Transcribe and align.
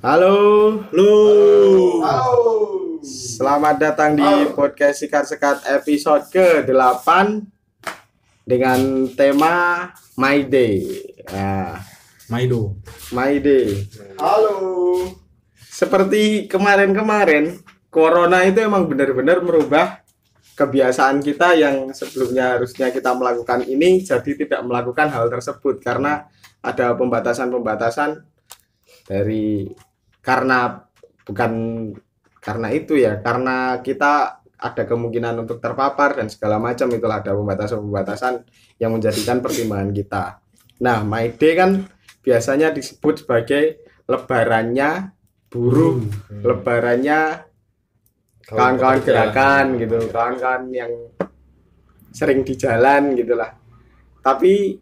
Halo, 0.00 0.80
Lu. 0.96 1.12
selamat 3.04 3.76
datang 3.76 4.16
di 4.16 4.48
podcast 4.56 5.04
Sikat 5.04 5.28
Sekat 5.28 5.60
episode 5.68 6.24
ke-8 6.32 7.04
dengan 8.48 9.04
tema 9.12 9.92
My 10.16 10.40
Day. 10.48 11.04
Nah, 11.28 11.84
Maido. 12.32 12.80
My 13.12 13.44
Day. 13.44 13.92
Halo. 14.16 14.56
Seperti 15.68 16.48
kemarin-kemarin, 16.48 17.60
Corona 17.92 18.48
itu 18.48 18.56
emang 18.64 18.88
benar-benar 18.88 19.44
merubah 19.44 20.00
kebiasaan 20.56 21.20
kita 21.20 21.60
yang 21.60 21.92
sebelumnya 21.92 22.56
harusnya 22.56 22.88
kita 22.88 23.12
melakukan 23.12 23.68
ini 23.68 24.00
jadi 24.00 24.32
tidak 24.32 24.64
melakukan 24.64 25.12
hal 25.12 25.28
tersebut 25.28 25.76
karena 25.84 26.24
ada 26.64 26.96
pembatasan-pembatasan 26.96 28.24
dari 29.04 29.68
karena 30.20 30.84
bukan 31.24 31.52
karena 32.40 32.68
itu 32.72 32.96
ya 32.96 33.20
karena 33.20 33.84
kita 33.84 34.40
ada 34.60 34.82
kemungkinan 34.84 35.40
untuk 35.40 35.56
terpapar 35.56 36.20
dan 36.20 36.28
segala 36.28 36.60
macam 36.60 36.92
itulah 36.92 37.24
ada 37.24 37.32
pembatasan-pembatasan 37.32 38.44
yang 38.76 38.92
menjadikan 38.92 39.40
pertimbangan 39.40 39.90
kita. 39.96 40.24
Nah, 40.84 41.00
My 41.00 41.32
Day 41.32 41.56
kan 41.56 41.88
biasanya 42.20 42.68
disebut 42.68 43.24
sebagai 43.24 43.80
lebarannya 44.04 45.16
buruh, 45.48 46.04
lebarannya 46.44 47.48
kawan-kawan 48.44 49.00
gerakan 49.00 49.80
gitu, 49.80 50.12
kawan-kawan 50.12 50.68
yang 50.76 50.92
sering 52.12 52.44
di 52.44 52.52
jalan 52.60 53.16
gitulah. 53.16 53.56
Tapi 54.20 54.76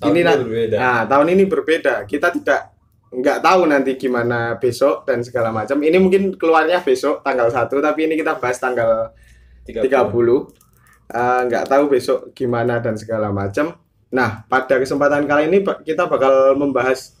Tahun 0.00 0.16
ini 0.16 0.20
ini 0.24 0.32
berbeda. 0.46 0.76
nah, 0.80 1.00
tahun 1.04 1.26
ini 1.36 1.44
berbeda. 1.44 1.94
Kita 2.08 2.32
tidak 2.32 2.69
nggak 3.10 3.42
tahu 3.42 3.66
nanti 3.66 3.98
gimana 3.98 4.54
besok 4.62 5.02
dan 5.02 5.26
segala 5.26 5.50
macam. 5.50 5.82
Ini 5.82 5.98
mungkin 5.98 6.38
keluarnya 6.38 6.78
besok 6.86 7.26
tanggal 7.26 7.50
1 7.50 7.66
tapi 7.66 8.06
ini 8.06 8.14
kita 8.14 8.38
bahas 8.38 8.62
tanggal 8.62 9.10
30. 9.66 9.90
Eh, 11.10 11.40
nggak 11.50 11.64
tahu 11.66 11.84
besok 11.90 12.30
gimana 12.38 12.78
dan 12.78 12.94
segala 12.94 13.34
macam. 13.34 13.74
Nah, 14.14 14.46
pada 14.46 14.78
kesempatan 14.78 15.26
kali 15.26 15.50
ini 15.50 15.58
kita 15.82 16.06
bakal 16.06 16.54
membahas 16.54 17.18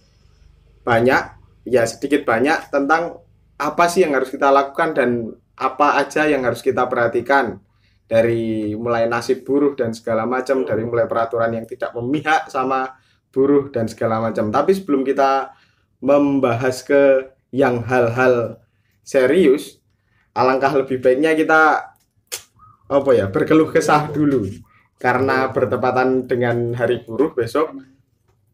banyak, 0.86 1.22
ya 1.66 1.82
sedikit 1.86 2.22
banyak 2.22 2.70
tentang 2.70 3.18
apa 3.58 3.84
sih 3.90 4.06
yang 4.06 4.14
harus 4.14 4.30
kita 4.30 4.50
lakukan 4.50 4.94
dan 4.94 5.10
apa 5.58 6.00
aja 6.00 6.24
yang 6.24 6.46
harus 6.46 6.62
kita 6.62 6.86
perhatikan 6.86 7.58
dari 8.06 8.74
mulai 8.74 9.06
nasib 9.06 9.42
buruh 9.42 9.74
dan 9.74 9.90
segala 9.90 10.22
macam, 10.22 10.62
dari 10.62 10.82
mulai 10.86 11.06
peraturan 11.10 11.50
yang 11.54 11.66
tidak 11.66 11.90
memihak 11.94 12.46
sama 12.46 12.94
buruh 13.30 13.70
dan 13.74 13.86
segala 13.86 14.18
macam. 14.22 14.50
Tapi 14.50 14.70
sebelum 14.74 15.02
kita 15.02 15.50
membahas 16.00 16.82
ke 16.84 17.32
yang 17.52 17.84
hal-hal 17.84 18.60
serius, 19.04 19.80
alangkah 20.32 20.72
lebih 20.74 21.00
baiknya 21.00 21.36
kita 21.36 21.92
apa 22.90 23.10
ya 23.14 23.30
berkeluh 23.30 23.70
kesah 23.70 24.10
dulu 24.10 24.50
karena 24.98 25.48
bertepatan 25.54 26.26
dengan 26.26 26.74
hari 26.74 27.06
buruh 27.06 27.32
besok 27.32 27.72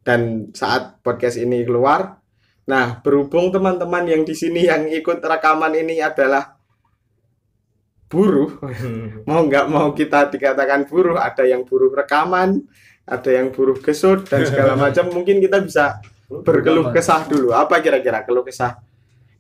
dan 0.07 0.53
saat 0.55 1.03
podcast 1.03 1.41
ini 1.41 1.67
keluar. 1.67 2.23
Nah, 2.67 3.03
berhubung 3.03 3.51
teman-teman 3.51 4.07
yang 4.07 4.23
di 4.23 4.35
sini 4.35 4.67
yang 4.67 4.87
ikut 4.91 5.23
rekaman 5.23 5.75
ini 5.75 6.03
adalah 6.03 6.59
buruh, 8.07 8.63
mau 9.29 9.43
nggak 9.43 9.67
mau 9.67 9.91
kita 9.91 10.31
dikatakan 10.31 10.87
buruh, 10.87 11.19
ada 11.19 11.43
yang 11.43 11.67
buruh 11.67 11.91
rekaman, 11.91 12.63
ada 13.07 13.31
yang 13.31 13.51
buruh 13.51 13.79
gesut 13.83 14.27
dan 14.31 14.47
segala 14.47 14.79
macam. 14.83 15.11
Mungkin 15.11 15.43
kita 15.43 15.59
bisa 15.63 15.99
berkeluh 16.29 16.91
kesah 16.91 17.27
dulu. 17.27 17.55
Apa 17.55 17.79
kira-kira 17.79 18.23
keluh 18.27 18.43
kesah 18.43 18.79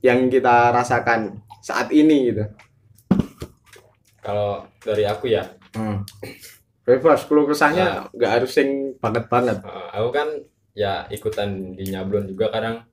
yang 0.02 0.30
kita 0.30 0.70
rasakan 0.70 1.40
saat 1.60 1.90
ini 1.90 2.30
gitu? 2.30 2.44
Kalau 4.22 4.66
dari 4.82 5.06
aku 5.06 5.30
ya, 5.30 5.46
Bebas, 6.86 7.26
keluh 7.26 7.46
kesahnya 7.50 8.06
nggak 8.14 8.30
harus 8.30 8.52
yang 8.58 8.94
banget-banget. 9.02 9.58
eh, 9.62 9.88
aku 9.90 10.08
kan 10.14 10.28
ya 10.70 11.02
ikutan 11.10 11.74
di 11.74 11.90
nyablon 11.90 12.30
juga 12.30 12.46
kadang 12.50 12.86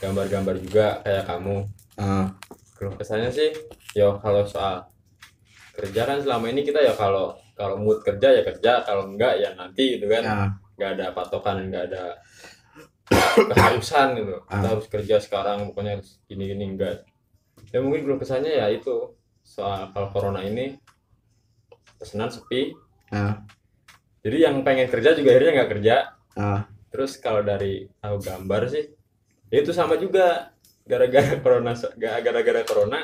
gambar-gambar 0.00 0.56
juga 0.60 0.86
kayak 1.04 1.24
kamu. 1.28 1.56
Ah, 1.96 2.32
Keluh 2.76 2.92
kesahnya 2.96 3.32
sih, 3.32 3.52
yo 3.96 4.20
kalau 4.20 4.44
soal 4.44 4.84
kerja 5.72 6.04
kan 6.04 6.20
selama 6.20 6.48
ini 6.48 6.60
kita 6.60 6.80
ya 6.80 6.92
kalau 6.92 7.36
kalau 7.56 7.76
mood 7.80 8.00
kerja 8.04 8.36
ya 8.36 8.42
kerja, 8.44 8.84
kalau 8.84 9.08
enggak 9.08 9.36
ya 9.40 9.52
nanti 9.56 9.96
gitu 9.96 10.08
kan. 10.08 10.24
ah, 10.24 10.50
Nggak 10.76 10.90
ada 10.96 11.06
patokan, 11.12 11.56
nggak 11.72 11.84
ada 11.92 12.20
keharusan 13.08 14.06
gitu. 14.16 14.34
Kita 14.42 14.56
Ah. 14.58 14.70
harus 14.70 14.86
kerja 14.86 15.16
sekarang, 15.18 15.70
pokoknya 15.70 15.98
harus 16.00 16.18
gini-gini 16.26 16.74
enggak. 16.74 17.06
Ya 17.70 17.78
mungkin 17.80 18.02
keluh 18.02 18.18
kesahnya 18.18 18.50
ya 18.50 18.66
itu 18.68 19.14
soal 19.42 19.90
kalau 19.90 20.10
corona 20.10 20.40
ini 20.40 20.78
pesanan 21.96 22.28
sepi, 22.28 22.74
ah, 23.08 23.40
jadi 24.20 24.50
yang 24.50 24.60
pengen 24.60 24.86
kerja 24.86 25.14
juga 25.14 25.32
akhirnya 25.32 25.52
nggak 25.54 25.70
kerja 25.70 25.94
ah. 26.34 26.60
terus 26.90 27.16
kalau 27.16 27.40
dari 27.40 27.86
aku 27.98 28.18
gambar 28.20 28.68
sih 28.68 28.84
ya 29.48 29.62
itu 29.62 29.70
sama 29.70 29.96
juga 29.96 30.50
gara-gara 30.84 31.38
corona 31.44 31.72
ga- 31.94 32.20
gara-gara 32.20 32.62
corona 32.62 33.00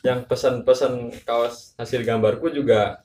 yang 0.00 0.24
pesan-pesan 0.24 1.10
kaos 1.24 1.74
hasil 1.74 2.04
gambarku 2.04 2.52
juga 2.52 3.02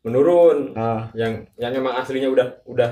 menurun 0.00 0.76
ah. 0.76 1.10
yang 1.12 1.48
yang 1.56 1.72
emang 1.74 1.98
aslinya 1.98 2.30
udah 2.30 2.62
udah 2.64 2.90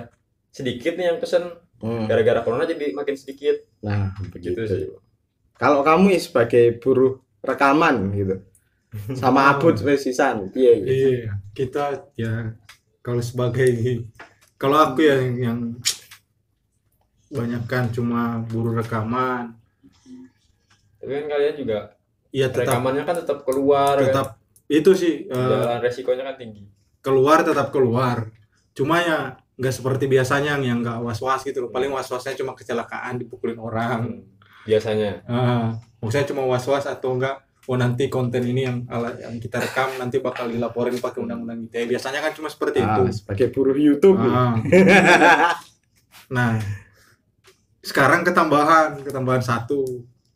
sedikit 0.50 0.98
nih 0.98 1.14
yang 1.14 1.18
pesan 1.20 1.52
Hmm. 1.78 2.10
gara-gara 2.10 2.42
corona 2.42 2.66
jadi 2.66 2.90
makin 2.90 3.14
sedikit 3.14 3.62
Nah, 3.86 4.10
gitu 4.18 4.34
begitu. 4.34 4.62
sih 4.66 4.84
Kalau 5.54 5.82
kamu 5.86 6.14
ya 6.14 6.20
sebagai 6.22 6.78
buruh 6.78 7.18
rekaman 7.42 8.14
gitu, 8.14 8.36
sama 9.18 9.50
abut 9.54 9.74
spesisan, 9.74 10.50
piye 10.54 10.82
gitu? 10.82 10.90
Iya, 10.90 11.34
kita 11.54 11.84
ya 12.14 12.54
kalau 13.02 13.22
sebagai 13.22 13.66
kalau 14.54 14.78
aku 14.78 15.02
ya 15.06 15.18
yang, 15.18 15.34
yang 15.38 15.58
banyak 17.30 17.62
kan 17.66 17.90
cuma 17.90 18.42
buruh 18.46 18.78
rekaman. 18.78 19.54
tapi 20.98 21.10
kan 21.14 21.24
kalian 21.30 21.54
juga 21.58 21.78
Iya 22.34 22.50
tetap 22.50 22.74
rekamannya 22.74 23.02
kan 23.06 23.16
tetap 23.22 23.38
keluar 23.46 23.94
tetap 24.02 24.28
itu 24.68 24.90
sih 24.98 25.14
kan 25.30 25.46
eh, 25.46 25.62
jalan 25.62 25.78
resikonya 25.80 26.22
kan 26.26 26.36
tinggi 26.36 26.68
keluar 26.98 27.40
tetap 27.46 27.70
keluar. 27.72 28.28
Cuma 28.74 29.00
ya 29.02 29.18
nggak 29.58 29.74
seperti 29.74 30.06
biasanya 30.06 30.54
yang 30.56 30.80
nggak 30.80 31.02
was-was 31.02 31.42
gitu 31.42 31.58
loh. 31.60 31.70
Paling 31.70 31.90
was-wasnya 31.90 32.32
cuma 32.34 32.54
kecelakaan 32.54 33.18
dipukulin 33.18 33.58
orang. 33.58 34.22
Biasanya 34.62 35.24
Ah, 35.24 35.74
maksudnya 35.98 36.26
cuma 36.26 36.42
was-was 36.44 36.84
atau 36.84 37.12
enggak 37.12 37.42
oh 37.64 37.76
nanti 37.76 38.08
konten 38.08 38.40
ini 38.42 38.64
yang 38.64 38.86
ala- 38.88 39.12
yang 39.14 39.36
kita 39.36 39.58
rekam 39.58 39.92
nanti 39.98 40.18
bakal 40.18 40.48
dilaporin 40.48 40.96
pakai 40.96 41.20
undang-undang 41.20 41.66
ITE. 41.66 41.84
Biasanya 41.86 42.20
kan 42.20 42.32
cuma 42.32 42.48
seperti 42.48 42.80
itu. 42.80 43.02
Ah, 43.02 43.12
sebagai 43.12 43.50
buruh 43.50 43.74
YouTube. 43.74 44.16
Ah. 44.16 44.56
nah, 46.28 46.56
sekarang 47.80 48.22
ketambahan, 48.22 49.00
ketambahan 49.02 49.42
satu. 49.42 49.84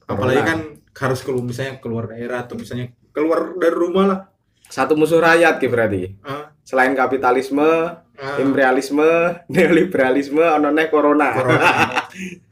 Apalagi 0.04 0.42
kan 0.42 0.58
harus 0.92 1.20
keluar 1.22 1.40
misalnya 1.42 1.78
keluar 1.78 2.04
daerah 2.06 2.44
atau 2.44 2.56
misalnya 2.56 2.92
keluar 3.12 3.56
dari 3.56 3.76
rumah 3.76 4.04
lah. 4.04 4.20
Satu 4.66 4.96
musuh 4.96 5.20
rakyat 5.20 5.60
gitu 5.60 5.68
berarti. 5.68 6.16
Ah, 6.24 6.41
Selain 6.62 6.94
kapitalisme, 6.94 7.66
ah, 7.98 8.38
imperialisme, 8.38 9.10
neoliberalisme, 9.52 10.42
ono 10.42 10.70
neh 10.70 10.86
corona. 10.88 11.34
corona. 11.34 11.70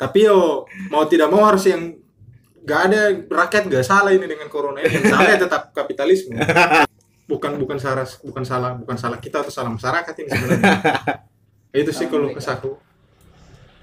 Tapi 0.00 0.19
yo 0.26 0.66
mau 0.91 1.06
tidak 1.06 1.31
mau 1.31 1.47
harus 1.47 1.66
yang 1.71 1.94
nggak 2.60 2.81
ada 2.91 3.00
rakyat 3.25 3.62
nggak 3.71 3.87
salah 3.87 4.12
ini 4.12 4.26
dengan 4.26 4.50
corona 4.50 4.82
ini. 4.82 5.00
Yang 5.00 5.06
salah 5.15 5.28
ya 5.31 5.38
tetap 5.38 5.62
kapitalisme. 5.72 6.37
Bukan 7.31 7.62
bukan 7.62 7.78
salah 7.78 8.03
bukan 8.26 8.43
salah 8.43 8.75
bukan 8.75 8.97
salah 8.98 9.19
kita 9.22 9.47
atau 9.47 9.54
salah 9.54 9.71
masyarakat 9.71 10.15
ini 10.19 10.28
sebenarnya. 10.34 10.75
Itu 11.71 11.94
sih 11.94 12.10
kalau 12.10 12.34
kesahku. 12.34 12.75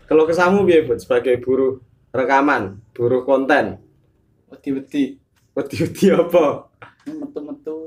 Kalau 0.07 0.23
kesamu 0.23 0.63
piye, 0.63 0.87
Bud, 0.87 1.03
sebagai 1.03 1.35
buruh 1.43 1.83
rekaman, 2.15 2.79
buruh 2.95 3.27
konten, 3.27 3.79
wedi-wedi 4.47 5.19
wedi-wedi 5.51 6.15
apa? 6.15 6.67
metu-metu 7.07 7.86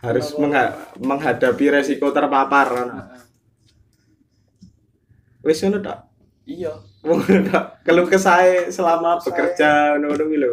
Harus 0.00 0.32
mengha- 0.40 0.76
menghadapi 0.96 1.64
resiko 1.70 2.08
terpapar. 2.08 2.66
kan? 2.72 2.88
Wis 5.44 5.60
ngono 5.60 5.80
tok. 5.80 5.98
iya 6.44 6.72
Ngono 7.04 7.40
tok. 7.48 7.64
Keluh 7.84 8.08
kesahe 8.08 8.68
selama 8.72 9.20
bekerja 9.20 9.96
ngono 10.00 10.24
kuwi 10.24 10.38
lho. 10.40 10.52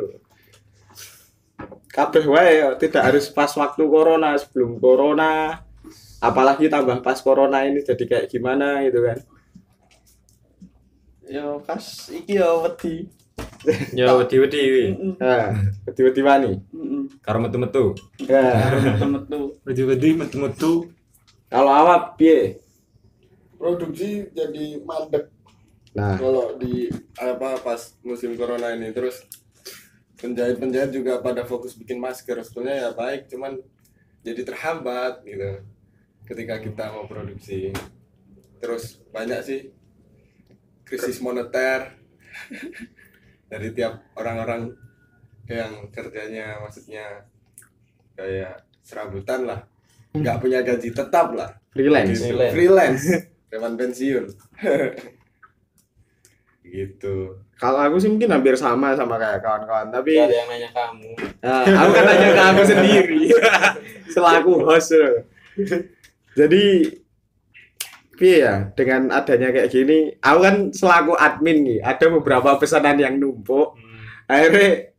Kabeh 1.88 2.30
wae 2.30 2.62
ya, 2.62 2.70
tidak 2.78 3.10
harus 3.10 3.26
pas 3.34 3.50
waktu 3.58 3.82
corona, 3.90 4.38
sebelum 4.38 4.78
corona. 4.78 5.64
Apalagi 6.22 6.70
tambah 6.70 7.02
pas 7.02 7.18
corona 7.24 7.66
ini 7.66 7.82
jadi 7.82 8.04
kayak 8.06 8.28
gimana 8.30 8.84
gitu 8.86 9.02
kan. 9.02 9.20
yo 11.28 11.60
pas 11.60 11.84
iki 12.08 12.40
yo 12.40 12.64
wedi 12.64 13.04
ya 13.98 14.16
wedi-wedi 14.16 14.62
wi. 14.72 14.86
Mm-mm. 14.96 15.14
Nah, 15.19 15.52
wedi-wedi 15.88 16.22
wani. 16.24 16.52
Mm-mm. 16.72 17.04
karo 17.19 17.44
metu-metu. 17.44 17.96
Nah, 18.28 18.80
metu-metu. 18.96 19.40
Wedi-wedi 19.68 20.10
metu-metu. 20.16 20.92
Kalau 21.48 21.72
awak 21.72 22.16
piye? 22.19 22.60
produksi 23.58 24.30
jadi 24.31 24.80
mandek. 24.86 25.34
Nah, 25.98 26.14
kalau 26.14 26.54
di 26.62 26.94
apa 27.18 27.58
pas 27.60 27.98
musim 28.06 28.38
corona 28.38 28.72
ini. 28.78 28.94
Terus 28.94 29.25
penjahit-penjahit 30.22 30.94
juga 30.94 31.20
pada 31.20 31.44
fokus 31.44 31.74
bikin 31.74 31.98
masker. 31.98 32.38
Sebetulnya 32.46 32.88
ya 32.88 32.90
baik 32.94 33.28
cuman 33.34 33.58
jadi 34.22 34.46
terhambat 34.46 35.25
gitu. 35.25 35.66
Ketika 36.30 36.62
kita 36.62 36.94
mau 36.94 37.10
produksi. 37.10 37.74
Terus 38.62 39.02
banyak 39.10 39.42
sih 39.42 39.60
krisis 40.88 41.20
moneter 41.20 42.00
dari 43.48 43.72
tiap 43.72 44.04
orang-orang 44.20 44.72
yang 45.48 45.88
kerjanya 45.92 46.60
maksudnya 46.60 47.24
kayak 48.20 48.68
serabutan 48.84 49.48
lah 49.48 49.60
nggak 50.12 50.40
punya 50.44 50.60
gaji 50.64 50.92
tetap 50.92 51.32
lah 51.36 51.56
freelance. 51.72 52.20
Gitu. 52.20 52.28
Freelance. 52.28 52.54
freelance 52.54 53.04
preman 53.50 53.74
pensiun 53.80 54.26
gitu 56.68 57.40
Kalau 57.58 57.80
aku 57.82 57.98
sih 57.98 58.12
mungkin 58.12 58.30
hampir 58.30 58.54
sama 58.54 58.94
sama 58.94 59.18
kayak 59.18 59.42
kawan-kawan, 59.42 59.90
tapi 59.90 60.14
Gak 60.14 60.30
ada 60.30 60.36
yang 60.36 60.50
nanya 60.52 60.70
kamu 60.76 61.12
Nah, 61.42 61.64
aku 61.66 61.90
kan 61.90 62.04
nanya 62.06 62.28
ke 62.30 62.44
aku 62.44 62.62
sendiri 62.76 63.22
selaku 64.12 64.52
host. 64.66 64.94
Jadi 66.38 66.64
piye 68.18 68.42
ya 68.42 68.74
dengan 68.74 69.14
adanya 69.14 69.54
kayak 69.54 69.69
gini, 69.69 70.12
aku 70.18 70.40
kan 70.42 70.56
selaku 70.74 71.14
admin 71.14 71.58
nih, 71.64 71.80
ada 71.80 72.06
beberapa 72.10 72.58
pesanan 72.58 72.98
yang 72.98 73.16
numpuk. 73.16 73.78
Akhirnya 74.25 74.90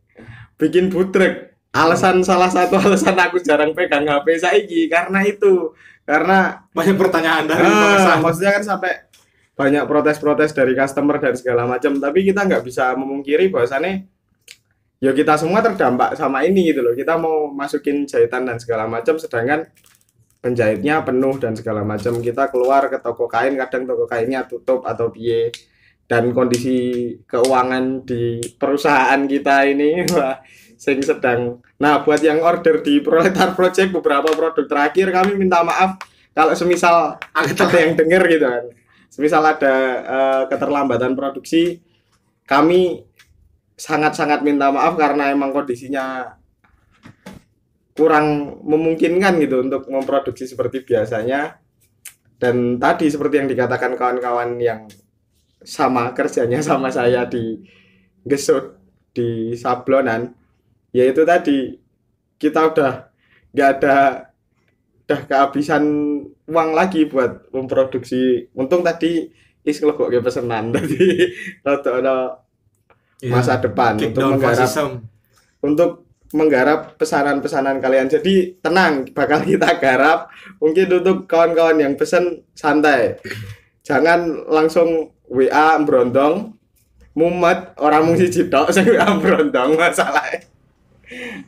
bikin 0.57 0.89
butrek. 0.89 1.59
Alasan 1.69 2.25
salah 2.25 2.49
satu 2.49 2.79
alasan 2.81 3.13
aku 3.15 3.43
jarang 3.43 3.77
pegang 3.77 4.07
HP 4.07 4.27
saiki 4.39 4.81
karena 4.89 5.21
itu. 5.21 5.75
Karena 6.09 6.65
banyak 6.73 6.97
pertanyaan 6.97 7.45
dari 7.45 7.61
Ah, 7.61 7.77
pengesan. 7.77 8.19
maksudnya 8.25 8.53
kan 8.57 8.65
sampai 8.65 8.93
banyak 9.53 9.85
protes-protes 9.85 10.57
dari 10.57 10.73
customer 10.73 11.19
dan 11.19 11.35
segala 11.35 11.67
macam 11.67 11.99
tapi 11.99 12.25
kita 12.25 12.47
nggak 12.47 12.63
bisa 12.65 12.95
memungkiri 12.95 13.51
bahwasannya 13.51 14.07
ya 14.99 15.11
kita 15.13 15.35
semua 15.35 15.59
terdampak 15.61 16.15
sama 16.15 16.47
ini 16.47 16.71
gitu 16.71 16.81
loh 16.81 16.95
kita 16.95 17.19
mau 17.19 17.51
masukin 17.51 18.07
jahitan 18.07 18.47
dan 18.47 18.57
segala 18.57 18.87
macam 18.87 19.19
sedangkan 19.19 19.67
penjahitnya 20.39 21.03
penuh 21.03 21.37
dan 21.37 21.55
segala 21.59 21.83
macam. 21.83 22.19
Kita 22.23 22.51
keluar 22.51 22.87
ke 22.91 22.99
toko 23.03 23.27
kain 23.27 23.55
kadang 23.59 23.87
toko 23.87 24.05
kainnya 24.07 24.47
tutup 24.47 24.87
atau 24.87 25.11
piye. 25.11 25.51
Dan 26.09 26.33
kondisi 26.33 27.13
keuangan 27.29 28.01
di 28.09 28.41
perusahaan 28.57 29.21
kita 29.29 29.69
ini 29.69 30.03
wah 30.17 30.41
sing 30.79 31.05
sedang. 31.05 31.61
Nah 31.83 32.01
buat 32.01 32.23
yang 32.25 32.41
order 32.41 32.81
di 32.81 33.05
Proletar 33.05 33.53
Project 33.53 33.93
beberapa 33.93 34.31
produk 34.33 34.65
terakhir 34.65 35.13
kami 35.13 35.37
minta 35.37 35.61
maaf 35.61 36.01
kalau 36.33 36.55
semisal 36.55 37.19
ada 37.35 37.67
yang 37.83 37.99
denger 37.99 38.23
gitu 38.31 38.47
kan. 38.47 38.65
Semisal 39.11 39.43
ada 39.43 39.75
eh, 40.07 40.43
keterlambatan 40.49 41.13
produksi 41.19 41.83
kami 42.49 43.05
sangat-sangat 43.77 44.41
minta 44.41 44.73
maaf 44.73 44.97
karena 44.97 45.29
emang 45.29 45.53
kondisinya 45.53 46.38
kurang 47.99 48.59
memungkinkan 48.63 49.43
gitu 49.43 49.67
untuk 49.67 49.91
memproduksi 49.91 50.47
seperti 50.47 50.87
biasanya. 50.87 51.59
Dan 52.39 52.79
tadi 52.79 53.11
seperti 53.11 53.43
yang 53.43 53.51
dikatakan 53.51 53.99
kawan-kawan 53.99 54.63
yang 54.63 54.87
sama 55.67 56.15
kerjanya 56.15 56.63
sama 56.63 56.87
saya 56.95 57.27
di 57.27 57.59
gesut 58.23 58.79
di 59.11 59.59
sablonan 59.59 60.31
yaitu 60.95 61.27
tadi 61.27 61.75
kita 62.39 62.71
udah 62.71 63.11
nggak 63.51 63.71
ada 63.83 63.97
udah 65.03 65.21
kehabisan 65.27 65.83
uang 66.47 66.71
lagi 66.79 67.11
buat 67.11 67.51
memproduksi. 67.51 68.47
Untung 68.55 68.87
tadi 68.87 69.27
is 69.67 69.83
kok 69.83 69.99
kayak 69.99 70.23
pesenan 70.23 70.71
tadi 70.77 71.35
rada 71.67 71.91
ada 71.99 72.17
Iya. 73.19 73.35
masa 73.35 73.59
depan 73.59 73.99
untuk 73.99 74.15
menggarap 74.15 74.71
untuk 75.59 76.07
menggarap 76.33 77.01
pesanan-pesanan 77.01 77.81
kalian. 77.81 78.09
Jadi 78.09 78.61
tenang, 78.61 79.09
bakal 79.17 79.41
kita 79.45 79.79
garap. 79.81 80.29
Mungkin 80.61 81.01
untuk 81.01 81.25
kawan-kawan 81.25 81.81
yang 81.81 81.95
pesen 81.97 82.45
santai. 82.53 83.17
Jangan 83.85 84.49
langsung 84.49 85.13
WA 85.29 85.81
berondong. 85.81 86.57
Mumet 87.19 87.75
orang 87.83 88.07
mung 88.07 88.15
siji 88.15 88.47
tok 88.47 88.71
sing 88.71 88.87
WA 88.87 89.09
berondong 89.19 89.75
masalah. 89.75 90.23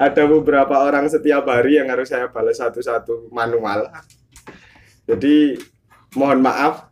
Ada 0.00 0.24
beberapa 0.24 0.72
orang 0.72 1.06
setiap 1.06 1.44
hari 1.46 1.76
yang 1.76 1.92
harus 1.92 2.08
saya 2.08 2.32
balas 2.32 2.58
satu-satu 2.58 3.28
manual. 3.30 3.92
Jadi 5.04 5.60
mohon 6.16 6.40
maaf 6.40 6.88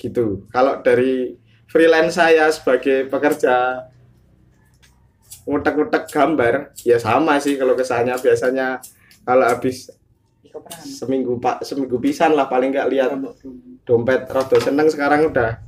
gitu. 0.00 0.48
Kalau 0.48 0.80
dari 0.80 1.36
freelance 1.68 2.16
saya 2.16 2.48
sebagai 2.48 3.06
pekerja 3.12 3.86
ngutek-ngutek 5.46 6.10
gambar. 6.10 6.76
Ya 6.82 6.98
sama 6.98 7.38
sih 7.38 7.56
kalau 7.56 7.78
kesannya. 7.78 8.18
Biasanya 8.18 8.82
kalau 9.22 9.46
habis 9.46 9.88
seminggu 10.82 11.36
pak 11.36 11.62
seminggu 11.62 12.00
pisan 12.00 12.32
lah 12.32 12.48
paling 12.48 12.72
nggak 12.72 12.88
lihat 12.88 13.12
dompet 13.86 14.26
rodo 14.28 14.58
seneng 14.60 14.90
sekarang 14.90 15.30
udah. 15.30 15.62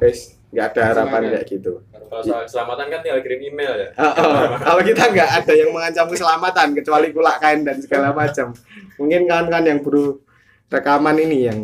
Guys 0.00 0.40
nggak 0.50 0.66
ada 0.74 0.82
harapan 0.90 1.20
kayak 1.30 1.46
gitu. 1.46 1.72
Kalau 1.94 2.22
soal 2.26 2.42
keselamatan 2.42 2.86
kan 2.90 2.98
tinggal 3.06 3.22
kirim 3.22 3.40
email 3.54 3.72
ya. 3.86 3.88
Oh, 3.94 4.10
oh. 4.18 4.58
kalau 4.58 4.82
kita 4.82 5.02
nggak 5.14 5.30
ada 5.42 5.52
yang 5.54 5.70
mengancam 5.70 6.06
keselamatan 6.10 6.68
kecuali 6.74 7.08
kulak 7.14 7.38
kain 7.38 7.62
dan 7.62 7.78
segala 7.78 8.10
macam. 8.10 8.50
Mungkin 8.98 9.30
kawan-kawan 9.30 9.66
yang 9.70 9.78
buru 9.78 10.18
rekaman 10.66 11.16
ini 11.22 11.38
yang 11.46 11.58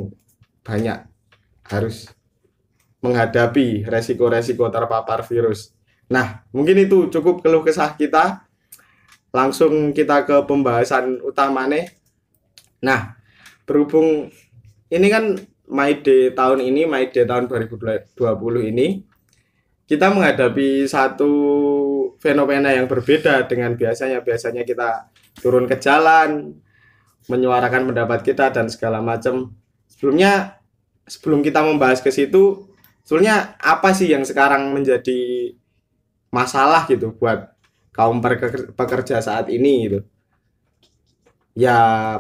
banyak 0.62 1.03
harus 1.67 2.11
menghadapi 3.03 3.87
resiko-resiko 3.87 4.70
terpapar 4.70 5.26
virus. 5.26 5.75
Nah, 6.06 6.47
mungkin 6.55 6.87
itu 6.87 7.11
cukup 7.11 7.43
keluh 7.43 7.67
kesah 7.67 7.94
kita. 7.99 8.47
Langsung 9.35 9.93
kita 9.93 10.23
ke 10.25 10.47
pembahasan 10.47 11.20
utamanya. 11.20 11.91
Nah, 12.81 13.19
berhubung 13.67 14.31
ini 14.88 15.06
kan 15.11 15.37
My 15.67 15.99
Day 15.99 16.31
tahun 16.31 16.62
ini, 16.62 16.87
My 16.87 17.11
Day 17.11 17.26
tahun 17.26 17.50
2020 17.50 18.70
ini, 18.70 19.03
kita 19.87 20.14
menghadapi 20.14 20.87
satu 20.87 21.32
fenomena 22.23 22.70
yang 22.70 22.87
berbeda 22.87 23.44
dengan 23.50 23.75
biasanya. 23.75 24.23
Biasanya 24.23 24.62
kita 24.62 25.11
turun 25.43 25.67
ke 25.67 25.76
jalan, 25.82 26.55
menyuarakan 27.26 27.91
pendapat 27.91 28.23
kita 28.23 28.55
dan 28.55 28.70
segala 28.70 29.03
macam. 29.03 29.53
Sebelumnya, 29.91 30.62
sebelum 31.06 31.43
kita 31.43 31.67
membahas 31.67 31.99
ke 31.99 32.14
situ, 32.14 32.70
sebetulnya 33.03 33.58
apa 33.58 33.91
sih 33.91 34.11
yang 34.11 34.23
sekarang 34.23 34.70
menjadi 34.70 35.55
masalah 36.31 36.84
gitu 36.90 37.14
buat 37.17 37.52
kaum 37.94 38.20
peker- 38.20 38.72
pekerja 38.77 39.20
saat 39.24 39.48
ini 39.48 39.89
gitu? 39.89 40.01
Ya 41.56 41.79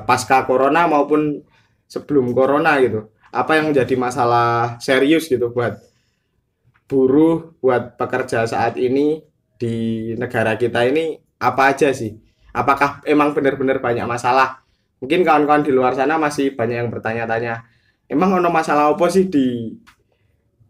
pasca 0.08 0.42
corona 0.48 0.88
maupun 0.88 1.44
sebelum 1.86 2.32
corona 2.32 2.80
gitu. 2.80 3.12
Apa 3.28 3.60
yang 3.60 3.74
menjadi 3.74 3.94
masalah 4.00 4.80
serius 4.80 5.28
gitu 5.28 5.52
buat 5.52 5.76
buruh, 6.88 7.52
buat 7.60 7.98
pekerja 7.98 8.46
saat 8.46 8.78
ini 8.80 9.20
di 9.58 10.12
negara 10.16 10.56
kita 10.56 10.86
ini 10.88 11.18
apa 11.36 11.74
aja 11.74 11.92
sih? 11.92 12.16
Apakah 12.56 13.04
emang 13.04 13.36
benar-benar 13.36 13.84
banyak 13.84 14.08
masalah? 14.08 14.64
Mungkin 15.04 15.20
kawan-kawan 15.20 15.60
di 15.60 15.72
luar 15.76 15.92
sana 15.92 16.16
masih 16.16 16.56
banyak 16.56 16.76
yang 16.80 16.88
bertanya-tanya. 16.88 17.68
Emang 18.08 18.40
ono 18.40 18.48
masalah 18.48 18.96
apa 18.96 19.06
sih 19.12 19.28
di 19.28 19.76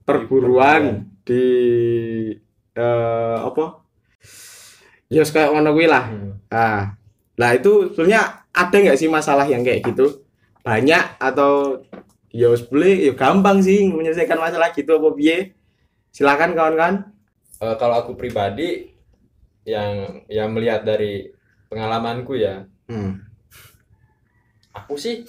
perburuan 0.03 1.07
di 1.23 1.45
eh, 2.77 3.37
apa? 3.41 3.65
Ya 5.09 5.23
kayak 5.23 5.55
ngono 5.55 5.71
kuwi 5.73 5.87
lah. 5.89 6.11
Nah, 6.51 6.99
nah 7.39 7.51
itu 7.55 7.95
sebenarnya 7.95 8.47
ada 8.51 8.77
nggak 8.77 8.99
sih 8.99 9.09
masalah 9.11 9.47
yang 9.47 9.63
kayak 9.63 9.87
gitu? 9.87 10.23
Banyak 10.67 11.19
atau 11.23 11.83
ya 12.35 12.53
boleh 12.53 13.09
ya 13.09 13.13
gampang 13.15 13.63
sih 13.63 13.87
menyelesaikan 13.89 14.37
masalah 14.37 14.75
gitu 14.75 14.99
apa 14.99 15.09
piye? 15.15 15.55
Silakan 16.11 16.53
kawan-kawan. 16.59 16.97
Eh, 17.63 17.77
kalau 17.81 17.97
aku 18.05 18.13
pribadi 18.19 18.93
yang 19.67 20.23
yang 20.31 20.55
melihat 20.55 20.87
dari 20.87 21.27
pengalamanku 21.67 22.39
ya 22.39 22.63
Hmm. 22.87 23.19
aku 24.71 24.95
sih 24.95 25.27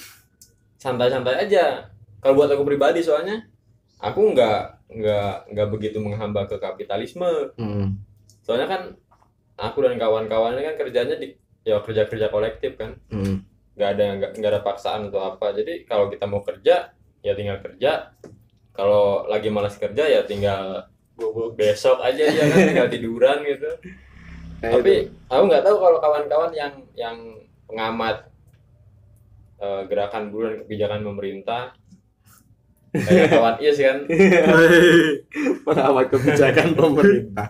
santai-santai 0.77 1.49
aja 1.49 1.89
kalau 2.21 2.37
buat 2.37 2.53
aku 2.53 2.61
pribadi 2.61 3.01
soalnya 3.01 3.49
aku 3.97 4.37
nggak 4.37 4.76
nggak 4.87 5.51
nggak 5.51 5.67
begitu 5.67 5.97
menghamba 5.99 6.47
ke 6.47 6.55
kapitalisme 6.57 7.51
Hmm. 7.55 7.99
soalnya 8.41 8.67
kan 8.67 8.81
aku 9.55 9.83
dan 9.83 9.97
kawan-kawannya 9.97 10.63
kan 10.63 10.75
kerjanya 10.77 11.15
di 11.15 11.35
ya 11.61 11.83
kerja 11.83 12.07
kerja 12.07 12.27
kolektif 12.27 12.75
kan 12.75 12.95
Hmm. 13.11 13.43
nggak 13.75 13.89
ada 13.93 14.05
nggak 14.15 14.31
nggak 14.39 14.51
ada 14.53 14.61
paksaan 14.63 15.11
atau 15.11 15.21
apa 15.21 15.51
jadi 15.51 15.83
kalau 15.83 16.07
kita 16.07 16.23
mau 16.23 16.41
kerja 16.41 16.95
ya 17.19 17.33
tinggal 17.33 17.59
kerja 17.59 18.15
kalau 18.71 19.27
lagi 19.27 19.49
malas 19.49 19.75
kerja 19.75 20.07
ya 20.07 20.21
tinggal 20.23 20.87
besok 21.53 21.97
aja 21.99 22.23
ya 22.23 22.43
kan 22.45 22.59
tinggal 22.63 22.87
tiduran 22.87 23.43
gitu 23.43 23.69
Nah, 24.57 24.73
tapi 24.73 25.05
itu. 25.05 25.13
aku 25.29 25.43
nggak 25.53 25.61
tahu 25.61 25.77
kalau 25.77 25.97
kawan-kawan 26.01 26.49
yang 26.49 26.73
yang 26.97 27.17
pengamat 27.69 28.25
eh, 29.57 29.81
gerakan 29.85 30.33
buruh 30.33 30.49
dan 30.49 30.59
kebijakan 30.65 31.01
pemerintah 31.05 31.77
kayak 32.93 33.27
kawan 33.33 33.55
is 33.59 33.77
kan 33.77 33.97
Hei. 34.09 35.23
pengamat 35.65 36.05
kebijakan 36.11 36.69
pemerintah 36.73 37.47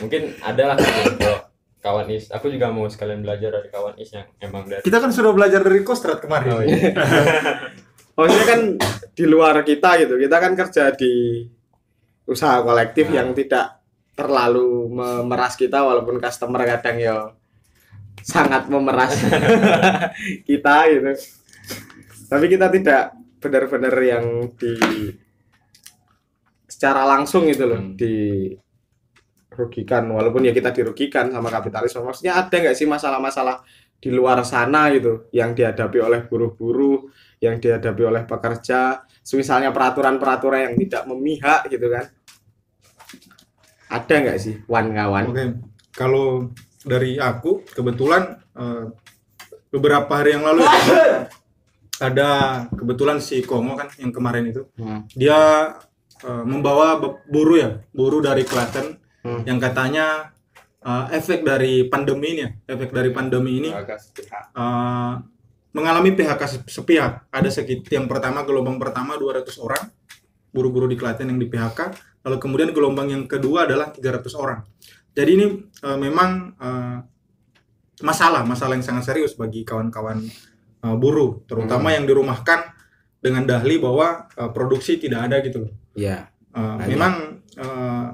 mungkin 0.00 0.22
ada 0.40 0.62
lah 0.72 0.76
kalau 0.76 1.38
kawan 1.82 2.08
is 2.14 2.30
aku 2.30 2.46
juga 2.52 2.70
mau 2.70 2.86
sekalian 2.86 3.24
belajar 3.24 3.50
dari 3.52 3.68
kawan 3.72 3.94
is 3.98 4.10
yang 4.12 4.28
emang 4.38 4.68
dari 4.68 4.82
kita 4.84 4.98
kan 5.02 5.10
sudah 5.10 5.32
belajar 5.34 5.60
dari 5.64 5.80
Kostrat 5.82 6.22
kemarin 6.22 6.50
oh, 6.52 6.62
iya. 6.62 6.92
maksudnya 8.16 8.46
kan 8.46 8.60
di 9.12 9.24
luar 9.24 9.60
kita 9.64 9.98
gitu 10.04 10.14
kita 10.20 10.36
kan 10.38 10.52
kerja 10.54 10.92
di 10.94 11.44
usaha 12.28 12.62
kolektif 12.62 13.10
Nah. 13.10 13.16
yang 13.20 13.28
tidak 13.34 13.82
terlalu 14.12 14.92
memeras 14.92 15.56
kita 15.56 15.80
walaupun 15.80 16.20
customer 16.20 16.62
kadang 16.68 17.00
ya 17.00 17.16
sangat 18.22 18.68
memeras 18.70 19.16
kita 20.48 20.76
gitu 20.92 21.12
tapi 22.28 22.46
kita 22.46 22.70
tidak 22.70 23.16
benar-benar 23.42 23.94
yang 23.98 24.54
di 24.54 24.78
secara 26.70 27.02
langsung 27.04 27.50
gitu 27.50 27.66
loh 27.68 27.82
Hmm. 27.82 27.98
dirugikan. 29.50 30.08
Walaupun 30.08 30.46
ya 30.46 30.52
kita 30.54 30.70
dirugikan 30.72 31.28
sama 31.28 31.50
kapitalisme 31.50 32.00
maksudnya 32.00 32.38
ada 32.38 32.54
nggak 32.54 32.72
sih 32.78 32.86
masalah-masalah 32.88 33.60
di 34.02 34.10
luar 34.10 34.42
sana 34.42 34.90
gitu 34.94 35.28
yang 35.30 35.54
dihadapi 35.54 35.98
oleh 36.02 36.26
buruh-buruh 36.26 37.10
yang 37.42 37.58
dihadapi 37.60 38.02
oleh 38.06 38.22
pekerja? 38.24 39.02
Misalnya 39.34 39.70
peraturan-peraturan 39.70 40.72
yang 40.72 40.74
tidak 40.78 41.02
memihak 41.10 41.68
gitu 41.68 41.86
kan. 41.90 42.06
Ada 43.92 44.14
nggak 44.24 44.38
sih 44.40 44.54
wan 44.72 44.88
kawan 44.96 45.24
Oke, 45.28 45.44
kalau 45.92 46.48
dari 46.82 47.20
aku 47.20 47.60
kebetulan 47.68 48.40
eh, 48.56 48.84
beberapa 49.68 50.08
hari 50.16 50.32
yang 50.36 50.44
lalu 50.48 50.64
ya, 50.64 51.28
ada 52.02 52.28
kebetulan 52.68 53.18
si 53.18 53.40
Kongo 53.40 53.72
kan 53.72 53.86
yang 53.96 54.10
kemarin 54.10 54.44
itu 54.44 54.66
Hmm. 54.74 55.06
dia 55.08 55.38
eh, 56.18 56.44
membawa 56.44 56.98
buruh 57.24 57.56
ya 57.56 57.70
buruh 57.90 58.18
dari 58.18 58.42
Klaten 58.42 58.98
Hmm. 59.22 59.46
yang 59.46 59.56
katanya 59.56 60.34
eh, 60.78 61.04
efek 61.14 61.42
dari 61.42 61.86
pandemi 61.86 62.34
ini 62.34 62.40
ya 62.40 62.50
efek 62.68 62.90
dari 62.90 63.10
pandemi 63.10 63.56
ini 63.56 63.70
eh, 64.52 65.14
mengalami 65.72 66.10
PHK 66.12 66.42
se- 66.44 66.68
sepihak 66.68 67.26
ada 67.28 67.48
sekitar 67.48 67.90
yang 67.92 68.04
pertama 68.04 68.42
gelombang 68.42 68.76
pertama 68.76 69.14
200 69.14 69.46
orang 69.56 69.88
buruh-buruh 70.50 70.84
di 70.84 70.94
Klaten 70.94 71.26
yang 71.26 71.38
di 71.38 71.46
PHK 71.46 71.80
lalu 72.22 72.36
kemudian 72.38 72.70
gelombang 72.70 73.08
yang 73.08 73.24
kedua 73.24 73.64
adalah 73.64 73.88
300 73.88 74.26
orang 74.34 74.60
jadi 75.12 75.30
ini 75.32 75.46
eh, 75.80 75.98
memang 75.98 76.30
eh, 76.56 76.98
masalah 78.02 78.42
masalah 78.42 78.74
yang 78.74 78.82
sangat 78.82 79.06
serius 79.06 79.32
bagi 79.32 79.62
kawan-kawan 79.62 80.18
eh, 80.82 80.96
buruh 80.98 81.46
terutama 81.46 81.94
yang 81.94 82.04
dirumahkan 82.04 82.74
dengan 83.22 83.46
dahli 83.46 83.78
bahwa 83.78 84.26
eh, 84.34 84.50
produksi 84.50 84.98
tidak 84.98 85.30
ada 85.30 85.38
gitu 85.40 85.66
loh 85.66 85.72
ya 85.96 86.28
Uh, 86.52 86.76
memang 86.84 87.40
uh, 87.56 88.12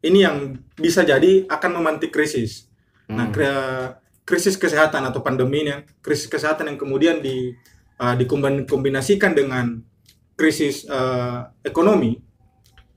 ini 0.00 0.24
yang 0.24 0.56
bisa 0.72 1.04
jadi 1.04 1.44
akan 1.52 1.76
memantik 1.76 2.08
krisis. 2.08 2.64
Nah, 3.12 3.28
Hmm. 3.28 3.34
kri- 3.36 3.92
krisis 4.24 4.56
kesehatan 4.56 5.04
atau 5.04 5.20
pandemi 5.20 5.68
ini, 5.68 5.84
krisis 6.00 6.32
kesehatan 6.32 6.64
yang 6.72 6.80
kemudian 6.80 7.20
di 7.20 7.52
uh, 8.00 8.16
dikombinasikan 8.16 9.36
dengan 9.36 9.84
krisis 10.32 10.88
uh, 10.88 11.52
ekonomi, 11.60 12.16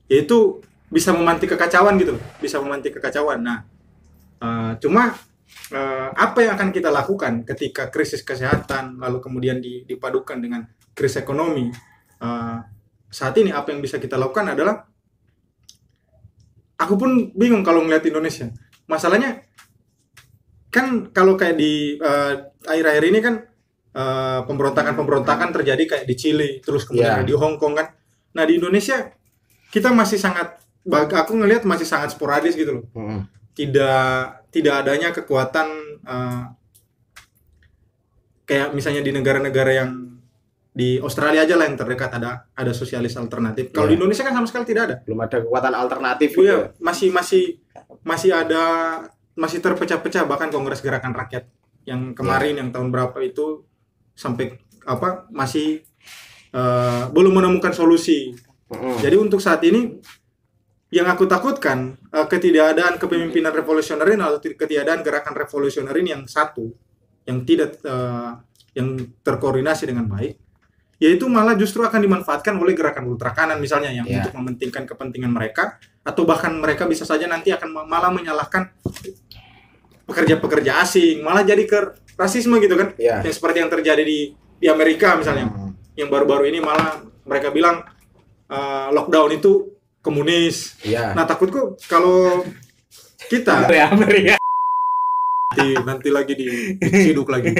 yaitu 0.08 0.64
bisa 0.88 1.12
memantik 1.12 1.52
kekacauan 1.52 2.00
gitu, 2.00 2.16
bisa 2.40 2.56
memantik 2.56 2.96
kekacauan. 2.96 3.44
Nah, 3.44 3.68
uh, 4.40 4.72
cuma 4.80 5.12
uh, 5.72 6.12
apa 6.12 6.38
yang 6.44 6.54
akan 6.60 6.70
kita 6.70 6.92
lakukan 6.92 7.48
ketika 7.48 7.88
krisis 7.88 8.20
kesehatan 8.20 9.00
lalu 9.00 9.18
kemudian 9.18 9.58
di- 9.58 9.88
dipadukan 9.88 10.38
dengan 10.38 10.68
krisis 10.92 11.24
ekonomi? 11.24 11.72
Uh, 12.22 12.60
saat 13.12 13.36
ini 13.36 13.52
apa 13.52 13.72
yang 13.72 13.84
bisa 13.84 14.00
kita 14.00 14.16
lakukan 14.16 14.56
adalah 14.56 14.88
aku 16.82 16.94
pun 16.98 17.10
bingung 17.36 17.62
kalau 17.62 17.84
melihat 17.84 18.08
Indonesia. 18.10 18.50
Masalahnya 18.90 19.46
kan 20.72 21.12
kalau 21.14 21.36
kayak 21.36 21.54
di 21.60 22.00
eh, 22.00 22.34
akhir-akhir 22.66 23.04
ini 23.06 23.18
kan 23.22 23.34
eh, 23.94 24.40
pemberontakan-pemberontakan 24.48 25.52
terjadi 25.54 25.84
kayak 25.84 26.04
di 26.08 26.14
Chili, 26.18 26.50
terus 26.64 26.88
kemudian 26.88 27.22
ada 27.22 27.28
di 27.28 27.36
Hong 27.36 27.60
Kong 27.60 27.78
kan. 27.78 27.94
Nah 28.34 28.42
di 28.48 28.58
Indonesia 28.58 29.12
kita 29.70 29.92
masih 29.94 30.18
sangat, 30.18 30.58
aku 30.90 31.32
ngelihat 31.36 31.62
masih 31.68 31.86
sangat 31.86 32.16
sporadis 32.16 32.56
gitu 32.56 32.82
loh. 32.82 32.84
Hmm. 32.96 33.28
Tidak 33.52 34.41
tidak 34.52 34.84
adanya 34.84 35.08
kekuatan 35.10 35.68
eh, 36.04 36.42
kayak 38.44 38.76
misalnya 38.76 39.00
di 39.00 39.12
negara-negara 39.16 39.72
yang 39.72 39.90
di 40.72 40.96
Australia 41.00 41.44
aja 41.44 41.56
lah 41.56 41.68
yang 41.68 41.76
terdekat 41.76 42.16
ada 42.16 42.48
ada 42.56 42.72
sosialis 42.72 43.12
alternatif. 43.16 43.72
Kalau 43.72 43.88
Iya. 43.88 43.92
di 43.92 43.96
Indonesia 44.00 44.24
kan 44.24 44.34
sama 44.36 44.46
sekali 44.48 44.64
tidak 44.68 44.82
ada. 44.88 44.96
belum 45.04 45.20
ada 45.20 45.36
kekuatan 45.44 45.74
alternatif 45.76 46.28
gitu 46.32 46.44
Iya, 46.48 46.58
masih 46.80 47.08
masih 47.12 47.44
masih 48.04 48.30
ada 48.32 48.64
masih 49.36 49.60
terpecah-pecah 49.60 50.24
bahkan 50.24 50.48
Kongres 50.48 50.80
Gerakan 50.80 51.12
Rakyat 51.12 51.44
yang 51.84 52.12
kemarin 52.16 52.56
yang 52.56 52.68
tahun 52.72 52.88
berapa 52.88 53.16
itu 53.20 53.64
sampai 54.16 54.56
apa 54.84 55.28
masih 55.32 55.84
eh, 56.52 57.02
belum 57.12 57.32
menemukan 57.36 57.72
solusi. 57.72 58.32
Hmm. 58.72 58.96
Jadi 58.96 59.16
untuk 59.20 59.40
saat 59.44 59.60
ini 59.68 60.00
yang 60.92 61.08
aku 61.08 61.24
takutkan 61.24 61.96
eh, 62.06 62.26
ketidakadaan 62.26 62.96
kepemimpinan 62.96 63.50
revolusionerin 63.50 64.20
atau 64.20 64.38
ti- 64.38 64.52
ketidakadaan 64.52 65.00
gerakan 65.00 65.34
revolusionerin 65.34 66.06
yang 66.06 66.22
satu 66.26 66.68
yang 67.24 67.42
tidak 67.42 67.80
eh, 67.80 68.30
yang 68.72 68.88
terkoordinasi 69.20 69.84
dengan 69.86 70.06
baik 70.06 70.36
yaitu 70.96 71.26
malah 71.26 71.52
justru 71.52 71.82
akan 71.82 71.98
dimanfaatkan 71.98 72.54
oleh 72.54 72.72
gerakan 72.72 73.08
ultra 73.08 73.32
kanan 73.32 73.58
misalnya 73.58 73.90
yang 73.90 74.06
Ya. 74.06 74.22
untuk 74.22 74.38
mementingkan 74.38 74.86
kepentingan 74.86 75.28
mereka 75.28 75.74
atau 76.00 76.22
bahkan 76.22 76.54
mereka 76.54 76.86
bisa 76.86 77.02
saja 77.02 77.26
nanti 77.26 77.50
akan 77.50 77.68
ma- 77.68 77.88
malah 77.88 78.10
menyalahkan 78.10 78.70
pekerja-pekerja 80.04 80.78
asing 80.78 81.22
malah 81.22 81.42
jadi 81.42 81.62
ke 81.62 81.78
rasisme 82.14 82.58
gitu 82.58 82.74
kan 82.74 82.92
ya 82.96 83.18
yang 83.18 83.32
seperti 83.32 83.58
yang 83.58 83.70
terjadi 83.70 84.02
di 84.02 84.18
di 84.56 84.66
Amerika 84.68 85.16
misalnya 85.16 85.48
Hmm. 85.48 85.74
yang 85.94 86.06
baru-baru 86.06 86.46
ini 86.46 86.60
malah 86.60 87.00
mereka 87.24 87.50
bilang 87.50 87.82
eh, 88.46 88.88
lockdown 88.90 89.30
itu 89.32 89.72
komunis. 90.02 90.76
ya 90.82 91.14
Nah 91.14 91.24
takutku 91.24 91.78
kalau 91.86 92.42
kita 93.30 93.70
Amerika 93.94 94.36
nanti, 95.52 95.68
nanti 95.86 96.08
lagi 96.10 96.34
di 96.34 96.46
diciduk 96.76 97.30
lagi. 97.30 97.54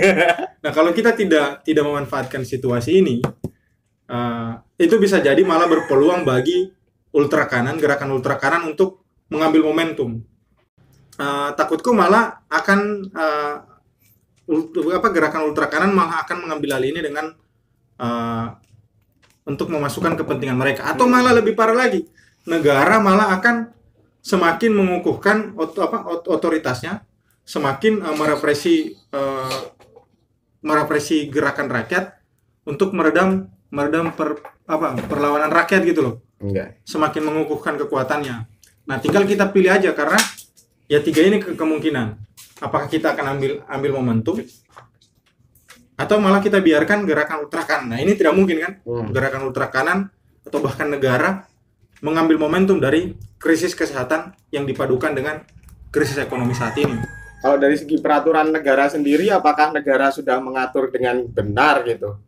Nah 0.62 0.70
kalau 0.74 0.90
kita 0.90 1.14
tidak 1.14 1.62
tidak 1.62 1.84
memanfaatkan 1.86 2.42
situasi 2.42 2.98
ini, 2.98 3.22
eh, 4.10 4.52
itu 4.82 4.98
bisa 4.98 5.22
jadi 5.22 5.38
malah 5.46 5.70
berpeluang 5.70 6.26
bagi 6.26 6.68
ultra 7.14 7.46
kanan 7.46 7.78
gerakan 7.78 8.10
ultra 8.12 8.36
kanan 8.36 8.74
untuk 8.74 9.00
mengambil 9.30 9.70
momentum. 9.70 10.18
Eh, 11.16 11.50
takutku 11.54 11.94
malah 11.94 12.42
akan 12.50 12.80
ult- 14.50 14.74
apa 14.90 15.08
gerakan 15.14 15.46
ultra 15.46 15.70
kanan 15.70 15.94
malah 15.94 16.26
akan 16.26 16.48
mengambil 16.48 16.80
alih 16.80 16.90
ini 16.90 17.00
dengan 17.06 17.30
eh, 18.02 18.46
untuk 19.46 19.70
memasukkan 19.70 20.18
kepentingan 20.18 20.58
mereka 20.58 20.90
atau 20.90 21.06
malah 21.06 21.34
lebih 21.34 21.54
parah 21.54 21.74
lagi 21.74 22.02
negara 22.44 22.98
malah 22.98 23.34
akan 23.38 23.70
semakin 24.22 24.70
mengukuhkan 24.74 25.54
ot- 25.58 25.78
apa 25.78 26.06
ot- 26.06 26.28
otoritasnya 26.30 27.02
semakin 27.42 28.02
eh, 28.02 28.14
merepresi 28.14 28.74
eh, 28.94 29.60
merepresi 30.62 31.26
gerakan 31.26 31.66
rakyat 31.66 32.14
untuk 32.66 32.94
meredam 32.94 33.50
meredam 33.74 34.14
per, 34.14 34.38
apa 34.62 34.94
perlawanan 35.10 35.50
rakyat 35.50 35.82
gitu 35.82 36.00
loh 36.02 36.14
enggak 36.38 36.78
semakin 36.82 37.22
mengukuhkan 37.22 37.74
kekuatannya. 37.78 38.46
Nah, 38.82 38.96
tinggal 38.98 39.22
kita 39.22 39.50
pilih 39.54 39.70
aja 39.70 39.94
karena 39.94 40.18
ya 40.90 40.98
tiga 40.98 41.22
ini 41.22 41.38
ke 41.38 41.54
kemungkinan. 41.54 42.18
Apakah 42.58 42.90
kita 42.90 43.14
akan 43.14 43.38
ambil 43.38 43.62
ambil 43.66 43.90
momentum 43.94 44.42
atau 45.94 46.16
malah 46.18 46.42
kita 46.42 46.58
biarkan 46.58 47.06
gerakan 47.06 47.46
ultra 47.46 47.62
kanan. 47.62 47.94
Nah, 47.94 47.98
ini 48.02 48.18
tidak 48.18 48.34
mungkin 48.34 48.58
kan? 48.58 48.72
Hmm. 48.82 49.10
Gerakan 49.14 49.42
ultra 49.46 49.70
kanan 49.70 50.10
atau 50.42 50.58
bahkan 50.58 50.90
negara 50.90 51.46
mengambil 52.02 52.36
momentum 52.36 52.82
dari 52.82 53.14
krisis 53.38 53.72
kesehatan 53.78 54.34
yang 54.50 54.66
dipadukan 54.66 55.14
dengan 55.14 55.46
krisis 55.94 56.18
ekonomi 56.18 56.52
saat 56.52 56.74
ini. 56.82 56.98
Kalau 57.42 57.58
dari 57.58 57.74
segi 57.74 57.98
peraturan 57.98 58.50
negara 58.54 58.90
sendiri, 58.90 59.30
apakah 59.30 59.74
negara 59.74 60.10
sudah 60.10 60.38
mengatur 60.38 60.90
dengan 60.90 61.26
benar 61.26 61.82
gitu? 61.86 62.18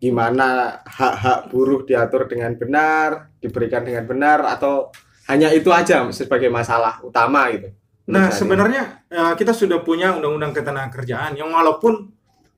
Gimana 0.00 0.80
hak-hak 0.84 1.48
buruh 1.52 1.84
diatur 1.84 2.28
dengan 2.28 2.52
benar, 2.56 3.32
diberikan 3.40 3.84
dengan 3.84 4.04
benar, 4.08 4.44
atau 4.44 4.92
hanya 5.28 5.52
itu 5.52 5.72
aja 5.72 6.04
sebagai 6.12 6.48
masalah 6.52 7.00
utama 7.04 7.48
gitu? 7.52 7.72
Nah, 8.04 8.28
sebenarnya 8.28 9.04
eh, 9.08 9.32
kita 9.36 9.56
sudah 9.56 9.80
punya 9.80 10.12
undang-undang 10.16 10.52
ketenagakerjaan 10.52 11.40
yang 11.40 11.48
walaupun 11.52 12.12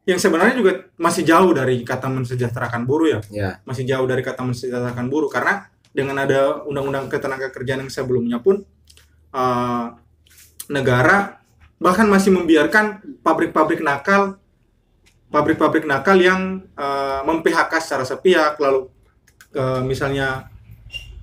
yang 0.06 0.23
sebenarnya 0.23 0.54
juga 0.54 0.73
masih 1.02 1.26
jauh 1.26 1.50
dari 1.50 1.82
kata 1.82 2.06
mensejahterakan 2.06 2.87
buruh 2.87 3.18
ya. 3.18 3.20
ya, 3.35 3.50
masih 3.66 3.82
jauh 3.82 4.06
dari 4.06 4.23
kata 4.23 4.46
mensejahterakan 4.46 5.11
buruh 5.11 5.26
karena 5.26 5.66
dengan 5.97 6.21
ada 6.21 6.61
undang-undang 6.69 7.09
ketenagakerjaan 7.09 7.88
yang 7.88 7.93
sebelumnya 7.93 8.37
pun 8.37 8.61
eh, 9.33 9.87
negara 10.69 11.41
bahkan 11.81 12.05
masih 12.05 12.37
membiarkan 12.37 13.00
pabrik-pabrik 13.25 13.81
nakal 13.81 14.37
pabrik-pabrik 15.33 15.88
nakal 15.88 16.21
yang 16.21 16.61
eh, 16.76 17.21
mem-PHK 17.25 17.73
secara 17.81 18.05
sepihak 18.05 18.61
lalu 18.61 18.93
ke 19.49 19.65
misalnya 19.88 20.53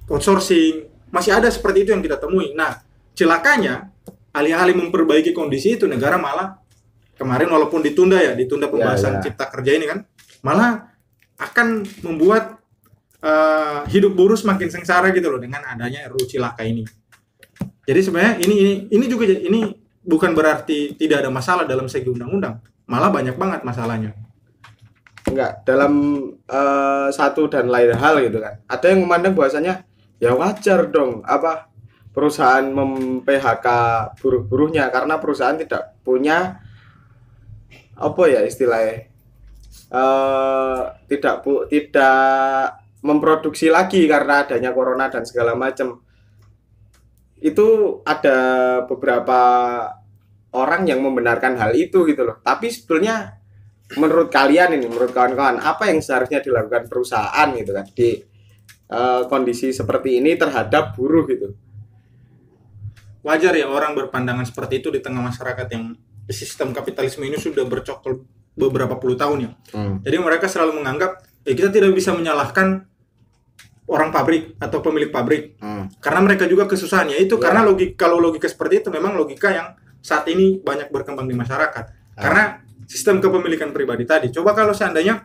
outsourcing 0.10 0.90
masih 1.14 1.38
ada 1.38 1.54
seperti 1.54 1.86
itu 1.86 1.90
yang 1.94 2.02
kita 2.02 2.18
temui 2.18 2.58
nah 2.58 2.82
celakanya 3.14 3.94
alih-alih 4.34 4.74
memperbaiki 4.74 5.30
kondisi 5.38 5.78
itu 5.78 5.86
negara 5.86 6.18
malah 6.18 6.58
kemarin 7.14 7.46
walaupun 7.54 7.86
ditunda 7.86 8.18
ya 8.18 8.34
ditunda 8.34 8.66
pembahasan 8.66 9.22
ya. 9.22 9.30
cipta 9.30 9.46
kerja 9.54 9.72
ini 9.78 9.86
kan 9.86 10.00
malah 10.42 10.90
akan 11.38 11.86
membuat 12.02 12.63
eh, 13.24 13.80
hidup 13.88 14.12
buruh 14.14 14.36
semakin 14.36 14.68
sengsara 14.68 15.16
gitu 15.16 15.32
loh 15.32 15.40
dengan 15.40 15.64
adanya 15.64 16.12
RUU 16.12 16.28
Cilaka 16.28 16.68
ini. 16.68 16.84
Jadi 17.84 18.00
sebenarnya 18.00 18.34
ini 18.44 18.56
ini 18.60 18.74
ini 18.92 19.06
juga 19.08 19.28
ini 19.28 19.72
bukan 20.04 20.36
berarti 20.36 21.00
tidak 21.00 21.24
ada 21.24 21.32
masalah 21.32 21.64
dalam 21.64 21.88
segi 21.88 22.12
undang-undang. 22.12 22.60
Malah 22.88 23.10
banyak 23.10 23.40
banget 23.40 23.64
masalahnya. 23.64 24.12
Enggak 25.24 25.64
dalam 25.64 25.94
eh, 26.44 27.08
satu 27.16 27.48
dan 27.48 27.72
lain 27.72 27.96
hal 27.96 28.20
gitu 28.20 28.44
kan. 28.44 28.60
Ada 28.68 28.92
yang 28.92 29.08
memandang 29.08 29.34
bahwasanya 29.34 29.88
ya 30.20 30.36
wajar 30.36 30.88
dong 30.92 31.24
apa 31.24 31.74
perusahaan 32.14 32.64
mem-PHK 32.64 33.68
buruh-buruhnya 34.22 34.88
karena 34.94 35.18
perusahaan 35.18 35.58
tidak 35.58 35.98
punya 36.06 36.62
apa 37.98 38.24
ya 38.30 38.46
istilahnya 38.46 39.10
eh 39.94 40.82
tidak 41.10 41.46
pu, 41.46 41.66
tidak 41.70 42.83
memproduksi 43.04 43.68
lagi 43.68 44.08
karena 44.08 44.48
adanya 44.48 44.72
corona 44.72 45.12
dan 45.12 45.28
segala 45.28 45.54
macam 45.54 46.00
itu 47.44 48.00
ada 48.08 48.38
beberapa 48.88 49.40
orang 50.56 50.88
yang 50.88 51.04
membenarkan 51.04 51.60
hal 51.60 51.76
itu 51.76 52.08
gitu 52.08 52.24
loh. 52.24 52.40
Tapi 52.40 52.72
sebetulnya 52.72 53.36
menurut 54.00 54.32
kalian 54.32 54.80
ini 54.80 54.88
menurut 54.88 55.12
kawan-kawan 55.12 55.60
apa 55.60 55.92
yang 55.92 56.00
seharusnya 56.00 56.40
dilakukan 56.40 56.88
perusahaan 56.88 57.52
gitu 57.52 57.72
kan 57.76 57.86
di 57.92 58.24
eh, 58.88 59.22
kondisi 59.28 59.76
seperti 59.76 60.24
ini 60.24 60.40
terhadap 60.40 60.96
buruh 60.96 61.28
gitu? 61.28 61.52
Wajar 63.24 63.56
ya 63.56 63.68
orang 63.68 63.96
berpandangan 64.00 64.48
seperti 64.48 64.80
itu 64.80 64.88
di 64.92 65.04
tengah 65.04 65.20
masyarakat 65.20 65.68
yang 65.76 65.96
sistem 66.32 66.72
kapitalisme 66.72 67.28
ini 67.28 67.36
sudah 67.36 67.68
bercokol 67.68 68.24
beberapa 68.56 68.96
puluh 68.96 69.20
tahun 69.20 69.38
ya. 69.44 69.52
Jadi 70.08 70.18
mereka 70.24 70.48
selalu 70.48 70.80
menganggap 70.80 71.20
ya 71.44 71.52
kita 71.52 71.68
tidak 71.72 71.92
bisa 71.92 72.16
menyalahkan 72.16 72.88
orang 73.88 74.10
pabrik 74.16 74.56
atau 74.60 74.80
pemilik 74.80 75.12
pabrik. 75.12 75.60
Karena 76.00 76.20
mereka 76.24 76.48
juga 76.48 76.66
kesusahan. 76.66 77.12
Ya 77.12 77.20
itu 77.20 77.36
Ya. 77.36 77.50
karena 77.50 77.62
logika 77.68 78.08
kalau 78.08 78.18
logika 78.20 78.48
seperti 78.48 78.80
itu 78.84 78.90
memang 78.90 79.16
logika 79.20 79.52
yang 79.52 79.76
saat 80.00 80.28
ini 80.28 80.60
banyak 80.60 80.92
berkembang 80.92 81.28
di 81.28 81.36
masyarakat. 81.36 82.16
Karena 82.16 82.64
sistem 82.88 83.20
kepemilikan 83.20 83.72
pribadi 83.72 84.04
tadi. 84.08 84.28
Coba 84.32 84.54
kalau 84.56 84.72
seandainya 84.76 85.24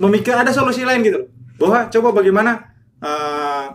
memikir 0.00 0.32
ada 0.34 0.50
solusi 0.50 0.82
lain 0.86 1.04
gitu 1.04 1.28
bahwa 1.60 1.92
coba 1.92 2.08
bagaimana 2.16 2.72
eh, 3.00 3.66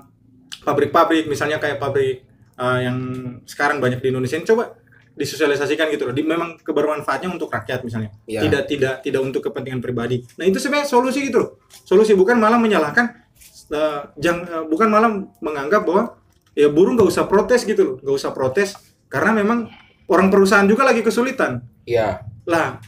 pabrik-pabrik 0.65 1.29
misalnya 1.29 1.61
kayak 1.61 1.77
pabrik 1.77 2.25
eh, 2.55 2.79
yang 2.81 2.97
sekarang 3.45 3.77
banyak 3.77 4.01
di 4.01 4.09
Indonesia 4.09 4.37
ini 4.39 4.47
coba 4.47 4.73
disosialisasikan 5.15 5.87
gitu 5.95 6.11
loh. 6.11 6.13
Di, 6.15 6.27
memang 6.27 6.59
kebermanfaatnya 6.59 7.31
untuk 7.31 7.47
rakyat 7.47 7.87
misalnya. 7.87 8.11
Ya. 8.27 8.43
tidak 8.43 8.67
tidak 8.67 8.93
tidak 8.99 9.21
untuk 9.23 9.41
kepentingan 9.47 9.79
pribadi. 9.79 10.19
Nah 10.35 10.43
itu 10.43 10.59
sebenarnya 10.59 10.87
solusi 10.91 11.23
gitu 11.23 11.37
loh. 11.39 11.49
Solusi 11.71 12.11
bukan 12.19 12.35
malah 12.35 12.59
menyalahkan 12.59 13.24
eh, 13.67 14.01
jang, 14.17 14.43
eh, 14.43 14.63
bukan 14.65 14.87
malah 14.87 15.11
menganggap 15.39 15.83
bahwa 15.83 16.03
ya 16.53 16.67
buruh 16.67 16.93
nggak 16.93 17.09
usah 17.09 17.25
protes 17.25 17.63
gitu 17.63 17.81
loh 17.83 17.95
nggak 17.99 18.15
usah 18.15 18.31
protes 18.31 18.73
karena 19.05 19.35
memang 19.35 19.67
orang 20.07 20.29
perusahaan 20.29 20.65
juga 20.65 20.83
lagi 20.83 21.01
kesulitan 21.01 21.59
Iya. 21.83 22.23
lah 22.45 22.79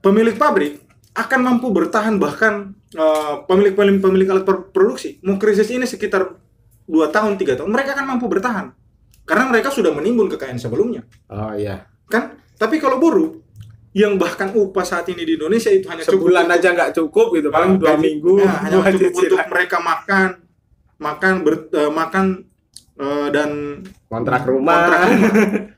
pemilik 0.00 0.34
pabrik 0.34 0.80
akan 1.12 1.40
mampu 1.44 1.68
bertahan 1.68 2.16
bahkan 2.16 2.72
eh, 2.92 3.34
pemilik 3.44 3.74
pemilik 3.74 4.00
pemilik 4.00 4.28
alat 4.30 4.44
produksi 4.72 5.20
mau 5.20 5.36
krisis 5.36 5.68
ini 5.68 5.84
sekitar 5.84 6.38
dua 6.86 7.10
tahun 7.10 7.36
tiga 7.36 7.54
tahun 7.54 7.70
mereka 7.70 7.94
akan 7.94 8.06
mampu 8.16 8.26
bertahan 8.26 8.72
karena 9.22 9.44
mereka 9.46 9.70
sudah 9.70 9.94
menimbun 9.94 10.26
kekayaan 10.30 10.58
sebelumnya 10.58 11.04
Oh 11.30 11.52
iya. 11.54 11.86
kan 12.06 12.38
tapi 12.56 12.78
kalau 12.78 12.98
buruh 12.98 13.41
yang 13.92 14.16
bahkan 14.16 14.48
upah 14.50 14.82
saat 14.82 15.04
ini 15.06 15.22
di 15.22 15.36
Indonesia 15.36 15.68
itu 15.68 15.84
hanya 15.86 16.00
Sebulan 16.00 16.44
cukup 16.44 16.54
aja 16.54 16.68
nggak 16.70 16.90
cukup 16.94 17.26
gitu, 17.34 17.48
paling 17.48 17.72
Ah, 17.72 17.78
dua 17.78 17.94
minggu. 17.96 18.32
ya, 18.40 18.52
hanya 18.64 18.76
cukup 18.88 19.12
untuk 19.12 19.12
cicilan. 19.12 19.46
mereka 19.48 19.76
makan 19.78 20.28
makan 20.96 21.32
ber, 21.42 21.54
eh, 21.68 21.92
makan 21.92 22.24
eh, 22.94 23.28
dan 23.28 23.50
kontrak 24.06 24.42
rumah. 24.44 24.78
kontrak 24.80 25.00
rumah. 25.02 25.32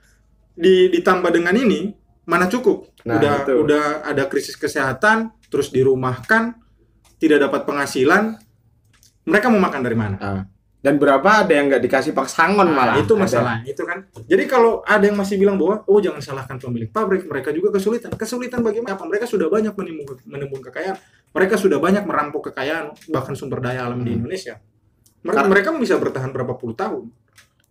di 0.56 0.74
ditambah 0.88 1.30
dengan 1.30 1.54
ini 1.54 1.90
mana 2.24 2.46
cukup 2.46 2.86
Nah, 3.04 3.18
udah 3.18 3.34
itu. 3.42 3.52
udah 3.58 3.84
ada 4.02 4.24
krisis 4.24 4.54
kesehatan 4.54 5.28
terus 5.44 5.68
dirumahkan 5.68 6.54
tidak 7.16 7.42
dapat 7.42 7.66
penghasilan 7.66 8.38
mereka 9.24 9.46
mau 9.48 9.58
makan 9.58 9.80
dari 9.82 9.96
mana 9.96 10.16
Ah. 10.16 10.42
Dan 10.84 11.00
berapa 11.00 11.24
ada 11.40 11.48
yang 11.48 11.72
nggak 11.72 11.80
dikasih 11.80 12.12
paksangon 12.12 12.68
Nah, 12.68 12.76
malah. 12.76 12.94
itu 13.00 13.16
Ada. 13.16 13.22
masalahnya 13.24 13.64
itu 13.64 13.82
kan 13.82 14.04
jadi 14.22 14.44
kalau 14.44 14.84
ada 14.84 15.00
yang 15.00 15.16
masih 15.16 15.40
bilang 15.40 15.56
bahwa 15.56 15.80
oh 15.82 15.96
jangan 15.96 16.20
salahkan 16.20 16.60
pemilik 16.60 16.92
pabrik 16.92 17.24
mereka 17.24 17.48
juga 17.50 17.72
kesulitan 17.72 18.12
kesulitan 18.12 18.60
bagaimana 18.60 18.92
apa 18.92 19.02
mereka 19.02 19.24
sudah 19.24 19.48
banyak 19.48 19.72
menimbun 19.72 20.20
menimbun 20.22 20.60
kekayaan 20.60 21.00
mereka 21.32 21.56
sudah 21.56 21.80
banyak 21.80 22.04
merampok 22.04 22.52
kekayaan 22.52 22.92
bahkan 23.08 23.32
sumber 23.32 23.58
daya 23.58 23.88
alam 23.88 23.98
di 23.98 24.12
Hmm. 24.12 24.20
Indonesia 24.20 24.60
mereka 25.24 25.40
Karena- 25.40 25.50
mereka 25.50 25.68
bisa 25.74 25.96
bertahan 25.96 26.30
berapa 26.30 26.52
puluh 26.52 26.76
tahun 26.76 27.08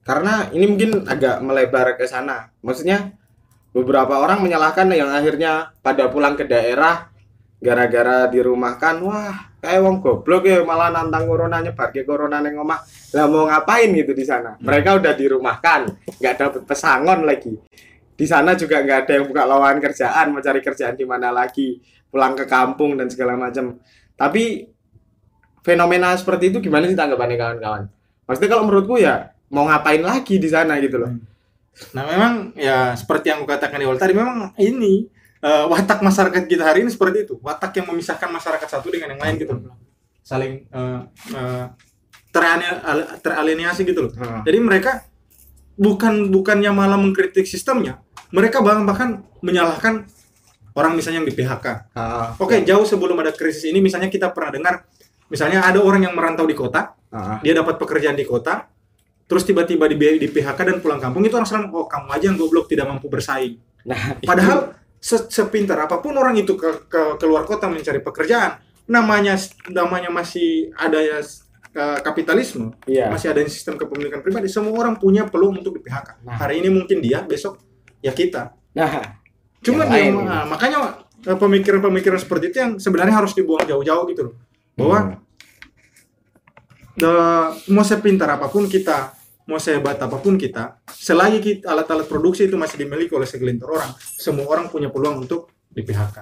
Karena 0.02 0.50
ini 0.50 0.66
mungkin 0.68 1.08
agak 1.08 1.40
melebar 1.40 1.96
ke 1.96 2.04
sana. 2.04 2.52
Maksudnya 2.60 3.16
beberapa 3.72 4.20
orang 4.20 4.44
menyalahkan 4.44 4.92
yang 4.92 5.08
akhirnya 5.08 5.72
pada 5.80 6.12
pulang 6.12 6.36
ke 6.36 6.44
daerah 6.44 7.08
gara-gara 7.58 8.28
dirumahkan, 8.28 9.00
wah 9.00 9.53
kayak 9.64 9.80
wong 9.80 10.04
goblok 10.04 10.44
ya 10.44 10.60
malah 10.68 10.92
nantang 10.92 11.24
corona 11.24 11.64
nyebar 11.64 11.96
ke 11.96 12.04
corona 12.04 12.44
neng 12.44 12.60
omah. 12.60 12.84
Lah 13.16 13.32
mau 13.32 13.48
ngapain 13.48 13.88
gitu 13.96 14.12
di 14.12 14.28
sana? 14.28 14.60
Mereka 14.60 15.00
udah 15.00 15.16
dirumahkan, 15.16 15.82
nggak 16.20 16.36
dapet 16.36 16.62
pesangon 16.68 17.24
lagi. 17.24 17.56
Di 18.14 18.26
sana 18.28 18.60
juga 18.60 18.84
nggak 18.84 19.08
ada 19.08 19.12
yang 19.16 19.26
buka 19.32 19.48
lowongan 19.48 19.80
kerjaan, 19.80 20.36
mau 20.36 20.44
cari 20.44 20.60
kerjaan 20.60 21.00
di 21.00 21.08
mana 21.08 21.32
lagi, 21.32 21.80
pulang 22.12 22.36
ke 22.36 22.44
kampung 22.44 23.00
dan 23.00 23.08
segala 23.08 23.40
macam. 23.40 23.80
Tapi 24.20 24.68
fenomena 25.64 26.12
seperti 26.20 26.52
itu 26.52 26.60
gimana 26.60 26.84
sih 26.92 27.00
tanggapannya 27.00 27.38
kawan-kawan? 27.40 27.84
Maksudnya 28.28 28.50
kalau 28.52 28.64
menurutku 28.68 29.00
ya 29.00 29.32
mau 29.48 29.64
ngapain 29.64 30.04
lagi 30.04 30.44
di 30.44 30.50
sana 30.52 30.76
gitu 30.84 31.00
loh. 31.00 31.16
Nah 31.96 32.04
memang 32.04 32.52
ya 32.60 32.94
seperti 33.00 33.32
yang 33.32 33.42
aku 33.42 33.50
katakan 33.50 33.80
di 33.80 33.88
awal 33.88 33.98
tadi 33.98 34.12
memang 34.12 34.54
ini 34.60 35.08
eh, 35.44 35.66
watak 35.68 36.00
masyarakat 36.00 36.44
kita 36.48 36.64
hari 36.64 36.88
ini 36.88 36.90
seperti 36.90 37.28
itu. 37.28 37.36
Watak 37.44 37.76
yang 37.76 37.92
memisahkan 37.92 38.32
masyarakat 38.32 38.68
satu 38.72 38.88
dengan 38.88 39.12
yang 39.14 39.22
lain 39.22 39.36
gitu. 39.38 39.54
Saling 40.24 40.64
eh, 40.66 41.00
eh, 41.36 41.66
terane- 42.32 42.82
al- 42.82 43.20
teralienasi 43.20 43.84
gitu 43.84 44.08
loh. 44.08 44.12
Jadi 44.42 44.58
mereka 44.58 45.04
bukan 45.74 46.30
bukannya 46.30 46.70
malah 46.70 47.02
mengkritik 47.02 47.50
sistemnya 47.50 47.98
mereka 48.30 48.62
bahkan 48.62 48.86
bahkan 48.86 49.10
menyalahkan 49.42 50.06
orang 50.78 50.94
misalnya 50.94 51.26
yang 51.26 51.30
di 51.30 51.34
PHK 51.34 51.66
Ah, 51.98 52.38
oke 52.38 52.62
jauh 52.62 52.86
sebelum 52.86 53.18
ada 53.18 53.34
krisis 53.34 53.66
ini 53.66 53.82
misalnya 53.82 54.06
kita 54.06 54.30
pernah 54.30 54.54
dengar 54.54 54.86
misalnya 55.34 55.66
ada 55.66 55.82
orang 55.82 56.06
yang 56.06 56.14
merantau 56.14 56.46
di 56.46 56.54
kota 56.54 56.94
ah, 57.10 57.42
dia 57.42 57.58
dapat 57.58 57.82
pekerjaan 57.82 58.14
di 58.14 58.22
kota 58.22 58.70
terus 59.26 59.50
tiba-tiba 59.50 59.90
di, 59.90 59.98
di 59.98 60.28
PHK 60.30 60.60
dan 60.62 60.78
pulang 60.78 61.02
kampung 61.02 61.26
itu 61.26 61.34
orang 61.34 61.50
selalu 61.50 61.74
oh 61.74 61.90
kamu 61.90 62.08
aja 62.14 62.26
yang 62.30 62.38
goblok 62.38 62.70
tidak 62.70 62.86
mampu 62.86 63.10
bersaing. 63.10 63.58
Nah, 63.82 64.14
padahal 64.22 64.78
se- 65.04 65.28
sepintar 65.28 65.76
apa 65.84 66.00
pun 66.00 66.16
orang 66.16 66.40
itu 66.40 66.56
ke, 66.56 66.88
ke 66.88 67.20
keluar 67.20 67.44
kota 67.44 67.68
mencari 67.68 68.00
pekerjaan 68.00 68.56
namanya 68.88 69.36
namanya 69.68 70.08
masih 70.08 70.72
ada 70.76 70.96
ya 70.96 71.20
eh, 71.74 72.00
kapitalisme 72.00 72.72
iya. 72.86 73.12
masih 73.12 73.36
ada 73.36 73.44
sistem 73.46 73.76
kepemilikan 73.76 74.24
pribadi 74.24 74.48
semua 74.48 74.72
orang 74.74 74.96
punya 74.96 75.28
peluang 75.28 75.60
untuk 75.60 75.76
di 75.76 75.84
PHK 75.84 76.24
Nah. 76.24 76.40
hari 76.40 76.64
ini 76.64 76.72
mungkin 76.72 77.04
dia 77.04 77.20
besok 77.20 77.60
ya 78.00 78.16
kita 78.16 78.56
Nah, 78.74 79.22
Cuman 79.64 79.88
Yang 79.88 80.18
makanya 80.44 80.78
eh, 81.24 81.38
pemikiran-pemikiran 81.38 82.20
seperti 82.20 82.52
itu 82.52 82.58
yang 82.60 82.72
sebenarnya 82.76 83.16
harus 83.16 83.32
dibuang 83.32 83.64
jauh-jauh 83.64 84.04
gitu 84.10 84.22
loh. 84.28 84.36
Bahwa 84.76 84.98
Hmm. 85.00 85.16
the- 86.96 87.52
mau 87.70 87.82
sepintar 87.82 88.28
apa 88.30 88.50
pun 88.50 88.68
kita, 88.68 89.16
mau 89.50 89.60
sehebat 89.60 90.00
apa 90.00 90.18
pun 90.20 90.40
kita, 90.40 90.80
selagi 90.88 91.40
kita, 91.44 91.72
alat-alat 91.72 92.08
produksi 92.08 92.48
itu 92.48 92.56
masih 92.56 92.80
dimiliki 92.80 93.12
oleh 93.12 93.28
segelintir 93.28 93.68
orang, 93.68 93.92
semua 94.00 94.48
orang 94.48 94.72
punya 94.72 94.88
peluang 94.88 95.28
untuk 95.28 95.52
di 95.68 95.84
PHK. 95.84 96.18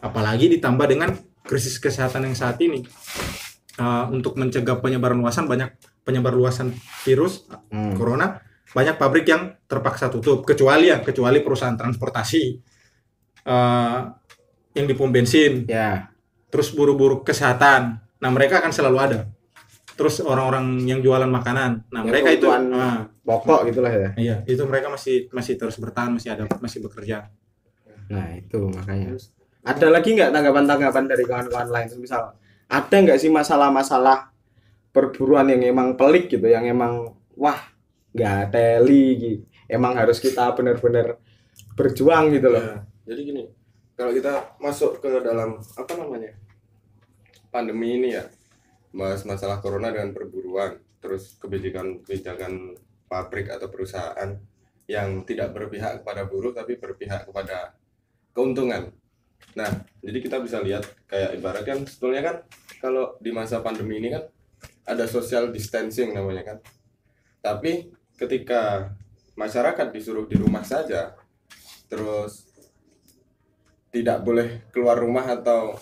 Apalagi 0.00 0.48
ditambah 0.48 0.86
dengan 0.88 1.12
krisis 1.44 1.76
kesehatan 1.76 2.30
yang 2.30 2.36
saat 2.36 2.56
ini. 2.64 2.86
Eh, 3.80 4.04
untuk 4.12 4.36
mencegah 4.36 4.76
penyebaran 4.76 5.16
luasan 5.16 5.48
banyak 5.48 5.72
penyebar 6.04 6.36
luasan 6.36 6.76
virus 7.00 7.48
Hmm. 7.72 7.96
corona 7.96 8.36
banyak 8.76 9.00
pabrik 9.00 9.24
yang 9.24 9.56
terpaksa 9.64 10.12
tutup 10.12 10.44
kecuali 10.44 10.92
ya 10.92 11.00
kecuali 11.00 11.40
perusahaan 11.40 11.80
transportasi 11.80 12.42
eh, 13.48 13.98
yang 14.76 14.84
di 14.84 14.92
pom 14.92 15.08
bensin 15.08 15.64
ya. 15.64 16.12
terus 16.52 16.76
buru-buru 16.76 17.24
kesehatan 17.24 18.04
nah 18.20 18.28
mereka 18.28 18.60
akan 18.60 18.68
selalu 18.68 18.98
ada 19.00 19.18
terus 20.00 20.24
orang-orang 20.24 20.80
yang 20.88 21.04
jualan 21.04 21.28
makanan 21.28 21.84
nah 21.92 22.00
Yang 22.00 22.08
mereka 22.08 22.28
itu 22.32 22.46
ah, 22.48 23.04
Pokok 23.20 23.68
gitulah 23.68 23.92
ya. 23.92 24.10
iya 24.16 24.36
itu 24.48 24.64
mereka 24.64 24.88
masih 24.88 25.28
masih 25.28 25.60
terus 25.60 25.76
bertahan 25.76 26.16
masih 26.16 26.32
ada 26.32 26.48
masih 26.58 26.80
bekerja 26.80 27.28
Nah, 28.10 28.26
itu 28.34 28.58
makanya. 28.74 29.14
Ada 29.62 29.86
lagi 29.86 30.18
nggak 30.18 30.34
tanggapan-tanggapan 30.34 31.04
dari 31.06 31.22
kawan-kawan 31.22 31.70
lain? 31.70 31.86
Misal 32.02 32.34
ada 32.66 32.96
nggak 32.98 33.18
sih 33.22 33.30
masalah-masalah 33.30 34.34
perburuan 34.90 35.46
yang 35.46 35.62
emang 35.62 35.94
pelik 35.94 36.26
gitu 36.26 36.46
yang 36.50 36.66
emang 36.66 37.14
wah 37.38 37.58
nggak 38.10 38.50
teli 38.50 39.06
gitu. 39.14 39.42
emang 39.70 39.94
harus 39.94 40.18
kita 40.18 40.50
benar-benar 40.58 41.14
berjuang 41.78 42.34
gitu 42.34 42.50
loh 42.50 42.62
Ya, 42.62 42.74
jadi 43.14 43.20
gini, 43.22 43.42
kalau 43.94 44.10
kita 44.10 44.58
masuk 44.58 44.98
ke 44.98 45.10
dalam 45.22 45.58
apa 45.58 45.92
namanya 45.94 46.34
pandemi 47.54 47.98
ini 47.98 48.18
ya, 48.18 48.26
bahas 48.90 49.22
masalah 49.22 49.62
corona 49.62 49.94
dengan 49.94 50.10
perburuan, 50.10 50.78
terus 50.98 51.38
kebijakan-kebijakan 51.38 52.76
pabrik 53.10 53.50
atau 53.50 53.66
perusahaan 53.70 54.30
yang 54.90 55.22
tidak 55.22 55.54
berpihak 55.54 56.02
kepada 56.02 56.26
buruh 56.26 56.50
tapi 56.50 56.74
berpihak 56.78 57.30
kepada 57.30 57.78
keuntungan. 58.34 58.90
Nah, 59.54 59.70
jadi 60.02 60.18
kita 60.18 60.42
bisa 60.42 60.62
lihat 60.62 60.86
kayak 61.06 61.38
ibarat 61.38 61.62
kan 61.66 61.78
sebetulnya 61.86 62.22
kan 62.22 62.36
kalau 62.78 63.18
di 63.18 63.30
masa 63.30 63.62
pandemi 63.62 63.98
ini 63.98 64.14
kan 64.14 64.26
ada 64.86 65.06
social 65.06 65.54
distancing 65.54 66.10
namanya 66.14 66.54
kan. 66.54 66.58
Tapi 67.40 67.90
ketika 68.18 68.92
masyarakat 69.38 69.86
disuruh 69.94 70.26
di 70.26 70.36
rumah 70.36 70.66
saja, 70.66 71.14
terus 71.86 72.50
tidak 73.90 74.22
boleh 74.22 74.70
keluar 74.70 74.98
rumah 74.98 75.26
atau 75.26 75.74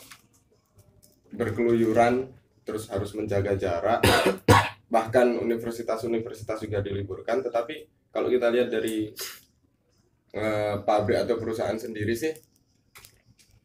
berkeluyuran 1.33 2.38
terus 2.69 2.85
harus 2.93 3.17
menjaga 3.17 3.57
jarak. 3.57 4.05
Bahkan 4.95 5.41
universitas-universitas 5.41 6.61
juga 6.61 6.85
diliburkan. 6.85 7.41
Tetapi 7.41 7.75
kalau 8.13 8.29
kita 8.29 8.53
lihat 8.53 8.69
dari 8.69 9.09
eh, 10.33 10.75
pabrik 10.85 11.25
atau 11.25 11.41
perusahaan 11.41 11.77
sendiri 11.77 12.13
sih 12.13 12.33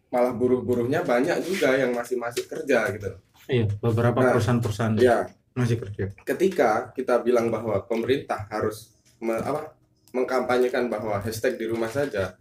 malah 0.08 0.32
buruh-buruhnya 0.32 1.02
banyak 1.02 1.42
juga 1.42 1.74
yang 1.74 1.92
masih 1.92 2.16
masih 2.16 2.46
kerja 2.46 2.86
gitu. 2.94 3.10
Iya, 3.50 3.66
beberapa 3.82 4.22
Nah, 4.22 4.32
perusahaan-perusahaan 4.38 4.96
ya 5.02 5.26
masih 5.52 5.82
kerja. 5.82 6.06
ketika 6.24 6.94
kita 6.94 7.20
bilang 7.20 7.50
bahwa 7.50 7.82
pemerintah 7.84 8.46
harus 8.48 8.94
me- 9.20 9.42
apa, 9.42 9.74
mengkampanyekan 10.14 10.86
bahwa 10.88 11.18
hashtag 11.18 11.58
di 11.58 11.66
rumah 11.66 11.90
saja 11.90 12.38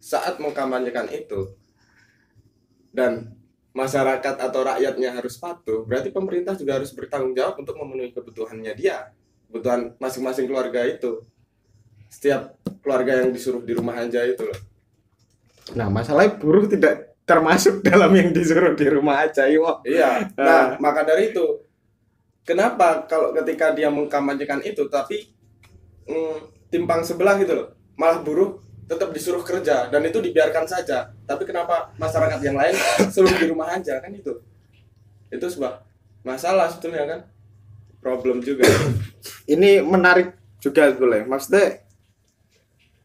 saat 0.00 0.40
mengkampanyekan 0.40 1.12
itu 1.12 1.52
dan 2.90 3.36
masyarakat 3.74 4.34
atau 4.38 4.60
rakyatnya 4.62 5.18
harus 5.18 5.34
patuh 5.36 5.82
berarti 5.84 6.14
pemerintah 6.14 6.54
juga 6.54 6.78
harus 6.78 6.94
bertanggung 6.94 7.34
jawab 7.34 7.58
untuk 7.58 7.74
memenuhi 7.74 8.14
kebutuhannya 8.14 8.72
dia 8.78 9.10
kebutuhan 9.50 9.98
masing-masing 9.98 10.46
keluarga 10.46 10.86
itu 10.86 11.26
setiap 12.08 12.54
keluarga 12.80 13.26
yang 13.26 13.34
disuruh 13.34 13.60
di 13.60 13.74
rumah 13.74 13.98
aja 13.98 14.22
itu 14.22 14.46
loh 14.46 14.58
nah 15.74 15.90
masalahnya 15.90 16.38
buruh 16.38 16.70
tidak 16.70 17.14
termasuk 17.24 17.80
dalam 17.88 18.12
yang 18.12 18.30
disuruh 18.30 18.76
di 18.76 18.86
rumah 18.88 19.24
aja 19.24 19.48
Iwo. 19.48 19.80
Iya. 19.84 20.28
Nah, 20.36 20.76
maka 20.76 21.02
dari 21.08 21.32
itu, 21.32 21.64
kenapa 22.44 23.08
kalau 23.08 23.32
ketika 23.32 23.72
dia 23.72 23.88
mengkampanyekan 23.88 24.60
itu, 24.60 24.86
tapi 24.92 25.32
mm, 26.04 26.68
timpang 26.68 27.00
sebelah 27.00 27.40
gitu 27.40 27.52
loh, 27.56 27.68
malah 27.96 28.20
buruh 28.20 28.60
tetap 28.84 29.10
disuruh 29.12 29.40
kerja 29.40 29.88
dan 29.88 30.02
itu 30.04 30.20
dibiarkan 30.20 30.68
saja. 30.68 31.12
Tapi 31.24 31.42
kenapa 31.48 31.92
masyarakat 31.96 32.40
yang 32.44 32.56
lain 32.56 32.74
suruh 33.14 33.32
di 33.32 33.46
rumah 33.48 33.74
aja 33.74 34.00
kan 34.00 34.12
itu? 34.12 34.40
Itu 35.32 35.46
sebuah 35.50 35.82
masalah 36.24 36.72
sebetulnya 36.72 37.04
kan, 37.04 37.20
problem 38.00 38.40
juga. 38.44 38.64
ini 39.54 39.80
menarik 39.84 40.44
juga 40.64 40.88
boleh 40.96 41.28
maksudnya 41.28 41.84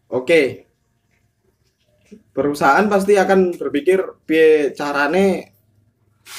oke 0.07 0.41
perusahaan 2.31 2.87
pasti 2.87 3.19
akan 3.19 3.59
berpikir 3.59 4.23
piye 4.23 4.71
carane 4.71 5.51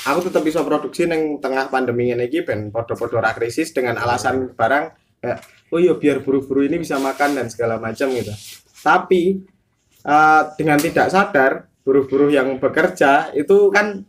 aku 0.08 0.32
tetap 0.32 0.40
bisa 0.40 0.64
produksi 0.64 1.04
neng 1.04 1.44
tengah 1.44 1.68
pandemi 1.68 2.08
ini 2.08 2.24
ben 2.40 2.72
podo-podo 2.72 3.20
krisis 3.36 3.76
dengan 3.76 4.00
alasan 4.00 4.56
barang 4.56 4.84
kayak 5.20 5.38
oh 5.68 5.78
iya 5.78 5.92
biar 5.92 6.24
buru-buru 6.24 6.64
ini 6.64 6.80
bisa 6.80 6.96
makan 6.96 7.36
dan 7.36 7.46
segala 7.52 7.76
macam 7.76 8.08
gitu 8.16 8.32
tapi 8.80 9.40
eh, 10.04 10.42
dengan 10.56 10.78
tidak 10.80 11.08
sadar 11.12 11.52
buruh-buruh 11.84 12.30
yang 12.32 12.60
bekerja 12.60 13.32
itu 13.36 13.72
kan 13.72 14.04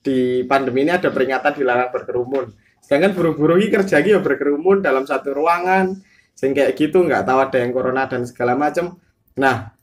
di 0.00 0.46
pandemi 0.48 0.88
ini 0.88 0.92
ada 0.94 1.12
peringatan 1.12 1.52
dilarang 1.52 1.90
berkerumun. 1.92 2.48
Sedangkan 2.80 3.12
buruh-buruh 3.12 3.60
ini 3.60 3.68
kerja 3.68 4.00
ya 4.00 4.18
berkerumun 4.24 4.80
dalam 4.80 5.04
satu 5.04 5.36
ruangan 5.36 5.92
sehingga 6.32 6.70
kayak 6.70 6.78
gitu 6.78 7.02
nggak 7.02 7.26
tahu 7.26 7.38
ada 7.42 7.56
yang 7.58 7.70
corona 7.74 8.06
dan 8.06 8.22
segala 8.22 8.54
macam 8.54 8.94
nah 9.34 9.74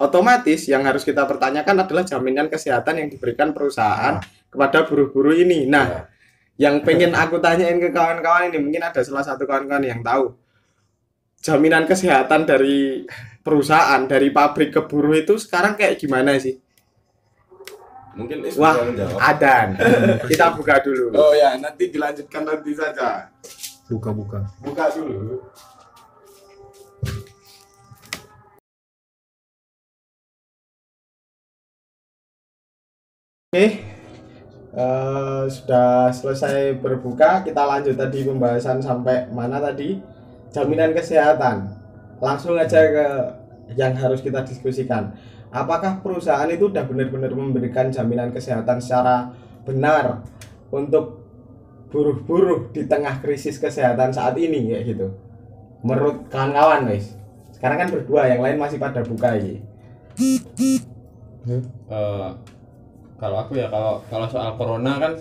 otomatis 0.00 0.64
yang 0.64 0.80
harus 0.88 1.04
kita 1.04 1.28
pertanyakan 1.28 1.84
adalah 1.84 2.04
jaminan 2.04 2.48
kesehatan 2.48 3.04
yang 3.04 3.08
diberikan 3.12 3.52
perusahaan 3.52 4.16
kepada 4.48 4.88
buruh-buruh 4.88 5.36
ini. 5.36 5.68
Nah 5.68 6.08
yang 6.60 6.84
pengen 6.84 7.16
aku 7.16 7.40
tanyain 7.40 7.80
ke 7.80 7.92
kawan-kawan 7.92 8.52
ini 8.52 8.58
mungkin 8.60 8.84
ada 8.84 9.00
salah 9.00 9.24
satu 9.24 9.48
kawan-kawan 9.48 9.84
yang 9.86 10.00
tahu 10.04 10.36
jaminan 11.40 11.88
kesehatan 11.88 12.44
dari 12.44 13.08
perusahaan 13.40 14.04
dari 14.04 14.28
pabrik 14.32 14.70
ke 14.72 14.82
buruh 14.84 15.16
itu 15.16 15.36
sekarang 15.40 15.76
kayak 15.76 15.96
gimana 16.00 16.36
sih 16.36 16.60
Mungkin 18.10 18.42
Is 18.42 18.58
Wah, 18.58 18.74
menjawab. 18.74 19.22
Adan 19.22 19.78
kita 20.26 20.50
buka 20.58 20.82
dulu 20.82 21.14
Oh 21.14 21.32
ya, 21.32 21.54
nanti 21.56 21.88
dilanjutkan 21.88 22.42
nanti 22.42 22.74
saja. 22.74 23.30
Buka-buka. 23.86 24.46
Buka 24.62 24.86
dulu. 24.94 25.42
Oke, 33.50 33.82
eh, 34.78 35.42
sudah 35.50 36.14
selesai 36.14 36.78
berbuka. 36.78 37.42
Kita 37.42 37.66
lanjut 37.66 37.98
tadi 37.98 38.22
pembahasan 38.22 38.78
sampai 38.78 39.26
mana 39.34 39.58
tadi? 39.58 39.98
Jaminan 40.54 40.94
kesehatan. 40.94 41.79
Langsung 42.20 42.54
aja 42.56 42.80
ke 42.84 43.06
yang 43.74 43.96
harus 43.96 44.20
kita 44.20 44.44
diskusikan. 44.44 45.16
Apakah 45.50 45.98
perusahaan 45.98 46.46
itu 46.46 46.70
sudah 46.70 46.86
benar-benar 46.86 47.34
memberikan 47.34 47.90
jaminan 47.90 48.30
kesehatan 48.30 48.78
secara 48.78 49.34
benar 49.66 50.22
untuk 50.70 51.26
buruh-buruh 51.90 52.70
di 52.70 52.86
tengah 52.86 53.18
krisis 53.18 53.58
kesehatan 53.58 54.14
saat 54.14 54.38
ini 54.38 54.70
kayak 54.70 54.84
gitu? 54.94 55.06
Menurut 55.82 56.30
kawan-kawan, 56.30 56.86
guys. 56.86 57.18
Sekarang 57.50 57.82
kan 57.82 57.88
berdua, 57.90 58.30
yang 58.30 58.44
lain 58.44 58.62
masih 58.62 58.78
pada 58.78 59.02
buka 59.02 59.34
ini. 59.34 59.64
Eh, 61.90 62.30
kalau 63.16 63.36
aku 63.40 63.56
ya 63.56 63.68
kalau 63.72 64.00
kalau 64.12 64.26
soal 64.28 64.56
corona 64.60 64.96
kan 65.00 65.12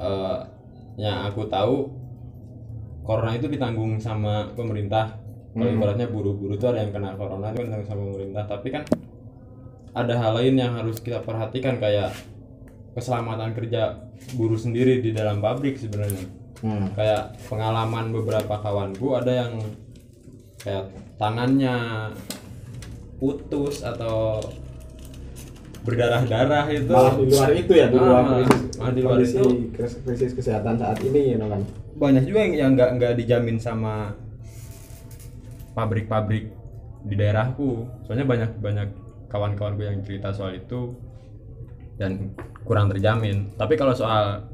eh 0.00 0.38
yang 0.98 1.30
aku 1.30 1.46
tahu 1.46 1.90
corona 3.06 3.38
itu 3.38 3.46
ditanggung 3.46 3.98
sama 4.02 4.50
pemerintah 4.58 5.14
kalau 5.50 5.66
Hmm. 5.66 5.76
ibaratnya 5.76 6.06
buru-buru 6.06 6.54
itu 6.54 6.64
ada 6.64 6.78
yang 6.78 6.90
kena 6.90 7.14
corona 7.14 7.50
itu 7.50 7.58
kan 7.60 7.82
sama 7.82 8.02
pemerintah 8.06 8.44
tapi 8.46 8.68
kan 8.68 8.82
ada 9.90 10.14
hal 10.14 10.32
lain 10.32 10.54
yang 10.54 10.72
harus 10.72 10.98
kita 10.98 11.18
perhatikan 11.20 11.76
kayak 11.76 12.14
keselamatan 12.90 13.50
kerja 13.52 13.98
buruh 14.32 14.54
sendiri 14.56 14.98
di 14.98 15.10
dalam 15.10 15.38
pabrik 15.38 15.74
sebenarnya 15.74 16.26
Hmm. 16.60 16.92
kayak 16.92 17.40
pengalaman 17.44 18.12
beberapa 18.12 18.52
kawanku 18.54 19.16
ada 19.16 19.32
yang 19.40 19.52
kayak 20.58 20.86
tangannya 21.16 21.74
putus 23.16 23.80
atau 23.80 24.44
berdarah-darah 25.80 26.68
itu 26.68 26.84
malah 26.86 27.16
di 27.16 27.24
luar 27.26 27.50
itu 27.50 27.72
ya 27.72 27.86
di 27.88 27.96
luar 27.96 28.20
Ah, 28.20 28.44
malah 28.76 28.92
di 28.92 29.00
luar 29.00 29.18
itu. 29.18 29.44
krisis, 29.72 29.96
krisis 29.98 30.32
kesehatan 30.36 30.76
saat 30.76 31.00
ini 31.00 31.32
ya 31.32 31.40
kan 31.40 31.64
banyak 31.96 32.24
juga 32.24 32.38
yang 32.42 32.52
yang 32.54 32.70
nggak 32.76 32.90
nggak 32.96 33.12
dijamin 33.16 33.56
sama 33.56 34.12
pabrik-pabrik 35.72 36.50
di 37.04 37.14
daerahku. 37.16 37.86
Soalnya 38.04 38.26
banyak 38.26 38.50
banyak 38.58 38.88
kawan-kawanku 39.30 39.82
yang 39.82 40.02
cerita 40.02 40.34
soal 40.34 40.54
itu 40.54 40.94
dan 41.96 42.34
kurang 42.64 42.90
terjamin. 42.90 43.52
Tapi 43.54 43.76
kalau 43.76 43.94
soal 43.94 44.46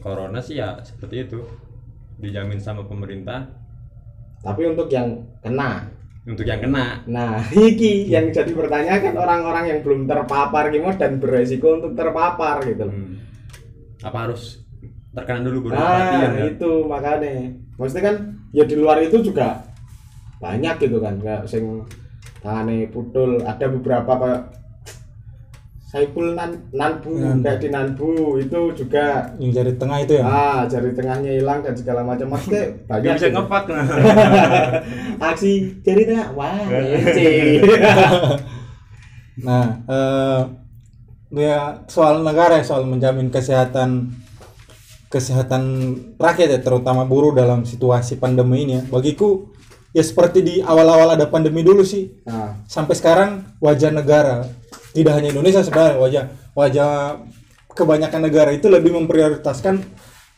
corona 0.00 0.40
sih 0.40 0.58
ya 0.58 0.80
seperti 0.80 1.28
itu. 1.28 1.40
Dijamin 2.20 2.60
sama 2.60 2.84
pemerintah. 2.84 3.48
Tapi 4.44 4.68
untuk 4.68 4.92
yang 4.92 5.24
kena. 5.40 5.88
Untuk 6.28 6.44
yang 6.44 6.60
kena. 6.60 7.00
Nah 7.08 7.40
iki 7.68 8.08
yang 8.08 8.28
jadi 8.28 8.52
pertanyaan 8.52 9.00
kan 9.00 9.14
orang-orang 9.16 9.64
yang 9.72 9.80
belum 9.80 10.04
terpapar 10.04 10.68
gimana 10.68 11.00
dan 11.00 11.16
beresiko 11.16 11.80
untuk 11.80 11.96
terpapar 11.96 12.60
gitu 12.64 12.84
Hmm. 12.84 13.16
apa 14.00 14.16
harus 14.28 14.64
terkena 15.12 15.44
dulu 15.44 15.68
baru 15.68 15.76
nah 15.76 15.84
perhatian 15.84 16.32
ya? 16.32 16.44
itu 16.56 16.70
makanya. 16.88 17.32
Maksudnya 17.76 18.04
kan 18.04 18.16
ya 18.52 18.64
di 18.64 18.76
luar 18.76 18.96
itu 19.00 19.16
juga 19.20 19.64
banyak 20.40 20.74
gitu 20.80 20.98
kan 20.98 21.14
kayak 21.16 21.44
sing 21.44 21.84
tangane 22.40 22.88
putul 22.88 23.38
ada 23.40 23.68
beberapa 23.68 24.12
kayak 24.16 24.42
Saiful 25.84 26.38
nan 26.38 26.54
Nanbu 26.70 27.18
Nan- 27.18 27.42
kayak 27.42 27.58
di 27.58 27.68
Nanbu 27.68 28.10
itu 28.38 28.60
juga 28.72 29.26
Yang 29.36 29.50
jari 29.58 29.72
tengah 29.74 29.98
itu 29.98 30.12
ya. 30.14 30.22
ah 30.22 30.62
jari 30.62 30.94
tengahnya 30.94 31.34
hilang 31.34 31.60
dan 31.60 31.74
segala 31.74 32.06
macam. 32.06 32.30
Maksudnya 32.30 32.62
banyak 32.88 33.10
bisa 33.12 33.26
gitu. 33.26 33.34
ngepak 33.36 33.64
aksi 35.34 35.52
jari 35.82 36.02
tengah 36.06 36.28
wah 36.32 36.62
ece 36.70 37.58
Nah, 39.40 39.66
eh, 39.82 40.40
ya 41.32 41.58
soal 41.86 42.22
negara 42.22 42.54
ya 42.54 42.64
soal 42.64 42.84
menjamin 42.84 43.26
kesehatan 43.26 44.14
kesehatan 45.08 45.62
rakyat 46.14 46.48
ya 46.50 46.60
terutama 46.60 47.02
buruh 47.02 47.34
dalam 47.34 47.66
situasi 47.66 48.14
pandemi 48.14 48.62
ini 48.62 48.78
ya. 48.78 48.82
Bagiku 48.86 49.50
ya 49.90 50.02
seperti 50.02 50.38
di 50.42 50.54
awal-awal 50.62 51.18
ada 51.18 51.26
pandemi 51.26 51.66
dulu 51.66 51.82
sih. 51.82 52.22
Nah, 52.26 52.62
sampai 52.70 52.94
sekarang 52.94 53.30
wajah 53.58 53.90
negara 53.90 54.46
tidak 54.94 55.18
hanya 55.18 55.30
Indonesia 55.34 55.62
sebenarnya 55.62 55.98
wajah 55.98 56.24
wajah 56.54 56.90
kebanyakan 57.74 58.20
negara 58.26 58.50
itu 58.50 58.66
lebih 58.66 58.94
memprioritaskan 58.98 59.82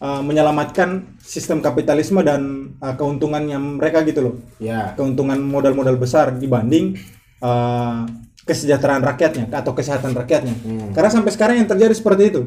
uh, 0.00 0.20
menyelamatkan 0.20 1.16
sistem 1.20 1.64
kapitalisme 1.64 2.20
dan 2.20 2.72
uh, 2.80 2.94
keuntungannya 2.96 3.56
mereka 3.56 4.04
gitu 4.04 4.20
loh. 4.20 4.34
Ya. 4.60 4.92
keuntungan 4.96 5.40
modal-modal 5.40 5.96
besar 5.96 6.36
dibanding 6.36 7.00
uh, 7.40 8.04
kesejahteraan 8.42 9.06
rakyatnya 9.06 9.48
atau 9.54 9.72
kesehatan 9.72 10.12
rakyatnya. 10.12 10.54
Karena 10.92 11.10
sampai 11.12 11.30
sekarang 11.30 11.56
yang 11.62 11.68
terjadi 11.70 11.94
seperti 11.94 12.22
itu. 12.34 12.42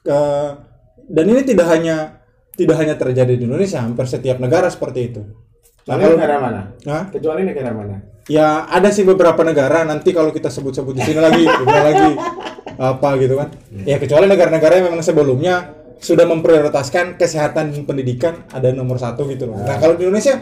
Ke- 0.00 0.70
dan 1.10 1.26
ini 1.26 1.42
tidak 1.42 1.66
hanya 1.74 2.22
tidak 2.54 2.76
hanya 2.78 2.94
terjadi 2.94 3.34
di 3.34 3.44
Indonesia 3.50 3.82
hampir 3.82 4.06
setiap 4.06 4.38
negara 4.38 4.70
seperti 4.70 5.10
itu 5.10 5.22
Lalu 5.88 6.02
kalau 6.04 6.16
negara 6.16 6.36
mana? 6.40 6.60
Hah? 6.84 7.04
Kecuali 7.08 7.40
negara 7.46 7.70
mana? 7.72 7.96
Ya 8.28 8.68
ada 8.68 8.92
sih 8.92 9.02
beberapa 9.02 9.40
negara 9.42 9.82
nanti 9.82 10.12
kalau 10.12 10.30
kita 10.30 10.52
sebut-sebut 10.52 10.94
di 10.98 11.02
sini 11.02 11.20
lagi, 11.20 11.44
udah 11.64 11.82
lagi 11.82 12.10
apa 12.76 13.08
gitu 13.18 13.34
kan? 13.40 13.48
Ya 13.88 13.96
kecuali 13.96 14.28
negara-negara 14.28 14.80
yang 14.80 14.86
memang 14.92 15.02
sebelumnya 15.02 15.80
sudah 16.00 16.24
memprioritaskan 16.24 17.20
kesehatan 17.20 17.76
dan 17.76 17.82
pendidikan 17.84 18.48
ada 18.52 18.72
nomor 18.72 18.96
satu 18.96 19.28
gitu 19.28 19.48
loh. 19.48 19.60
Nah 19.60 19.76
kalau 19.76 19.96
di 19.96 20.08
Indonesia, 20.08 20.40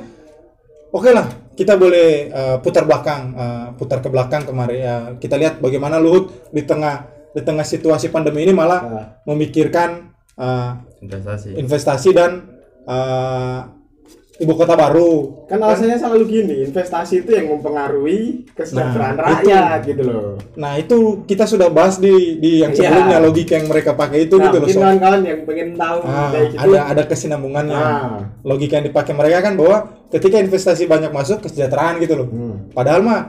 oke 0.95 1.11
lah 1.11 1.27
kita 1.59 1.75
boleh 1.75 2.31
uh, 2.31 2.57
putar 2.63 2.87
belakang, 2.87 3.35
uh, 3.35 3.67
putar 3.75 3.99
ke 3.99 4.07
belakang 4.07 4.47
kemarin 4.47 4.79
ya 4.79 4.95
kita 5.19 5.35
lihat 5.35 5.59
bagaimana 5.59 5.99
Luhut 5.99 6.31
di 6.55 6.63
tengah 6.63 7.11
di 7.35 7.43
tengah 7.43 7.67
situasi 7.67 8.09
pandemi 8.15 8.47
ini 8.47 8.55
malah 8.55 8.81
Nah, 8.83 9.07
memikirkan 9.27 10.15
uh, 10.39 10.79
investasi 11.03 11.59
investasi 11.59 12.09
dan 12.15 12.31
uh, 12.87 13.78
ibu 14.39 14.55
kota 14.55 14.75
baru. 14.75 15.35
kan 15.51 15.59
alasannya 15.59 15.99
selalu 15.99 16.25
gini, 16.31 16.55
investasi 16.63 17.27
itu 17.27 17.35
yang 17.35 17.51
mempengaruhi 17.51 18.47
kesejahteraan 18.55 19.17
Nah, 19.17 19.25
rakyat 19.43 19.79
gitu 19.83 20.03
loh. 20.05 20.39
Nah 20.55 20.79
itu 20.79 21.27
kita 21.27 21.43
sudah 21.43 21.67
bahas 21.69 21.99
di 21.99 22.39
di 22.39 22.63
yang 22.63 22.71
Iya. 22.71 22.87
sebelumnya 22.87 23.19
logika 23.19 23.59
yang 23.59 23.67
mereka 23.67 23.99
pakai 23.99 24.31
itu 24.31 24.39
Nah, 24.39 24.47
gitu 24.47 24.57
loh. 24.57 24.67
mungkin 24.69 24.79
kawan-kawan 24.79 25.21
yang 25.27 25.41
pengen 25.43 25.69
tahu 25.75 25.99
Ah, 26.07 26.29
gitu. 26.31 26.55
ada 26.55 26.79
ada 26.87 27.03
kesinambungannya. 27.03 27.75
Ah. 27.75 28.21
Logika 28.47 28.79
yang 28.79 28.87
dipakai 28.87 29.13
mereka 29.13 29.39
kan 29.43 29.55
bahwa 29.59 29.77
ketika 30.09 30.37
investasi 30.39 30.87
banyak 30.87 31.11
masuk 31.11 31.43
kesejahteraan 31.43 31.99
gitu 31.99 32.15
loh. 32.15 32.29
Hmm. 32.31 32.57
Padahal 32.71 33.03
mah 33.03 33.21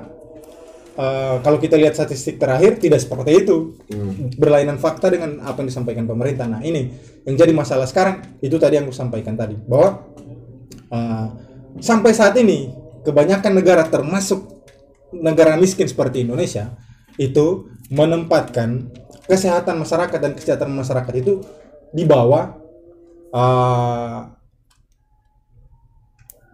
eh, 0.96 1.36
kalau 1.40 1.58
kita 1.58 1.74
lihat 1.74 1.96
statistik 1.96 2.38
terakhir 2.38 2.78
tidak 2.78 3.00
seperti 3.00 3.48
itu. 3.48 3.74
Hmm. 3.88 4.30
Berlainan 4.36 4.78
fakta 4.78 5.08
dengan 5.08 5.40
apa 5.42 5.64
yang 5.64 5.72
disampaikan 5.72 6.04
pemerintah. 6.04 6.46
Nah 6.46 6.60
ini 6.60 6.92
yang 7.24 7.34
jadi 7.34 7.50
masalah 7.50 7.88
sekarang 7.88 8.20
itu 8.40 8.60
tadi 8.60 8.78
yang 8.78 8.86
aku 8.86 8.94
sampaikan 8.94 9.34
tadi 9.34 9.56
bahwa 9.56 10.06
eh, 10.92 11.28
sampai 11.80 12.12
saat 12.12 12.36
ini 12.38 12.74
kebanyakan 13.06 13.54
negara 13.56 13.84
termasuk 13.88 14.60
negara 15.16 15.58
miskin 15.58 15.90
seperti 15.90 16.22
Indonesia 16.26 16.74
itu 17.18 17.70
menempatkan 17.90 18.90
kesehatan 19.26 19.82
masyarakat 19.82 20.20
dan 20.20 20.32
kesejahteraan 20.38 20.74
masyarakat 20.74 21.14
itu 21.18 21.42
di 21.94 22.06
bawah 22.06 22.54
eh, 23.34 24.20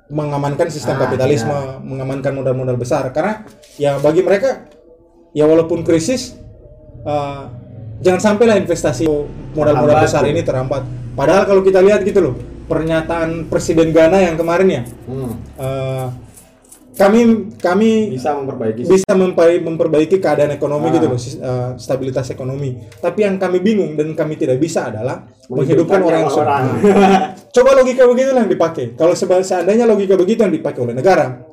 mengamankan 0.05 0.69
sistem 0.69 1.01
Ah, 1.01 1.09
kapitalisme, 1.09 1.81
mengamankan 1.81 2.37
modal-modal 2.37 2.77
besar 2.77 3.09
karena 3.09 3.41
ya 3.81 3.97
bagi 3.97 4.21
mereka 4.21 4.69
ya 5.33 5.49
walaupun 5.49 5.81
krisis 5.81 6.37
eh, 7.03 7.43
jangan 7.99 8.21
sampailah 8.21 8.59
investasi 8.61 9.09
modal-modal 9.55 9.97
besar 10.03 10.23
gitu. 10.27 10.31
ini 10.35 10.41
terhambat. 10.45 10.83
Padahal 11.15 11.47
kalau 11.47 11.63
kita 11.63 11.79
lihat 11.79 12.03
gitu 12.03 12.19
loh 12.21 12.54
pernyataan 12.65 13.47
Presiden 13.47 13.89
Ghana 13.89 14.19
yang 14.21 14.35
kemarin 14.35 14.67
ya 14.69 14.83
Hmm. 15.05 15.31
eh, 15.55 16.07
kami 16.95 17.19
kami 17.59 18.15
Bisa 18.15 18.31
memperbaiki 18.31 18.87
bisa 18.87 19.11
memper- 19.11 19.59
memperbaiki 19.59 20.15
keadaan 20.15 20.55
ekonomi 20.55 20.87
Ah. 20.87 20.93
gitu 20.95 21.05
loh, 21.05 21.19
eh, 21.19 21.71
stabilitas 21.75 22.31
ekonomi. 22.31 22.71
Tapi 22.95 23.19
yang 23.19 23.35
kami 23.35 23.59
bingung 23.59 23.99
dan 23.99 24.15
kami 24.15 24.39
tidak 24.39 24.63
bisa 24.63 24.87
adalah 24.87 25.27
menghidupkan 25.51 25.99
orang 25.99 26.23
yang 26.23 26.31
sudah. 26.31 26.63
Coba 27.55 27.75
logika 27.75 28.07
begitu 28.07 28.31
yang 28.31 28.47
dipakai. 28.47 28.95
Kalau 28.95 29.11
seandainya 29.11 29.83
logika 29.83 30.15
begitu 30.15 30.47
yang 30.47 30.55
dipakai 30.55 30.79
oleh 30.79 30.95
negara, 30.95 31.43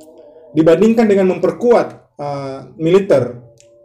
dibandingkan 0.54 1.10
dengan 1.10 1.34
memperkuat 1.34 1.86
eh, 2.14 2.58
militer 2.78 3.41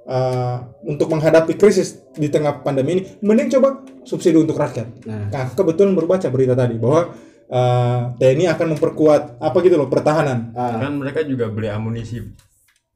eh, 0.08 0.56
untuk 0.88 1.12
menghadapi 1.12 1.54
krisis 1.54 2.00
di 2.16 2.32
tengah 2.32 2.64
pandemi 2.64 2.96
ini, 2.96 3.02
mending 3.20 3.52
coba 3.54 3.84
subsidi 4.02 4.40
untuk 4.40 4.56
rakyat. 4.56 5.04
Nah. 5.04 5.28
Nah, 5.28 5.46
kebetulan 5.52 5.92
berbaca 5.94 6.28
berita 6.32 6.56
tadi 6.56 6.80
bahwa 6.80 7.12
eh, 7.48 8.00
TNI 8.16 8.46
akan 8.56 8.68
memperkuat 8.76 9.22
apa 9.38 9.58
gitu 9.62 9.76
loh 9.76 9.88
pertahanan. 9.88 10.52
Ah. 10.56 10.80
kan 10.80 10.96
mereka 10.96 11.24
juga 11.24 11.48
beli 11.48 11.68
amunisi 11.68 12.24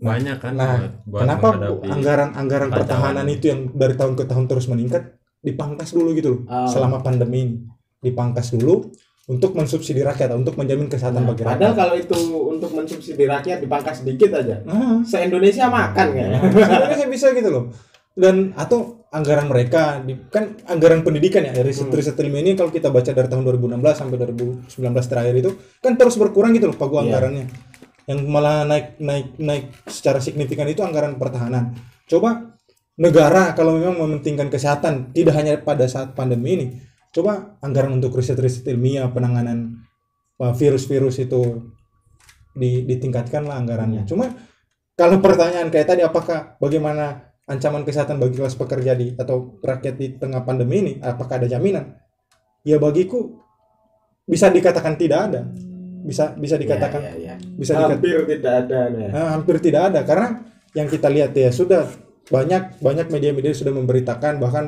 banyak 0.02 0.42
kan 0.42 0.58
Nah, 0.58 0.66
buat, 0.82 0.92
buat 1.06 1.22
kenapa 1.22 1.48
menghadapi 1.54 1.88
anggaran 1.94 2.30
anggaran 2.34 2.68
ancaman. 2.68 2.80
pertahanan 2.82 3.28
itu 3.30 3.46
yang 3.54 3.60
dari 3.72 3.94
tahun 3.94 4.18
ke 4.18 4.24
tahun 4.26 4.46
terus 4.50 4.66
meningkat 4.66 5.04
dipangkas 5.40 5.94
dulu 5.94 6.10
gitu 6.18 6.30
loh 6.34 6.42
Ah. 6.50 6.66
selama 6.66 7.00
pandemi 7.00 7.40
ini 7.46 7.54
dipangkas 8.02 8.50
dulu 8.52 8.90
untuk 9.32 9.56
mensubsidi 9.56 10.04
rakyat 10.04 10.36
untuk 10.36 10.60
menjamin 10.60 10.92
kesehatan 10.92 11.24
bagi 11.24 11.42
Nah, 11.42 11.56
Padahal 11.56 11.72
rakyat. 11.72 11.80
kalau 11.80 11.96
itu 11.96 12.18
untuk 12.52 12.72
mensubsidi 12.76 13.24
rakyat 13.24 13.64
dipangkas 13.64 14.04
sedikit 14.04 14.36
aja. 14.36 14.60
Ah, 14.66 15.00
Se-Indonesia 15.02 15.72
makan 15.72 16.08
kayaknya. 16.12 16.40
sebenarnya 16.52 17.08
bisa 17.08 17.32
gitu 17.32 17.48
loh. 17.48 17.64
Dan 18.12 18.52
atau 18.54 19.08
anggaran 19.08 19.48
mereka 19.48 20.04
di, 20.04 20.20
kan 20.28 20.60
anggaran 20.66 21.00
pendidikan 21.00 21.44
ya 21.44 21.52
dari 21.52 21.72
riset 21.72 21.88
Hmm. 21.88 21.96
riset 21.96 22.20
ini 22.20 22.52
kalau 22.54 22.68
kita 22.68 22.92
baca 22.92 23.08
dari 23.08 23.28
tahun 23.28 23.44
2016 23.48 23.96
sampai 23.96 24.18
2019 24.20 24.68
terakhir 25.08 25.36
itu 25.38 25.52
kan 25.80 25.96
terus 25.96 26.16
berkurang 26.16 26.52
gitu 26.52 26.68
loh 26.68 26.76
pagu 26.76 27.00
Iya. 27.00 27.02
anggarannya. 27.08 27.46
Yang 28.06 28.20
malah 28.28 28.68
naik 28.68 29.00
naik 29.00 29.28
naik 29.38 29.64
secara 29.88 30.20
signifikan 30.20 30.68
itu 30.68 30.84
anggaran 30.84 31.16
pertahanan. 31.16 31.72
Coba 32.04 32.52
negara 32.96 33.56
kalau 33.56 33.80
memang 33.80 33.96
mementingkan 33.98 34.52
kesehatan 34.52 35.16
tidak 35.16 35.34
hanya 35.34 35.56
pada 35.58 35.88
saat 35.88 36.12
pandemi 36.12 36.50
ini, 36.54 36.66
coba 37.12 37.60
anggaran 37.60 38.00
untuk 38.00 38.16
riset-riset 38.16 38.68
ilmiah 38.72 39.12
penanganan 39.12 39.84
uh, 40.40 40.56
virus-virus 40.56 41.22
itu 41.22 41.72
di, 42.56 42.84
ditingkatkan 42.88 43.48
lah 43.48 43.60
anggarannya. 43.60 44.08
Cuma 44.08 44.32
kalau 44.96 45.20
pertanyaan 45.20 45.72
kayak 45.72 45.88
tadi 45.88 46.02
apakah 46.04 46.56
bagaimana 46.60 47.32
ancaman 47.48 47.84
kesehatan 47.84 48.20
bagi 48.20 48.40
kelas 48.40 48.56
pekerja 48.56 48.96
di 48.96 49.16
atau 49.16 49.60
rakyat 49.60 49.96
di 50.00 50.08
tengah 50.16 50.44
pandemi 50.48 50.84
ini 50.84 50.94
apakah 51.04 51.40
ada 51.44 51.48
jaminan? 51.48 52.00
Ya 52.64 52.80
bagiku 52.80 53.42
bisa 54.24 54.48
dikatakan 54.48 54.96
tidak 54.96 55.20
ada. 55.32 55.42
Bisa 56.02 56.34
bisa 56.34 56.58
dikatakan 56.58 57.02
Iya, 57.02 57.14
iya, 57.14 57.34
iya. 57.38 57.56
bisa 57.58 57.78
dikatakan 57.78 58.02
hampir 58.02 58.20
tidak 58.26 58.54
ada 58.66 58.80
nih. 58.90 59.10
Nah, 59.14 59.30
hampir 59.38 59.56
tidak 59.62 59.82
ada 59.94 60.00
karena 60.02 60.28
yang 60.72 60.88
kita 60.88 61.08
lihat 61.12 61.32
ya 61.36 61.50
sudah 61.52 61.84
banyak 62.32 62.80
banyak 62.80 63.08
media-media 63.12 63.52
sudah 63.52 63.76
memberitakan 63.76 64.40
bahkan 64.40 64.66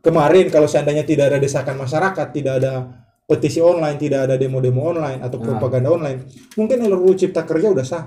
kemarin 0.00 0.48
kalau 0.48 0.66
seandainya 0.66 1.04
tidak 1.04 1.32
ada 1.32 1.38
desakan 1.38 1.76
masyarakat, 1.76 2.26
tidak 2.32 2.54
ada 2.60 2.72
petisi 3.24 3.62
online, 3.62 3.94
tidak 3.94 4.26
ada 4.26 4.34
demo-demo 4.34 4.90
online 4.90 5.22
atau 5.22 5.38
Ah. 5.38 5.44
propaganda 5.46 5.88
online, 5.88 6.26
mungkin 6.54 6.82
RUU 6.82 7.14
Cipta 7.14 7.44
Kerja 7.44 7.70
udah 7.70 7.86
sah. 7.86 8.04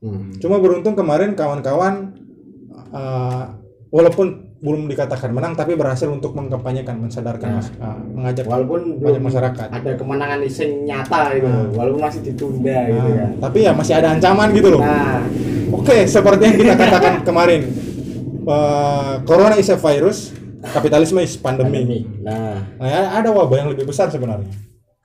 Hmm. 0.00 0.32
Cuma 0.36 0.56
beruntung 0.56 0.94
kemarin 0.94 1.32
kawan-kawan 1.32 2.14
uh, 2.88 3.44
walaupun 3.88 4.44
belum 4.56 4.88
dikatakan 4.88 5.30
menang 5.30 5.52
tapi 5.52 5.76
berhasil 5.76 6.08
untuk 6.08 6.32
mengkampanyekan, 6.32 6.96
mensadarkan, 6.96 7.48
Nah. 7.48 7.56
mas- 7.60 7.76
uh, 7.76 7.98
mengajak 8.08 8.44
Walaupun 8.48 8.80
banyak 8.98 9.20
masyarakat. 9.20 9.68
ada 9.68 9.90
kemenangan 9.94 10.38
sing 10.48 10.84
nyata 10.84 11.36
gitu, 11.36 11.44
Nah. 11.44 11.68
walaupun 11.76 12.00
masih 12.00 12.20
ditunda 12.24 12.78
gitu 12.88 12.96
Nah, 12.98 13.16
kan. 13.18 13.30
tapi 13.42 13.58
ya 13.62 13.72
masih 13.76 13.94
ada 13.94 14.08
ancaman 14.10 14.48
gitu 14.52 14.68
loh. 14.72 14.80
Nah, 14.80 15.20
Oke, 15.66 16.06
seperti 16.06 16.46
yang 16.46 16.56
kita 16.56 16.74
katakan 16.78 17.14
kemarin, 17.20 17.66
uh, 18.46 19.18
Corona 19.26 19.58
is 19.58 19.66
a 19.66 19.76
virus, 19.76 20.30
kapitalisme 20.62 21.20
is 21.20 21.36
pandemi. 21.36 21.82
pandemi. 21.84 22.00
Nah, 22.22 22.56
Nah, 22.78 22.88
ya, 22.88 23.00
ada 23.18 23.28
wabah 23.30 23.56
yang 23.60 23.70
lebih 23.72 23.86
besar 23.86 24.08
sebenarnya. 24.08 24.48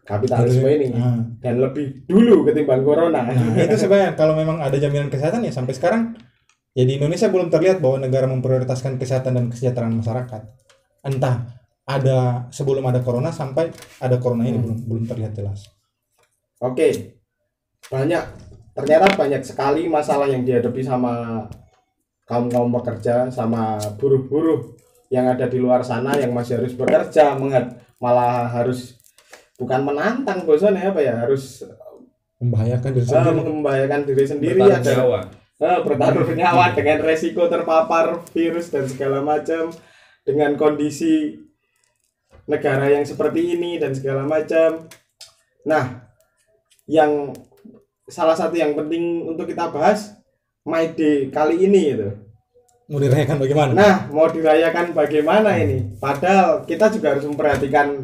kapitalisme 0.01 0.65
ini 0.67 0.91
Nah, 0.91 1.23
dan 1.39 1.61
lebih 1.61 2.03
dulu 2.03 2.43
ketimbang 2.43 2.83
corona. 2.83 3.21
nah, 3.31 3.55
itu 3.55 3.77
sebenarnya 3.79 4.17
kalau 4.17 4.35
memang 4.35 4.59
ada 4.59 4.75
jaminan 4.75 5.07
kesehatan 5.07 5.45
ya 5.45 5.53
sampai 5.53 5.71
sekarang 5.71 6.17
ya 6.73 6.83
di 6.83 6.97
Indonesia 6.99 7.31
belum 7.31 7.47
terlihat 7.47 7.79
bahwa 7.79 8.01
negara 8.01 8.27
memprioritaskan 8.27 8.99
kesehatan 8.99 9.37
dan 9.39 9.45
kesejahteraan 9.47 9.95
masyarakat. 9.95 10.41
Entah 11.05 11.47
ada 11.85 12.45
sebelum 12.51 12.83
ada 12.87 12.99
corona 12.99 13.31
sampai 13.31 13.71
ada 13.99 14.17
corona 14.19 14.43
ini 14.43 14.59
belum 14.59 14.77
belum 14.89 15.03
terlihat 15.07 15.31
jelas. 15.37 15.69
Oke, 16.59 17.17
banyak 17.87 18.23
ternyata 18.75 19.15
banyak 19.15 19.41
sekali 19.43 19.87
masalah 19.87 20.27
yang 20.27 20.43
dihadapi 20.43 20.81
sama 20.81 21.45
kaum 22.27 22.47
kaum 22.47 22.71
pekerja, 22.71 23.27
sama 23.31 23.75
buruh-buruh 23.95 24.75
yang 25.11 25.27
ada 25.27 25.43
di 25.45 25.59
luar 25.59 25.83
sana 25.83 26.15
yang 26.15 26.31
masih 26.31 26.55
harus 26.57 26.71
bekerja, 26.71 27.35
menghad- 27.35 27.75
malah 27.99 28.47
harus 28.47 28.95
bukan 29.59 29.83
menantang 29.83 30.41
bosan 30.41 30.73
ya 30.73 30.89
apa 30.89 31.03
ya 31.03 31.13
harus 31.19 31.61
Membahayakan 32.41 32.89
diri 32.89 33.05
eh, 33.05 33.09
sendiri. 33.13 33.37
membahayakan 33.45 34.01
diri 34.01 34.23
sendiri 34.25 34.57
bertaruh 34.57 34.81
ada 34.81 34.91
nyawa 34.97 35.19
eh, 35.61 35.79
bertaruh 35.85 36.29
nyawa 36.33 36.65
dengan 36.73 36.97
resiko 37.05 37.45
terpapar 37.45 38.05
virus 38.33 38.73
dan 38.73 38.89
segala 38.89 39.21
macam 39.21 39.69
dengan 40.25 40.57
kondisi 40.57 41.37
negara 42.49 42.89
yang 42.89 43.05
seperti 43.05 43.53
ini 43.53 43.77
dan 43.77 43.93
segala 43.93 44.25
macam. 44.25 44.89
Nah, 45.61 46.01
yang 46.89 47.29
salah 48.09 48.33
satu 48.33 48.57
yang 48.57 48.73
penting 48.73 49.29
untuk 49.29 49.45
kita 49.45 49.69
bahas 49.69 50.17
My 50.65 50.89
Day 50.89 51.29
kali 51.29 51.69
ini 51.69 51.81
itu. 51.93 52.09
Mau 52.91 52.99
dirayakan 52.99 53.37
bagaimana? 53.39 53.71
Nah, 53.71 53.95
mau 54.11 54.27
dirayakan 54.27 54.85
bagaimana 54.91 55.49
ini? 55.55 55.95
Padahal 55.95 56.67
kita 56.67 56.91
juga 56.91 57.15
harus 57.15 57.23
memperhatikan 57.23 58.03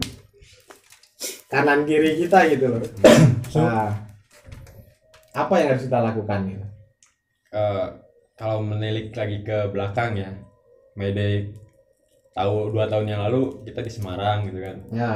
kanan 1.52 1.84
kiri 1.84 2.16
kita 2.24 2.48
gitu 2.56 2.66
loh. 2.72 2.84
Nah, 3.58 3.90
apa 5.34 5.54
yang 5.58 5.74
harus 5.74 5.90
kita 5.90 5.98
lakukan 5.98 6.40
gitu? 6.46 6.66
Eh, 7.50 7.88
kalau 8.38 8.62
menilik 8.62 9.10
lagi 9.18 9.42
ke 9.42 9.66
belakang 9.74 10.14
ya 10.14 10.30
Mayday 10.94 11.50
tahu 12.38 12.70
dua 12.70 12.86
tahun 12.86 13.10
yang 13.10 13.22
lalu 13.26 13.66
kita 13.66 13.82
di 13.82 13.90
Semarang 13.90 14.46
gitu 14.46 14.62
kan 14.62 14.78
Ya, 14.94 15.14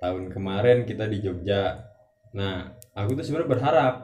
tahun 0.00 0.32
kemarin 0.32 0.88
kita 0.88 1.04
di 1.04 1.20
Jogja 1.20 1.84
nah 2.32 2.72
aku 2.96 3.12
tuh 3.12 3.24
sebenarnya 3.28 3.50
berharap 3.50 3.94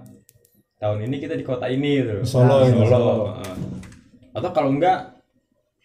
tahun 0.77 1.09
ini 1.09 1.17
kita 1.17 1.33
di 1.39 1.45
kota 1.49 1.65
ini 1.71 2.05
gitu 2.05 2.29
Solo 2.29 2.61
Nah, 2.61 2.69
ya, 2.69 2.75
Solo. 2.77 2.87
Solo. 2.93 3.17
Heeh. 3.41 3.57
Atau 4.33 4.51
kalau 4.53 4.73
enggak 4.73 5.13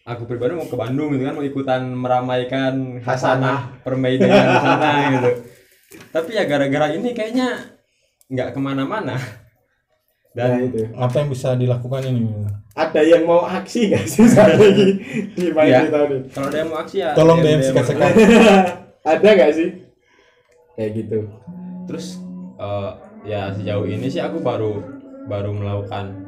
aku 0.08 0.24
pribadi 0.24 0.56
mau 0.56 0.64
ke 0.64 0.76
Bandung 0.76 1.12
gitu 1.12 1.24
kan 1.28 1.36
mau 1.36 1.44
ikutan 1.44 1.82
meramaikan 1.92 3.00
hasanah 3.04 3.76
permaidan 3.84 4.28
di 4.28 4.56
sana 4.60 4.90
gitu 5.20 5.30
tapi 6.12 6.36
ya 6.36 6.44
gara-gara 6.48 6.92
ini 6.92 7.12
kayaknya 7.12 7.76
nggak 8.28 8.56
ke 8.56 8.60
mana-mana 8.60 9.16
dan 10.36 10.54
dan 10.54 10.70
itu. 10.70 10.80
Apa 10.94 11.24
yang 11.24 11.28
bisa 11.32 11.56
dilakukan 11.56 12.04
ini? 12.04 12.30
Ada 12.76 13.00
yang 13.02 13.24
mau 13.26 13.42
aksi 13.42 13.90
nggak 13.90 14.06
sih 14.06 14.28
saat 14.28 14.54
ini 14.60 15.00
di 15.34 15.50
My 15.50 15.66
Ya. 15.66 15.82
Ini? 15.82 16.30
kalau 16.30 16.46
ada 16.52 16.58
yang 16.62 16.68
mau 16.70 16.78
aksi 16.78 16.96
ya 17.02 17.10
Tolong 17.16 17.40
DM, 17.42 17.58
sekat-sekat. 17.64 18.12
Ada 19.08 19.28
nggak 19.34 19.50
sih? 19.56 19.68
Kayak 20.76 20.90
gitu. 20.94 21.20
terus 21.88 22.20
eh, 22.60 22.90
ya 23.24 23.48
sejauh 23.56 23.88
ini 23.88 24.12
sih 24.12 24.20
aku 24.20 24.44
baru 24.44 24.78
baru 25.24 25.56
melakukan 25.56 26.27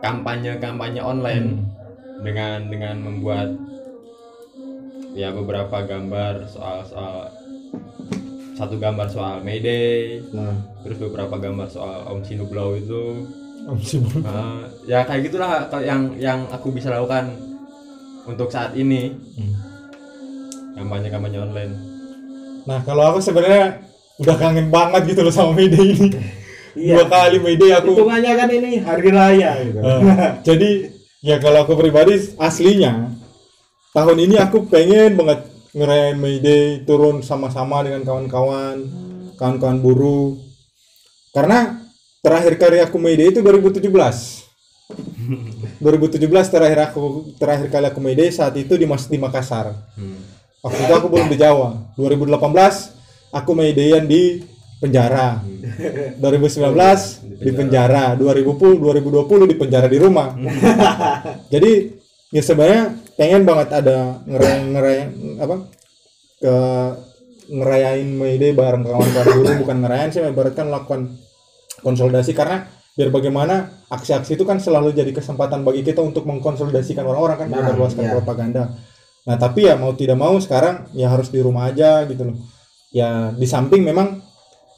kampanye 0.00 0.56
kampanye 0.56 1.00
online 1.00 1.60
dengan 2.20 2.68
dengan 2.68 2.96
membuat 3.00 3.48
ya 5.12 5.32
beberapa 5.32 5.84
gambar 5.84 6.44
soal 6.46 6.84
soal 6.84 7.28
satu 8.54 8.76
gambar 8.76 9.08
soal 9.08 9.40
Mayday 9.40 10.20
Nah, 10.36 10.52
terus 10.84 11.00
beberapa 11.00 11.40
gambar 11.40 11.64
soal 11.66 12.04
Om 12.06 12.20
Sinublau 12.20 12.76
itu 12.76 13.24
Om 13.64 13.80
Sibuk. 13.80 14.20
Eh, 14.20 14.60
ya 14.84 15.04
kayak 15.04 15.28
gitulah 15.28 15.68
yang 15.80 16.12
yang 16.16 16.44
aku 16.48 16.68
bisa 16.70 16.92
lakukan 16.92 17.32
untuk 18.24 18.48
saat 18.48 18.76
ini 18.76 19.16
Hmm. 19.36 19.54
kampanye 20.76 21.08
kampanye 21.08 21.40
online 21.40 21.72
Nah, 22.60 22.84
kalau 22.84 23.08
aku 23.08 23.24
sebenarnya 23.24 23.80
udah 24.20 24.36
kangen 24.36 24.68
banget 24.68 25.16
gitu 25.16 25.24
loh 25.24 25.32
sama 25.32 25.56
Mayday 25.56 25.96
ini. 25.96 26.08
Iya. 26.72 26.94
Dua 26.96 27.06
kali 27.06 27.36
Mayday 27.38 27.70
aku. 27.74 27.92
hitungannya 27.92 28.32
kan 28.34 28.48
ini 28.48 28.70
hari 28.78 29.08
raya 29.10 29.50
gitu. 29.64 29.78
Eh, 29.82 30.00
jadi 30.46 30.70
ya 31.20 31.36
kalau 31.36 31.64
aku 31.64 31.74
pribadi 31.74 32.14
aslinya 32.36 33.10
tahun 33.90 34.18
ini 34.22 34.38
aku 34.38 34.64
pengen 34.66 35.18
banget 35.18 35.44
ngerayain 35.70 36.16
Mayday 36.16 36.82
turun 36.82 37.20
sama-sama 37.20 37.82
dengan 37.82 38.02
kawan-kawan 38.02 38.86
kawan-kawan 39.34 39.78
buruh 39.78 40.38
karena 41.30 41.82
terakhir 42.20 42.54
kali 42.54 42.78
aku 42.78 42.96
Mayday 42.96 43.30
itu 43.30 43.38
2017 43.38 43.86
2017 45.78 46.26
terakhir 46.50 46.78
aku 46.90 47.32
terakhir 47.38 47.68
kali 47.70 47.86
aku 47.86 48.00
Mayday 48.00 48.28
saat 48.30 48.54
itu 48.54 48.74
di 48.74 48.84
Mas 48.84 49.06
di 49.06 49.16
Makassar 49.16 49.74
Hmm. 49.94 50.18
waktu 50.60 50.80
itu 50.80 50.92
aku 50.92 51.06
belum 51.08 51.28
di 51.28 51.38
Jawa 51.38 51.94
2018 51.94 52.90
aku 53.30 53.50
Maydayan 53.54 54.04
di 54.04 54.42
penjara. 54.80 55.44
2019 56.18 57.38
di 57.44 57.50
penjara. 57.52 58.16
2020 58.16 58.80
2020 58.80 59.50
di 59.52 59.56
penjara 59.60 59.86
di 59.86 59.98
rumah. 60.00 60.32
Jadi 61.52 62.00
ya 62.32 62.42
sebenarnya 62.42 62.96
pengen 63.14 63.44
banget 63.44 63.68
ada 63.76 64.24
ngerayain 64.24 64.66
ngerayain 64.72 65.10
apa 65.36 65.56
ke 66.40 66.54
ngerayain 67.50 68.08
Mayday 68.08 68.56
bareng 68.56 68.82
kawan-kawan 68.82 69.26
dulu. 69.36 69.48
Bukan 69.62 69.76
ngerayain 69.84 70.10
sih 70.10 70.24
ibaratkan 70.24 70.72
melakukan 70.72 71.12
konsolidasi. 71.84 72.32
Karena 72.32 72.64
biar 72.96 73.12
bagaimana 73.12 73.84
aksi-aksi 73.92 74.34
itu 74.34 74.44
kan 74.48 74.58
selalu 74.58 74.96
jadi 74.96 75.12
kesempatan 75.12 75.62
bagi 75.62 75.84
kita 75.84 76.00
untuk 76.00 76.24
mengkonsolidasikan 76.24 77.04
orang-orang 77.04 77.46
kan 77.46 77.46
Nah, 77.52 77.60
menyebarluaskan 77.60 78.04
iya. 78.08 78.12
propaganda. 78.16 78.64
Nah 79.28 79.36
tapi 79.36 79.68
ya 79.68 79.76
mau 79.76 79.92
tidak 79.92 80.16
mau 80.16 80.40
sekarang 80.40 80.88
ya 80.96 81.12
harus 81.12 81.28
di 81.28 81.44
rumah 81.44 81.68
aja 81.68 82.08
gitu 82.08 82.32
loh. 82.32 82.36
Ya 82.90 83.30
di 83.36 83.46
samping 83.46 83.84
memang 83.84 84.29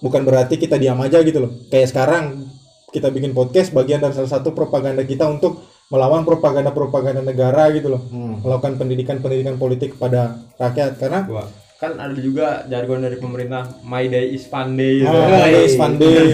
bukan 0.03 0.27
berarti 0.27 0.59
kita 0.59 0.77
diam 0.77 0.99
aja 0.99 1.23
gitu 1.23 1.38
loh 1.38 1.53
kayak 1.71 1.88
sekarang 1.88 2.51
kita 2.91 3.09
bikin 3.09 3.33
podcast 3.33 3.71
bagian 3.71 4.03
dari 4.03 4.12
salah 4.12 4.29
satu 4.29 4.53
propaganda 4.53 5.01
kita 5.01 5.25
untuk 5.25 5.62
melawan 5.88 6.25
propaganda-propaganda 6.25 7.23
negara 7.23 7.71
gitu 7.71 7.88
loh 7.88 8.03
Hmm. 8.03 8.43
melakukan 8.43 8.77
pendidikan-pendidikan 8.77 9.57
politik 9.57 9.95
kepada 9.95 10.43
rakyat 10.57 10.99
karena 10.99 11.21
Wah, 11.25 11.49
kan 11.77 11.97
ada 11.97 12.17
juga 12.17 12.65
jargon 12.67 13.01
dari 13.01 13.17
pemerintah 13.17 13.79
My 13.83 14.05
Day 14.07 14.33
is 14.33 14.45
Fun 14.45 14.75
Day 14.75 15.01
gitu. 15.01 15.12
Ah, 15.12 15.47
Hey. 15.47 15.67
yes, 15.67 15.75
pandai. 15.75 16.27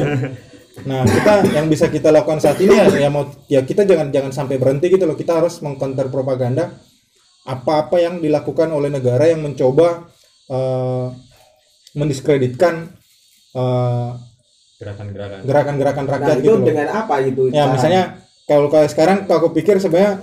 Nah, 0.79 1.03
kita 1.03 1.33
yang 1.51 1.67
bisa 1.67 1.91
kita 1.91 2.15
lakukan 2.15 2.39
saat 2.39 2.55
ini 2.61 2.71
ya, 2.71 2.87
ya 2.87 3.11
mau 3.11 3.27
ya 3.49 3.59
kita 3.61 3.83
jangan 3.83 4.15
jangan 4.15 4.31
sampai 4.31 4.63
berhenti 4.63 4.87
gitu 4.87 5.03
loh. 5.05 5.19
Kita 5.19 5.43
harus 5.43 5.59
mengcounter 5.59 6.07
propaganda 6.07 6.71
apa-apa 7.43 7.99
yang 7.99 8.21
dilakukan 8.21 8.71
oleh 8.71 8.87
negara 8.87 9.27
yang 9.27 9.43
mencoba 9.43 10.07
eh, 10.47 11.07
mendiskreditkan 11.95 12.95
eh, 13.51 14.09
gerakan-gerakan 14.79 15.39
gerakan-gerakan 15.43 16.05
Nah, 16.05 16.13
rakyat 16.15 16.37
itu 16.37 16.43
gitu 16.45 16.55
loh. 16.55 16.65
dengan 16.65 16.89
apa 16.89 17.15
itu? 17.21 17.43
Ya, 17.47 17.53
caranya? 17.59 17.73
misalnya 17.73 18.03
kalau 18.45 18.69
kayak 18.69 18.89
sekarang 18.89 19.17
kalau 19.25 19.39
aku 19.41 19.51
pikir 19.53 19.77
sebenarnya 19.77 20.23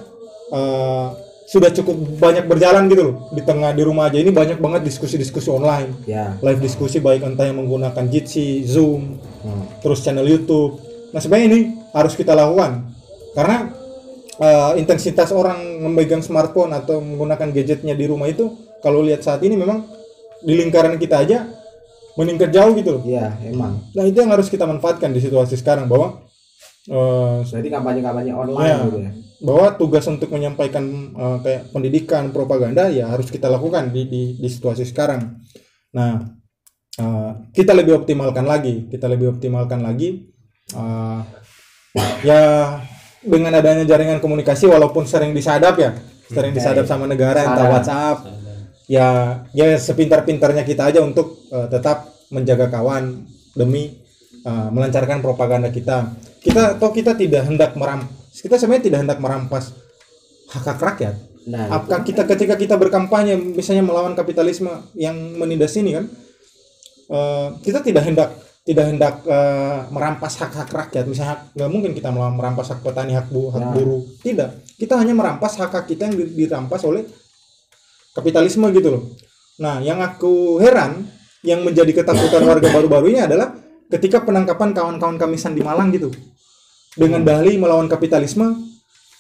eh, 0.50 1.08
sudah 1.46 1.70
cukup 1.72 1.94
banyak 2.18 2.46
berjalan 2.46 2.88
gitu 2.88 3.02
loh 3.04 3.16
di 3.30 3.42
tengah 3.42 3.70
di 3.70 3.82
rumah 3.82 4.08
aja 4.08 4.18
ini 4.18 4.32
banyak 4.32 4.58
banget 4.58 4.82
diskusi-diskusi 4.82 5.46
online 5.48 5.94
ya. 6.04 6.34
live 6.40 6.58
diskusi 6.58 6.98
baik 6.98 7.22
entah 7.22 7.46
yang 7.46 7.60
menggunakan 7.60 8.02
Jitsi, 8.04 8.66
Zoom, 8.66 9.22
Hmm. 9.40 9.62
terus 9.78 10.02
channel 10.02 10.26
YouTube. 10.26 10.82
Nah 11.08 11.22
sebenarnya 11.22 11.46
ini 11.48 11.60
harus 11.92 12.14
kita 12.14 12.34
lakukan 12.34 12.90
karena 13.32 13.70
eh, 14.36 14.72
intensitas 14.76 15.30
orang 15.30 15.62
memegang 15.80 16.20
smartphone 16.20 16.74
atau 16.74 16.98
menggunakan 16.98 17.52
gadgetnya 17.52 17.94
di 17.94 18.04
rumah 18.04 18.26
itu 18.26 18.50
kalau 18.80 19.00
lihat 19.00 19.22
saat 19.22 19.40
ini 19.40 19.54
memang 19.54 19.86
di 20.42 20.54
lingkaran 20.56 20.98
kita 20.98 21.22
aja 21.22 21.46
meningkat 22.16 22.50
jauh 22.52 22.72
gitu 22.74 23.00
loh. 23.00 23.04
Iya, 23.04 23.36
emang. 23.44 23.80
Nah 23.92 24.04
itu 24.04 24.18
yang 24.18 24.32
harus 24.32 24.48
kita 24.48 24.64
manfaatkan 24.64 25.12
di 25.12 25.20
situasi 25.20 25.56
sekarang 25.60 25.88
bahwa 25.88 26.24
eh, 26.88 27.38
Berarti 27.44 27.70
kampanye-kampanye 27.70 28.32
online 28.32 28.64
Ya. 28.64 28.78
gitu 28.84 29.00
ya. 29.04 29.12
bahwa 29.36 29.68
tugas 29.76 30.06
untuk 30.08 30.32
menyampaikan 30.32 30.84
eh, 31.12 31.38
kayak 31.44 31.62
pendidikan 31.76 32.32
propaganda 32.32 32.88
ya 32.88 33.12
harus 33.12 33.28
kita 33.28 33.52
lakukan 33.52 33.92
di 33.92 34.08
di, 34.08 34.22
di 34.40 34.48
situasi 34.48 34.88
sekarang. 34.88 35.44
Nah 35.92 36.24
eh, 36.96 37.32
kita 37.52 37.76
lebih 37.76 38.00
optimalkan 38.00 38.48
lagi, 38.48 38.88
kita 38.88 39.12
lebih 39.12 39.36
optimalkan 39.36 39.84
lagi 39.84 40.32
eh, 40.72 41.20
ya 42.24 42.42
dengan 43.26 43.52
adanya 43.58 43.84
jaringan 43.84 44.22
komunikasi 44.22 44.70
walaupun 44.70 45.04
sering 45.04 45.34
disadap 45.34 45.76
ya, 45.82 45.92
sering 46.30 46.54
disadap 46.54 46.86
sama 46.86 47.10
negara 47.10 47.42
entah. 47.44 47.70
WhatsApp 47.72 48.18
ya 48.86 49.42
ya 49.50 49.74
sepintar-pintarnya 49.82 50.62
kita 50.62 50.94
aja 50.94 51.02
untuk 51.02 51.45
eh, 51.56 51.68
tetap 51.72 52.12
menjaga 52.28 52.68
kawan 52.68 53.24
demi 53.56 53.96
eh, 54.44 54.70
melancarkan 54.76 55.24
propaganda 55.24 55.72
kita. 55.72 56.12
Kita 56.44 56.76
toh 56.76 56.92
kita 56.92 57.16
tidak 57.16 57.48
hendak 57.48 57.74
meram 57.80 58.04
kita 58.36 58.60
sebenarnya 58.60 58.84
tidak 58.92 59.00
hendak 59.08 59.20
merampas 59.24 59.72
hak 60.52 60.66
hak 60.68 60.80
rakyat. 60.80 61.16
Nah, 61.46 61.70
Apakah 61.70 62.02
kita 62.02 62.26
ketika 62.26 62.58
kita 62.58 62.76
berkampanye 62.76 63.38
misalnya 63.38 63.86
melawan 63.86 64.18
kapitalisme 64.18 64.70
yang 64.98 65.16
menindas 65.40 65.78
ini 65.80 65.96
kan 65.96 66.06
eh, 67.08 67.48
kita 67.64 67.80
tidak 67.80 68.04
hendak 68.04 68.30
tidak 68.66 68.86
hendak 68.90 69.16
eh, 69.24 69.80
merampas 69.94 70.36
hak 70.42 70.52
hak 70.52 70.70
rakyat. 70.74 71.06
Misalnya 71.08 71.48
nggak 71.54 71.70
mungkin 71.72 71.92
kita 71.96 72.10
melawan 72.12 72.36
merampas 72.36 72.74
hak 72.74 72.82
petani 72.84 73.16
hak 73.16 73.30
bu 73.32 73.54
hak 73.54 73.64
buruh 73.72 74.04
tidak. 74.20 74.60
Kita 74.76 75.00
hanya 75.00 75.16
merampas 75.16 75.56
hak 75.56 75.72
hak 75.72 75.86
kita 75.88 76.12
yang 76.12 76.16
di- 76.20 76.34
dirampas 76.36 76.84
oleh 76.84 77.06
kapitalisme 78.12 78.68
gitu 78.76 78.90
loh. 79.00 79.04
Nah 79.62 79.80
yang 79.80 80.02
aku 80.04 80.60
heran 80.60 81.08
yang 81.46 81.62
menjadi 81.62 81.94
ketakutan 81.94 82.44
warga 82.44 82.68
baru-baru 82.68 83.14
ini 83.14 83.20
adalah 83.22 83.54
ketika 83.88 84.26
penangkapan 84.26 84.74
kawan-kawan 84.74 85.16
kamisan 85.16 85.54
di 85.54 85.62
Malang 85.62 85.94
gitu 85.94 86.10
dengan 86.98 87.22
dalih 87.22 87.56
melawan 87.56 87.86
kapitalisme 87.86 88.58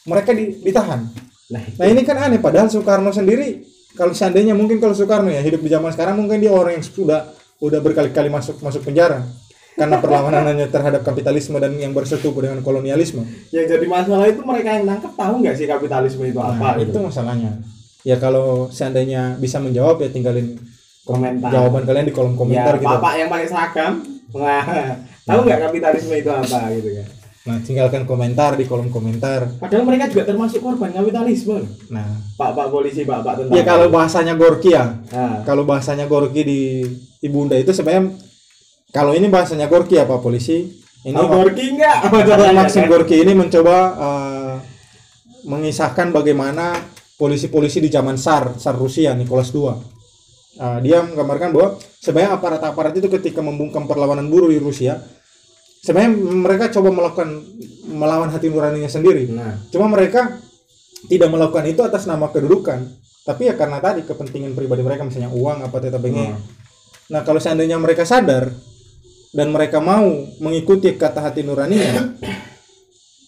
mereka 0.03 0.33
di- 0.33 0.57
ditahan 0.59 1.05
nah, 1.47 1.61
Nah 1.77 1.85
ini 1.85 2.01
kan 2.01 2.17
aneh 2.19 2.41
padahal 2.41 2.67
Soekarno 2.67 3.13
sendiri 3.13 3.61
kalau 3.93 4.11
seandainya 4.11 4.57
mungkin 4.57 4.81
kalau 4.81 4.97
Soekarno 4.97 5.29
ya 5.29 5.39
hidup 5.39 5.61
di 5.61 5.69
zaman 5.69 5.93
sekarang 5.93 6.17
mungkin 6.17 6.41
dia 6.41 6.49
orang 6.49 6.81
yang 6.81 6.85
sudah 6.85 7.29
udah 7.61 7.79
berkali-kali 7.79 8.27
masuk 8.27 8.59
masuk 8.59 8.83
penjara 8.83 9.21
karena 9.75 9.99
perlawanannya 9.99 10.71
terhadap 10.71 11.03
kapitalisme 11.03 11.59
dan 11.59 11.75
yang 11.75 11.91
bersetubuh 11.91 12.47
dengan 12.47 12.63
kolonialisme. 12.63 13.27
yang 13.51 13.67
jadi 13.67 13.83
masalah 13.83 14.31
itu 14.31 14.39
mereka 14.39 14.71
yang 14.71 14.87
nangkep 14.87 15.11
tahu 15.13 15.43
nggak 15.43 15.55
sih 15.55 15.67
kapitalisme 15.67 16.23
itu 16.23 16.39
Nah, 16.39 16.55
apa 16.55 16.79
itu 16.79 16.95
gitu. 16.95 17.03
masalahnya. 17.03 17.59
ya 18.01 18.15
kalau 18.15 18.71
seandainya 18.71 19.35
bisa 19.35 19.59
menjawab 19.59 19.99
ya 19.99 20.07
tinggalin 20.07 20.55
Komentar. 21.05 21.49
jawaban 21.53 21.85
kalian 21.85 22.05
di 22.09 22.15
kolom 22.17 22.33
komentar 22.33 22.75
ya, 22.75 22.81
gitu. 22.81 22.89
bapak 22.97 23.13
yang 23.21 23.29
pakai 23.29 23.47
seragam. 23.47 23.93
Wah 24.33 24.65
tahu 25.25 25.39
nggak 25.45 25.59
kapitalisme 25.69 26.13
itu 26.17 26.29
apa 26.29 26.59
gitu 26.73 26.89
kan 27.01 27.07
nah 27.45 27.61
tinggalkan 27.61 28.09
komentar 28.09 28.57
di 28.57 28.65
kolom 28.65 28.89
komentar. 28.89 29.45
Padahal 29.61 29.85
mereka 29.85 30.09
juga 30.09 30.25
termasuk 30.25 30.65
korban 30.65 30.89
kapitalisme. 30.89 31.61
Nah. 31.93 32.17
Pak 32.41 32.57
pak 32.57 32.73
polisi 32.73 33.05
pak 33.05 33.21
pak 33.21 33.37
tentara. 33.37 33.53
Ya 33.53 33.61
kalau 33.61 33.93
bahasanya 33.93 34.33
Gorki 34.33 34.73
ya. 34.73 34.97
Nah, 35.13 35.45
kalau 35.45 35.61
bahasanya 35.61 36.09
Gorki 36.09 36.41
di 36.41 36.81
Ibunda 37.21 37.53
itu 37.53 37.69
sebenarnya 37.69 38.17
kalau 38.89 39.11
ini 39.11 39.29
bahasanya 39.29 39.69
Gorki 39.69 39.99
ya 39.99 40.09
Pak 40.09 40.25
polisi? 40.25 40.65
Ini 41.05 41.13
tahu 41.13 41.27
Gorki 41.27 41.75
nggak? 41.75 41.97
Maxim 42.57 42.89
Gorki 42.89 43.21
ini 43.21 43.37
mencoba 43.37 43.77
eh, 43.93 44.55
mengisahkan 45.45 46.15
bagaimana 46.15 46.79
polisi-polisi 47.19 47.77
di 47.77 47.93
zaman 47.93 48.17
SAR, 48.17 48.57
SAR 48.57 48.73
Rusia, 48.73 49.13
Nicholas 49.13 49.53
II. 49.53 49.94
Eh, 50.55 50.79
dia 50.87 51.03
menggambarkan 51.03 51.51
bahwa 51.51 51.75
sebenarnya 51.99 52.39
aparat-aparat 52.39 52.95
itu 52.95 53.11
ketika 53.11 53.43
membungkam 53.43 53.91
perlawanan 53.91 54.31
buruh 54.31 54.47
di 54.47 54.55
Rusia, 54.55 55.03
sebenarnya 55.83 56.15
mereka 56.15 56.71
coba 56.71 56.95
melakukan 56.95 57.43
melawan 57.91 58.31
hati 58.31 58.47
nuraninya 58.47 58.87
sendiri. 58.87 59.27
nah 59.35 59.59
Cuma 59.67 59.91
mereka 59.91 60.39
tidak 61.11 61.27
melakukan 61.27 61.67
itu 61.67 61.83
atas 61.83 62.07
nama 62.07 62.31
kedudukan, 62.31 62.87
tapi 63.27 63.51
ya 63.51 63.59
karena 63.59 63.83
tadi 63.83 64.07
kepentingan 64.07 64.55
pribadi 64.55 64.79
mereka 64.79 65.03
misalnya 65.03 65.35
uang 65.35 65.67
apa 65.67 65.77
tetap 65.83 65.99
Hmm. 65.99 66.39
Nah, 67.05 67.21
kalau 67.21 67.37
seandainya 67.37 67.77
mereka 67.77 68.01
sadar 68.01 68.49
dan 69.35 69.51
mereka 69.53 69.77
mau 69.83 70.09
mengikuti 70.41 70.89
kata 70.95 71.21
hati 71.21 71.45
nuraninya, 71.45 72.15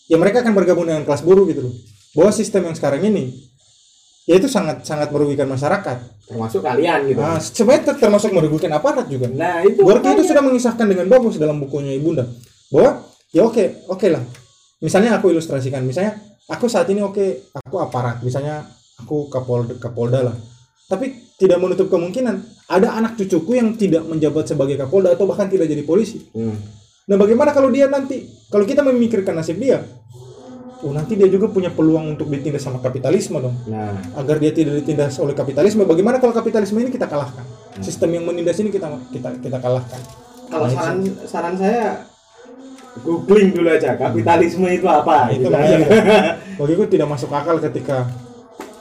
ya 0.07 0.15
mereka 0.17 0.41
akan 0.41 0.55
bergabung 0.55 0.87
dengan 0.87 1.03
kelas 1.03 1.21
buruh 1.21 1.43
gitu 1.45 1.69
loh. 1.69 1.75
Bahwa 2.15 2.31
sistem 2.31 2.71
yang 2.71 2.75
sekarang 2.79 3.03
ini 3.03 3.35
ya 4.25 4.39
itu 4.39 4.47
sangat 4.47 4.87
sangat 4.87 5.11
merugikan 5.11 5.45
masyarakat. 5.51 6.16
Termasuk 6.27 6.59
kalian 6.59 7.07
gitu 7.07 7.19
Nah, 7.23 7.39
sebenarnya 7.39 7.83
ter- 7.95 7.99
termasuk 8.03 8.29
merugikan 8.35 8.71
aparat 8.75 9.07
juga. 9.07 9.31
nah 9.31 9.63
itu 9.63 9.79
Gorky 9.79 10.11
itu 10.11 10.23
sudah 10.27 10.43
mengisahkan 10.43 10.85
dengan 10.85 11.07
bagus 11.07 11.39
dalam 11.39 11.57
bukunya 11.63 11.95
Ibunda 11.95 12.27
bahwa 12.67 13.07
ya 13.31 13.47
oke 13.47 13.87
oke 13.87 14.07
lah. 14.11 14.23
Misalnya 14.77 15.17
aku 15.17 15.33
ilustrasikan, 15.33 15.81
misalnya 15.81 16.19
aku 16.45 16.69
saat 16.69 16.85
ini 16.91 17.01
oke 17.01 17.49
aku 17.55 17.75
aparat, 17.81 18.21
misalnya 18.21 18.61
aku 18.99 19.31
kapolda, 19.31 19.73
kapolda 19.79 20.21
lah. 20.27 20.35
Tapi 20.87 21.33
tidak 21.39 21.57
menutup 21.63 21.87
kemungkinan 21.89 22.35
ada 22.67 22.93
anak 22.93 23.15
cucuku 23.15 23.55
yang 23.55 23.73
tidak 23.79 24.03
menjabat 24.03 24.45
sebagai 24.45 24.75
kapolda 24.77 25.15
atau 25.15 25.25
bahkan 25.25 25.47
tidak 25.47 25.65
jadi 25.71 25.81
polisi. 25.81 26.27
Hmm. 26.35 26.53
Nah, 27.07 27.15
bagaimana 27.15 27.55
kalau 27.55 27.71
dia 27.71 27.87
nanti 27.87 28.27
kalau 28.51 28.67
kita 28.67 28.83
memikirkan 28.83 29.31
nasib 29.31 29.57
dia, 29.57 29.79
oh 30.85 30.91
nanti 30.93 31.17
dia 31.17 31.25
juga 31.25 31.49
punya 31.49 31.73
peluang 31.73 32.13
untuk 32.17 32.29
ditindas 32.29 32.61
sama 32.61 32.77
kapitalisme 32.83 33.41
dong. 33.41 33.55
nah 33.65 33.97
Agar 34.13 34.37
dia 34.37 34.53
tidak 34.53 34.83
ditindas 34.83 35.17
oleh 35.17 35.33
kapitalisme, 35.33 35.85
bagaimana 35.87 36.21
kalau 36.21 36.33
kapitalisme 36.35 36.77
ini 36.77 36.93
kita 36.93 37.09
kalahkan? 37.09 37.45
Sistem 37.81 38.13
yang 38.17 38.25
menindas 38.25 38.57
ini 38.61 38.69
kita 38.69 38.89
kita 39.13 39.29
kita 39.41 39.57
kalahkan. 39.57 40.01
kalau 40.47 40.63
Nah, 40.63 40.71
itu 40.71 40.79
saran 40.79 40.97
saran 41.27 41.55
saya 41.59 42.07
googling 43.03 43.53
dulu 43.53 43.69
aja 43.69 43.93
kapitalisme 43.93 44.65
itu 44.71 44.87
apa 44.89 45.29
itu 45.29 45.45
gitu. 45.45 45.53
bagiku 46.57 46.83
tidak 46.89 47.07
masuk 47.13 47.29
akal 47.29 47.61
ketika 47.61 48.09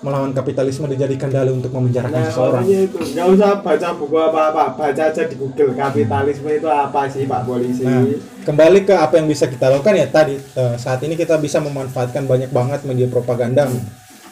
melawan 0.07 0.31
kapitalisme 0.31 0.87
dijadikan 0.87 1.27
dalih 1.27 1.51
untuk 1.51 1.75
memenjarakan 1.75 2.15
Nah, 2.15 2.31
seseorang. 2.31 2.63
makanya 2.63 2.81
itu 2.87 2.97
nggak 3.11 3.27
usah 3.35 3.51
baca 3.59 3.89
buku 3.99 4.15
apa-apa, 4.15 4.65
baca 4.79 5.03
aja 5.03 5.23
di 5.27 5.35
Google 5.35 5.75
kapitalisme 5.75 6.47
itu 6.47 6.69
apa 6.71 7.11
sih 7.11 7.27
Pak 7.27 7.43
Polisi. 7.43 7.83
Nah, 7.83 8.07
kembali 8.47 8.87
ke 8.87 8.95
apa 8.95 9.19
yang 9.19 9.27
bisa 9.27 9.51
kita 9.51 9.67
lakukan 9.67 9.99
ya 9.99 10.07
tadi 10.07 10.39
eh, 10.39 10.75
saat 10.79 11.03
ini 11.03 11.19
kita 11.19 11.35
bisa 11.37 11.59
memanfaatkan 11.59 12.23
banyak 12.23 12.55
banget 12.55 12.87
media 12.87 13.11
propaganda, 13.11 13.67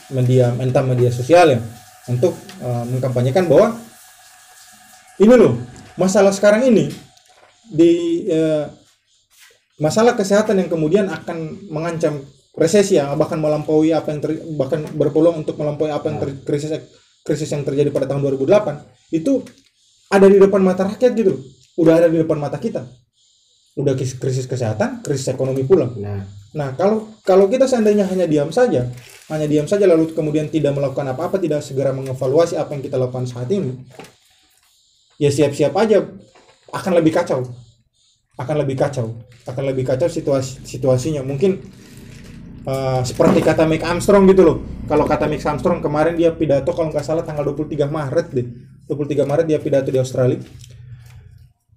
media 0.09 0.55
entah 0.55 0.87
media 0.87 1.11
sosial 1.11 1.51
ya 1.51 1.59
untuk 2.07 2.39
eh, 2.63 2.85
mengkampanyekan 2.87 3.51
bahwa 3.51 3.75
ini 5.19 5.35
loh 5.35 5.59
masalah 5.95 6.31
sekarang 6.31 6.71
ini 6.71 6.95
di 7.67 8.23
eh, 8.31 8.71
masalah 9.75 10.15
kesehatan 10.15 10.63
yang 10.63 10.71
kemudian 10.71 11.11
akan 11.11 11.67
mengancam 11.67 12.23
resesi 12.55 12.97
ya 12.97 13.11
bahkan 13.19 13.43
melampaui 13.43 13.91
apa 13.91 14.15
yang 14.15 14.21
ter- 14.23 14.43
bahkan 14.55 14.87
berpeluang 14.95 15.43
untuk 15.43 15.59
melampaui 15.59 15.91
apa 15.91 16.07
yang 16.07 16.19
ter- 16.23 16.39
krisis 16.47 16.71
krisis 17.27 17.51
yang 17.51 17.67
terjadi 17.67 17.91
pada 17.91 18.07
tahun 18.07 18.23
2008 18.39 19.15
itu 19.15 19.43
ada 20.13 20.31
di 20.31 20.39
depan 20.39 20.63
mata 20.63 20.87
rakyat 20.87 21.13
gitu. 21.19 21.35
Udah 21.75 21.99
ada 21.99 22.07
di 22.07 22.23
depan 22.23 22.39
mata 22.39 22.61
kita. 22.63 22.87
Udah 23.75 23.99
krisis 23.99 24.47
kesehatan 24.47 25.03
krisis 25.03 25.27
ekonomi 25.35 25.67
pula. 25.67 25.91
Nah, 25.99 26.23
nah 26.55 26.71
kalau 26.79 27.11
kalau 27.27 27.51
kita 27.51 27.67
seandainya 27.67 28.07
hanya 28.07 28.31
diam 28.31 28.55
saja 28.55 28.87
hanya 29.33 29.47
diam 29.51 29.67
saja 29.67 29.89
lalu 29.89 30.15
kemudian 30.15 30.47
tidak 30.53 30.77
melakukan 30.77 31.11
apa-apa 31.11 31.41
tidak 31.43 31.65
segera 31.65 31.91
mengevaluasi 31.91 32.55
apa 32.61 32.77
yang 32.77 32.83
kita 32.85 33.01
lakukan 33.01 33.27
saat 33.27 33.51
ini 33.51 33.75
ya 35.19 35.33
siap-siap 35.33 35.75
aja 35.75 36.07
akan 36.75 36.93
lebih 36.99 37.15
kacau. 37.15 37.41
Akan 38.35 38.59
lebih 38.59 38.75
kacau. 38.75 39.15
Akan 39.47 39.65
lebih 39.71 39.87
kacau 39.87 40.11
situasi 40.11 40.67
situasinya. 40.67 41.23
Mungkin 41.23 41.63
eh, 42.65 43.01
seperti 43.05 43.45
kata 43.45 43.69
Mick 43.69 43.85
Armstrong 43.85 44.25
gitu 44.29 44.43
loh. 44.45 44.57
Kalau 44.89 45.05
kata 45.05 45.29
Mick 45.29 45.45
Armstrong 45.45 45.85
kemarin 45.85 46.17
dia 46.17 46.33
pidato 46.33 46.73
kalau 46.73 46.89
nggak 46.93 47.05
salah 47.05 47.25
tanggal 47.25 47.45
23 47.53 47.89
Maret 47.89 48.27
deh. 48.33 48.47
23 48.89 49.25
Maret 49.25 49.47
dia 49.49 49.59
pidato 49.61 49.89
di 49.89 50.01
Australia. 50.01 50.41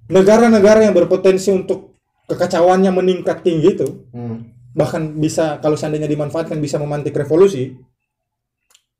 Negara-negara 0.08 0.88
yang 0.88 0.96
berpotensi 0.96 1.52
untuk 1.52 1.98
kekacauannya 2.28 2.92
meningkat 2.92 3.40
tinggi 3.40 3.72
itu 3.72 3.88
hmm. 4.12 4.38
bahkan 4.76 5.16
bisa 5.16 5.64
kalau 5.64 5.80
seandainya 5.80 6.12
dimanfaatkan 6.12 6.60
bisa 6.60 6.76
memantik 6.76 7.16
revolusi 7.16 7.72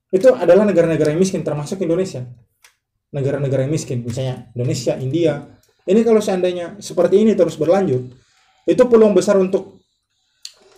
itu 0.08 0.28
adalah 0.32 0.64
negara-negara 0.64 1.12
yang 1.12 1.20
miskin 1.20 1.44
termasuk 1.44 1.84
Indonesia. 1.84 2.24
Negara-negara 3.12 3.68
yang 3.68 3.76
miskin 3.76 4.08
misalnya 4.08 4.48
Indonesia 4.56 4.96
India. 4.96 5.44
Ini 5.88 6.04
kalau 6.04 6.24
seandainya 6.24 6.80
seperti 6.80 7.24
ini 7.24 7.36
terus 7.36 7.60
berlanjut 7.60 8.12
itu 8.68 8.84
peluang 8.88 9.16
besar 9.16 9.40
untuk 9.40 9.80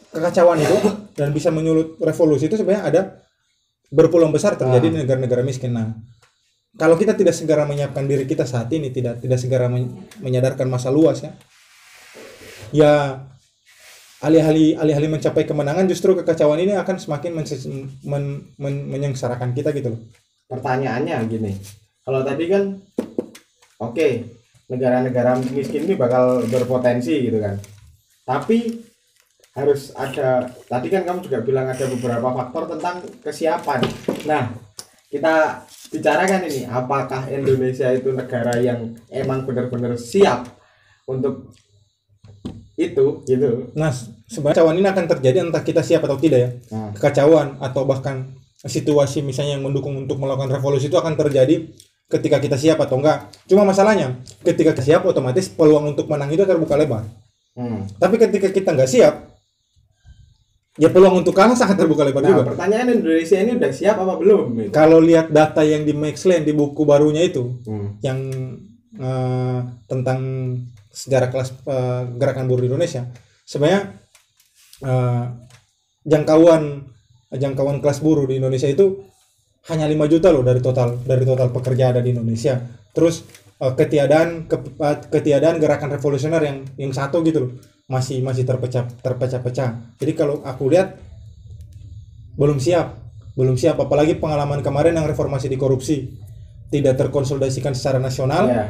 kekacauan 0.10 0.60
itu 0.62 0.78
dan 1.14 1.30
bisa 1.34 1.50
menyulut 1.54 1.98
revolusi 2.02 2.50
itu 2.50 2.58
sebenarnya 2.58 2.84
ada 2.86 3.02
berpeluang 3.90 4.34
besar 4.34 4.58
terjadi 4.58 4.88
di 4.90 4.98
negara-negara 5.06 5.42
miskin 5.42 5.74
nah 5.74 5.94
kalau 6.78 6.96
kita 6.96 7.18
tidak 7.18 7.34
segera 7.34 7.66
menyiapkan 7.66 8.06
diri 8.06 8.26
kita 8.30 8.46
saat 8.46 8.70
ini 8.74 8.94
tidak 8.94 9.22
tidak 9.22 9.38
segera 9.42 9.70
men- 9.70 10.06
menyadarkan 10.22 10.70
masa 10.70 10.90
luas 10.94 11.22
ya 11.26 11.32
ya 12.70 12.94
alih-alih 14.20 14.78
alih-alih 14.78 15.10
mencapai 15.18 15.48
kemenangan 15.48 15.88
justru 15.90 16.14
kekacauan 16.18 16.60
ini 16.62 16.76
akan 16.76 17.00
semakin 17.00 17.32
menses- 17.34 17.70
men- 18.04 18.54
men- 18.60 18.86
menyengsarakan 18.90 19.54
kita 19.54 19.72
gitu 19.74 19.96
loh 19.98 20.02
Pertanyaannya 20.50 21.30
gini, 21.30 21.54
kalau 22.02 22.26
tadi 22.26 22.50
kan, 22.50 22.74
oke, 23.78 24.08
negara-negara 24.66 25.38
miskin 25.54 25.86
ini 25.86 25.94
bakal 25.94 26.42
berpotensi 26.50 27.30
gitu 27.30 27.38
kan. 27.38 27.62
Tapi 28.26 28.82
harus 29.60 29.92
ada, 29.94 30.48
tadi 30.66 30.88
kan 30.88 31.04
kamu 31.04 31.20
juga 31.28 31.40
bilang 31.44 31.68
ada 31.68 31.86
beberapa 31.92 32.32
faktor 32.32 32.72
tentang 32.72 33.04
kesiapan. 33.20 33.80
Nah, 34.24 34.56
kita 35.12 35.66
bicarakan 35.92 36.48
ini, 36.48 36.64
apakah 36.70 37.28
Indonesia 37.28 37.92
itu 37.92 38.16
negara 38.16 38.56
yang 38.62 38.96
emang 39.12 39.44
benar-benar 39.44 40.00
siap 40.00 40.48
untuk 41.10 41.50
itu 42.80 43.06
gitu. 43.28 43.76
nah 43.76 43.92
se- 43.92 44.08
sebenarnya 44.32 44.64
kekacauan 44.64 44.80
ini 44.80 44.88
akan 44.88 45.06
terjadi 45.12 45.38
entah 45.44 45.60
kita 45.60 45.84
siap 45.84 46.08
atau 46.08 46.16
tidak 46.16 46.40
ya 46.40 46.50
Nah, 46.72 46.90
kekacauan 46.96 47.60
atau 47.60 47.84
bahkan 47.84 48.32
situasi 48.64 49.20
misalnya 49.20 49.60
yang 49.60 49.68
mendukung 49.68 50.00
untuk 50.00 50.16
melakukan 50.16 50.48
revolusi 50.48 50.88
itu 50.88 50.96
akan 50.96 51.20
terjadi 51.20 51.68
ketika 52.08 52.40
kita 52.40 52.56
siap 52.56 52.80
atau 52.80 53.04
enggak 53.04 53.28
cuma 53.52 53.68
masalahnya 53.68 54.16
ketika 54.48 54.72
kita 54.74 54.84
siap 54.96 55.02
otomatis 55.04 55.52
peluang 55.52 55.92
untuk 55.92 56.08
menang 56.08 56.32
itu 56.32 56.48
terbuka 56.48 56.80
lebar 56.80 57.04
hmm. 57.60 58.00
tapi 58.00 58.16
ketika 58.16 58.48
kita 58.48 58.72
nggak 58.72 58.90
siap 58.90 59.29
ya 60.80 60.88
peluang 60.88 61.20
untuk 61.20 61.32
kalah 61.32 61.54
sangat 61.54 61.76
terbuka 61.78 62.02
lebar 62.02 62.22
Nah, 62.22 62.30
juga 62.32 62.44
pertanyaan 62.50 62.88
Indonesia 62.96 63.38
ini 63.38 63.52
udah 63.54 63.70
siap 63.70 63.96
apa 63.98 64.14
belum? 64.16 64.42
gitu? 64.58 64.72
kalau 64.72 64.98
lihat 65.00 65.28
data 65.30 65.62
yang 65.62 65.84
di 65.84 65.94
Maxland 65.94 66.44
di 66.44 66.52
buku 66.52 66.82
barunya 66.82 67.22
itu 67.22 67.60
Hmm. 67.62 68.00
yang 68.00 68.20
eh, 68.92 69.60
tentang 69.86 70.20
sejarah 70.90 71.30
kelas 71.30 71.50
eh, 71.62 72.04
gerakan 72.16 72.46
buruh 72.46 72.64
di 72.64 72.70
Indonesia 72.70 73.06
sebenarnya 73.44 73.82
eh, 74.82 75.24
jangkauan 76.04 76.88
jangkauan 77.32 77.78
kelas 77.80 78.00
buruh 78.00 78.26
di 78.26 78.40
Indonesia 78.40 78.66
itu 78.66 79.06
hanya 79.68 79.86
5 79.86 80.10
juta 80.10 80.32
loh 80.32 80.42
dari 80.42 80.60
total 80.60 80.98
dari 80.98 81.22
total 81.24 81.50
pekerja 81.50 81.92
ada 81.92 82.02
di 82.02 82.10
Indonesia 82.10 82.58
terus 82.90 83.28
eh, 83.58 83.74
ketiadaan 83.74 84.48
ke- 84.48 84.58
eh, 84.76 84.98
ketiadaan 85.06 85.60
gerakan 85.60 85.92
revolusioner 85.92 86.42
yang 86.42 86.58
yang 86.78 86.92
satu 86.92 87.20
gitu 87.22 87.40
loh 87.40 87.52
masih 87.90 88.22
masih 88.22 88.46
terpecah 88.46 88.86
terpecah-pecah 89.02 89.98
jadi 89.98 90.12
kalau 90.14 90.46
aku 90.46 90.70
lihat 90.70 91.02
belum 92.38 92.62
siap 92.62 92.96
belum 93.36 93.58
siap 93.58 93.82
apalagi 93.82 94.16
pengalaman 94.20 94.62
kemarin 94.62 94.96
yang 94.96 95.08
reformasi 95.10 95.50
di 95.50 95.58
korupsi 95.58 96.14
tidak 96.70 97.02
terkonsolidasikan 97.02 97.74
secara 97.74 97.98
nasional 97.98 98.46
Ya. 98.48 98.66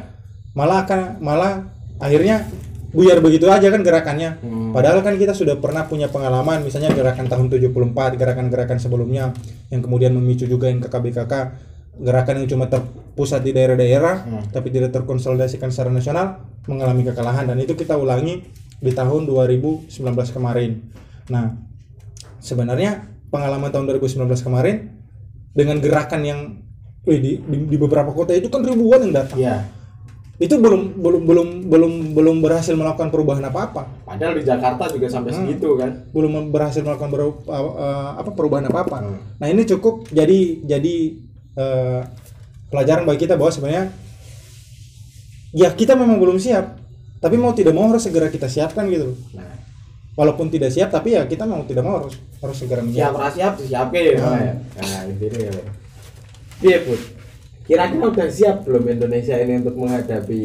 malah 0.55 0.87
akan 0.87 1.19
malah 1.19 1.67
akhirnya 1.99 2.47
buyar 2.89 3.21
begitu 3.21 3.45
aja 3.45 3.69
kan 3.69 3.85
gerakannya. 3.85 4.41
Hmm. 4.41 4.73
Padahal 4.73 5.05
kan 5.05 5.13
kita 5.13 5.37
sudah 5.37 5.61
pernah 5.61 5.85
punya 5.85 6.09
pengalaman 6.09 6.65
misalnya 6.65 6.89
gerakan 6.89 7.29
tahun 7.29 7.45
74, 7.53 8.17
gerakan-gerakan 8.17 8.81
sebelumnya 8.81 9.29
yang 9.69 9.85
kemudian 9.85 10.09
memicu 10.09 10.49
juga 10.49 10.73
yang 10.73 10.81
KKBKK, 10.81 11.33
gerakan 12.01 12.35
yang 12.41 12.47
cuma 12.49 12.65
terpusat 12.65 13.45
di 13.45 13.53
daerah-daerah 13.53 14.15
Hmm. 14.25 14.41
tapi 14.49 14.73
tidak 14.73 14.89
terkonsolidasikan 14.95 15.69
secara 15.69 15.93
nasional 15.93 16.41
mengalami 16.65 17.05
kekalahan 17.05 17.45
dan 17.45 17.61
itu 17.61 17.77
kita 17.77 17.93
ulangi 17.93 18.41
di 18.79 18.91
tahun 18.91 19.27
2019 19.27 19.91
kemarin. 20.31 20.79
Nah, 21.27 21.55
sebenarnya 22.39 23.05
pengalaman 23.29 23.69
tahun 23.69 23.85
2019 23.91 24.25
kemarin 24.41 24.95
dengan 25.51 25.77
gerakan 25.83 26.21
yang 26.23 26.39
wih, 27.03 27.19
di, 27.19 27.31
di, 27.43 27.57
di 27.69 27.77
beberapa 27.77 28.09
kota 28.15 28.31
itu 28.31 28.47
kan 28.47 28.63
ribuan 28.63 29.03
yang 29.05 29.13
datang. 29.13 29.37
Iya. 29.37 29.57
Itu 30.39 30.55
belum 30.55 30.95
belum 31.03 31.21
belum 31.27 31.47
belum 31.67 31.93
belum 32.15 32.35
berhasil 32.39 32.71
melakukan 32.71 33.11
perubahan 33.11 33.43
apa-apa. 33.43 34.07
Padahal 34.07 34.39
di 34.39 34.47
Jakarta 34.47 34.87
juga 34.87 35.11
sampai 35.11 35.35
Hmm. 35.35 35.43
segitu 35.43 35.75
kan. 35.75 35.91
belum 36.15 36.47
berhasil 36.47 36.79
melakukan 36.79 37.11
beru- 37.11 37.43
uh, 37.43 37.59
uh, 37.75 38.09
apa 38.15 38.31
perubahan 38.31 38.71
apa 38.71 38.87
apa. 38.87 38.97
Hmm. 39.03 39.19
Nah 39.35 39.47
ini 39.51 39.67
cukup 39.67 40.07
jadi 40.07 40.63
jadi 40.63 40.95
uh, 41.59 42.01
pelajaran 42.71 43.03
bagi 43.03 43.27
kita 43.27 43.35
bahwa 43.35 43.51
sebenarnya 43.51 43.91
ya 45.51 45.75
kita 45.75 45.97
memang 45.99 46.21
belum 46.23 46.39
siap, 46.39 46.77
tapi 47.19 47.35
mau 47.35 47.51
tidak 47.51 47.75
mau 47.75 47.91
harus 47.91 48.03
segera 48.07 48.31
kita 48.31 48.47
siapkan 48.47 48.87
gitu. 48.87 49.11
loh. 49.11 49.17
Nah, 49.35 49.59
Walaupun 50.19 50.51
tidak 50.51 50.75
siap, 50.75 50.91
tapi 50.91 51.15
ya 51.15 51.23
kita 51.23 51.47
mau 51.47 51.63
tidak 51.63 51.87
mau 51.87 52.03
harus 52.03 52.19
harus 52.43 52.57
segera 52.59 52.83
siap 52.83 52.91
menyiapkan. 52.91 53.21
ra 53.23 53.29
siap 53.31 53.53
disiapke 53.55 53.99
ya. 54.03 54.19
Hmm. 54.19 54.55
Nah, 54.75 55.01
intinya 55.07 55.39
ya. 55.47 56.79
Bud? 56.83 57.01
Kira-kira 57.63 58.05
udah 58.11 58.27
siap 58.27 58.67
belum 58.67 58.83
Indonesia 58.99 59.39
ini 59.39 59.63
untuk 59.63 59.79
menghadapi 59.79 60.43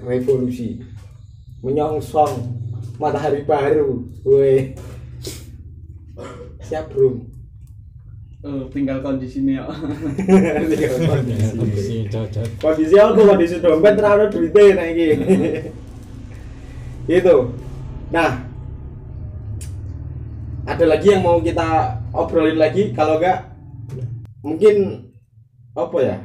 revolusi 0.00 0.80
menyongsong 1.60 2.56
matahari 2.96 3.44
baru? 3.44 4.00
Woi. 4.24 4.72
Siap 6.64 6.88
belum? 6.96 7.35
Eh, 8.46 8.62
tinggal 8.70 9.02
kondisinya. 9.02 9.66
Kondisi. 11.58 12.06
Cocok. 12.06 12.46
kondisi 12.62 12.94
apa? 12.94 13.18
Kondisi 13.18 13.56
dompet 13.58 13.98
ono 13.98 14.24
duite 14.30 14.62
nek 14.70 14.86
iki. 14.94 15.08
Itu 17.18 17.50
nah. 18.14 18.46
Ada 20.66 20.84
lagi 20.86 21.10
yang 21.10 21.26
mau 21.26 21.42
kita 21.42 21.66
obrolin 22.14 22.58
lagi? 22.58 22.94
Kalau 22.94 23.18
enggak 23.18 23.50
mungkin 24.46 25.06
apa 25.74 25.98
ya? 25.98 26.16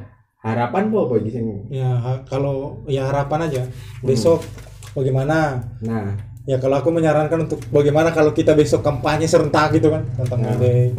Harapan 0.42 0.94
apa 0.94 0.98
apa 1.02 1.14
sing? 1.26 1.46
Ya 1.70 1.90
ha- 1.98 2.22
kalau 2.22 2.86
ya 2.86 3.10
harapan 3.10 3.50
aja. 3.50 3.62
Besok 3.98 4.46
bagaimana? 4.94 5.58
Nah. 5.82 6.14
Ya 6.46 6.58
kalau 6.58 6.78
aku 6.78 6.90
menyarankan 6.90 7.46
untuk 7.50 7.62
bagaimana 7.70 8.10
kalau 8.10 8.30
kita 8.30 8.54
besok 8.54 8.82
kampanye 8.82 9.26
serentak 9.26 9.74
gitu 9.74 9.90
kan? 9.90 10.02
Tentang 10.18 10.38
Nah. 10.42 10.54
ide 10.58 10.90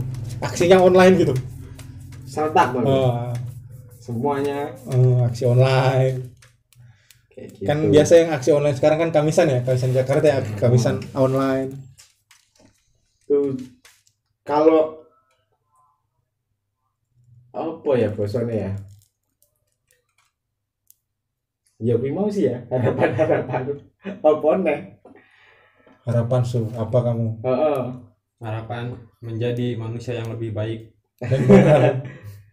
aksinya 0.43 0.77
online 0.83 1.15
gitu. 1.23 1.33
serentak 2.27 2.75
Bang. 2.75 2.85
Oh, 2.85 3.31
semuanya 4.03 4.73
eh, 4.91 5.17
aksi 5.23 5.43
online. 5.47 6.17
kayak 7.31 7.47
gitu. 7.55 7.65
Kan 7.65 7.77
biasa 7.89 8.13
yang 8.19 8.29
aksi 8.35 8.49
online 8.51 8.75
sekarang 8.77 8.99
kan 9.07 9.09
Kamisan 9.15 9.47
ya, 9.49 9.59
Kamisan 9.63 9.95
Jakarta 9.95 10.25
ya, 10.27 10.39
Kamisan 10.59 10.99
online. 11.15 11.71
tuh 13.23 13.55
kalau 14.43 14.99
apa 17.55 17.91
ya 17.95 18.09
bosone 18.11 18.51
ya 18.51 18.71
ya 21.79 21.93
gue 21.95 22.11
mau 22.11 22.27
sih 22.27 22.51
ya 22.51 22.61
harapan 22.67 23.09
harapan 23.15 23.61
apa 24.21 24.49
nih 24.59 24.79
Harapan 26.03 26.41
su, 26.43 26.67
apa 26.75 26.97
kamu? 26.99 27.27
Heeh. 27.47 27.81
harapan 28.43 28.91
menjadi 29.23 29.79
manusia 29.79 30.19
yang 30.19 30.27
lebih 30.35 30.51
baik 30.51 30.91
Dan 31.23 31.41
benar. 31.47 31.81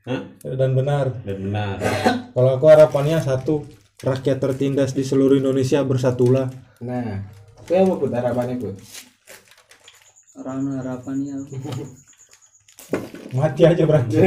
Hah? 0.07 0.21
Dan 0.41 0.71
benar. 0.79 1.07
dan 1.27 1.39
benar 1.43 1.77
Kalau 2.31 2.51
aku 2.57 2.67
harapannya 2.71 3.19
satu, 3.19 3.67
rakyat 4.01 4.39
tertindas 4.39 4.95
di 4.95 5.03
seluruh 5.05 5.37
Indonesia 5.37 5.83
bersatulah. 5.83 6.49
nah 6.81 7.27
itu 7.61 7.77
apa 7.77 7.93
buat 7.93 8.13
harapannya 8.15 8.57
buat 8.57 8.77
orang 10.41 10.81
harapannya 10.81 11.35
Mati 13.37 13.63
aja 13.63 13.87
berarti. 13.87 14.19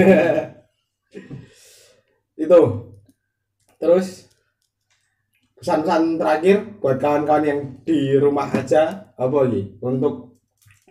itu 2.44 2.60
terus 3.78 4.32
pesan-pesan 5.60 6.20
terakhir 6.20 6.58
buat 6.80 6.98
kawan-kawan 7.00 7.44
yang 7.44 7.60
di 7.84 8.16
rumah 8.16 8.48
aja 8.52 9.12
apa 9.16 9.36
lagi 9.44 9.76
untuk 9.84 10.33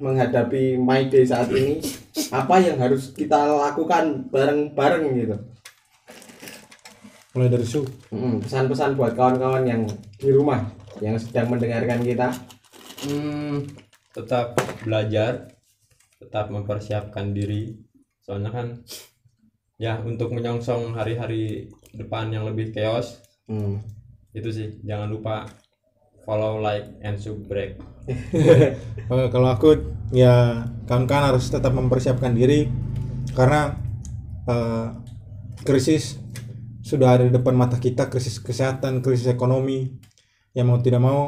menghadapi 0.02 0.74
My 0.82 1.06
Day 1.06 1.22
saat 1.22 1.48
ini 1.54 1.78
apa 2.34 2.58
yang 2.58 2.82
harus 2.82 3.14
kita 3.14 3.38
lakukan 3.54 4.26
bareng-bareng 4.28 5.04
gitu 5.14 5.36
Mulai 7.32 7.48
dari 7.48 7.64
su. 7.64 7.80
Mm, 8.12 8.44
pesan-pesan 8.44 8.92
buat 8.92 9.16
kawan-kawan 9.16 9.64
yang 9.64 9.88
di 10.20 10.28
rumah 10.28 10.68
yang 11.00 11.16
sedang 11.16 11.48
mendengarkan 11.48 12.04
kita 12.04 12.28
Hmm, 13.02 13.66
tetap 14.14 14.54
belajar, 14.86 15.50
tetap 16.22 16.54
mempersiapkan 16.54 17.34
diri. 17.34 17.74
Soalnya 18.22 18.54
kan 18.54 18.66
ya 19.74 19.98
untuk 19.98 20.30
menyongsong 20.30 20.94
hari-hari 20.94 21.66
depan 21.90 22.30
yang 22.30 22.46
lebih 22.46 22.70
chaos 22.70 23.18
Hmm. 23.50 23.82
itu 24.30 24.48
sih 24.54 24.68
jangan 24.86 25.10
lupa 25.10 25.50
follow, 26.24 26.58
like, 26.62 26.88
and 27.02 27.18
subscribe. 27.18 27.78
Eh, 29.12 29.28
kalau 29.30 29.46
aku 29.46 29.78
ya 30.10 30.66
kawan-kawan 30.90 31.30
harus 31.30 31.46
tetap 31.46 31.70
mempersiapkan 31.70 32.34
diri. 32.34 32.66
Karena 33.30 33.78
eh, 34.48 34.88
krisis 35.62 36.18
sudah 36.82 37.14
ada 37.14 37.24
di 37.28 37.32
depan 37.32 37.54
mata 37.54 37.78
kita. 37.78 38.10
Krisis 38.10 38.42
kesehatan 38.42 39.06
krisis 39.06 39.30
ekonomi. 39.30 39.86
Yang 40.50 40.66
mau 40.66 40.78
tidak 40.82 41.02
mau 41.04 41.20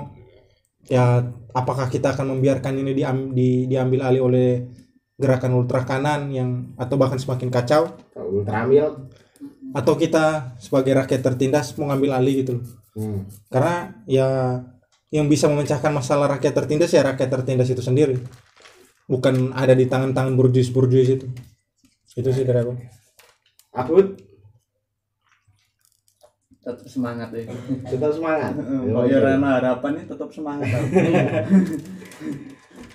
ya 0.90 1.30
apakah 1.54 1.86
kita 1.86 2.12
akan 2.18 2.34
membiarkan 2.34 2.74
ini 2.74 2.92
diam, 2.92 3.30
di, 3.30 3.70
diambil 3.70 4.10
alih 4.10 4.22
oleh 4.26 4.48
gerakan 5.14 5.54
ultra 5.54 5.86
kanan 5.86 6.34
yang 6.34 6.74
atau 6.74 6.98
bahkan 6.98 7.22
semakin 7.22 7.54
kacau? 7.54 7.94
Ultramil 8.18 9.14
atau 9.74 9.98
kita 9.98 10.54
sebagai 10.62 10.94
rakyat 10.94 11.20
tertindas 11.22 11.74
mau 11.74 11.90
ngambil 11.90 12.14
alih 12.14 12.34
gitu 12.46 12.52
loh. 12.62 12.66
Hmm. 12.94 13.26
karena 13.50 13.90
ya 14.06 14.28
yang 15.12 15.28
bisa 15.28 15.50
memecahkan 15.50 15.92
masalah 15.92 16.38
rakyat 16.38 16.54
tertindas 16.64 16.92
ya 16.92 17.04
rakyat 17.04 17.28
tertindas 17.28 17.68
itu 17.68 17.82
sendiri. 17.84 18.20
Bukan 19.04 19.52
ada 19.52 19.76
di 19.76 19.84
tangan-tangan 19.84 20.32
burjuis-burjuis 20.36 21.08
itu. 21.20 21.26
Itu 22.14 22.30
sih 22.32 22.46
dari 22.46 22.62
aku. 22.64 22.72
Abud 23.74 24.06
tetap 26.64 26.88
semangat 26.88 27.28
ya. 27.36 27.44
Tetap 27.84 28.10
semangat? 28.16 28.56
Oh 28.96 29.04
ya 29.04 29.20
Rana 29.20 29.60
harapannya 29.60 30.08
tetap 30.08 30.32
semangat 30.32 30.72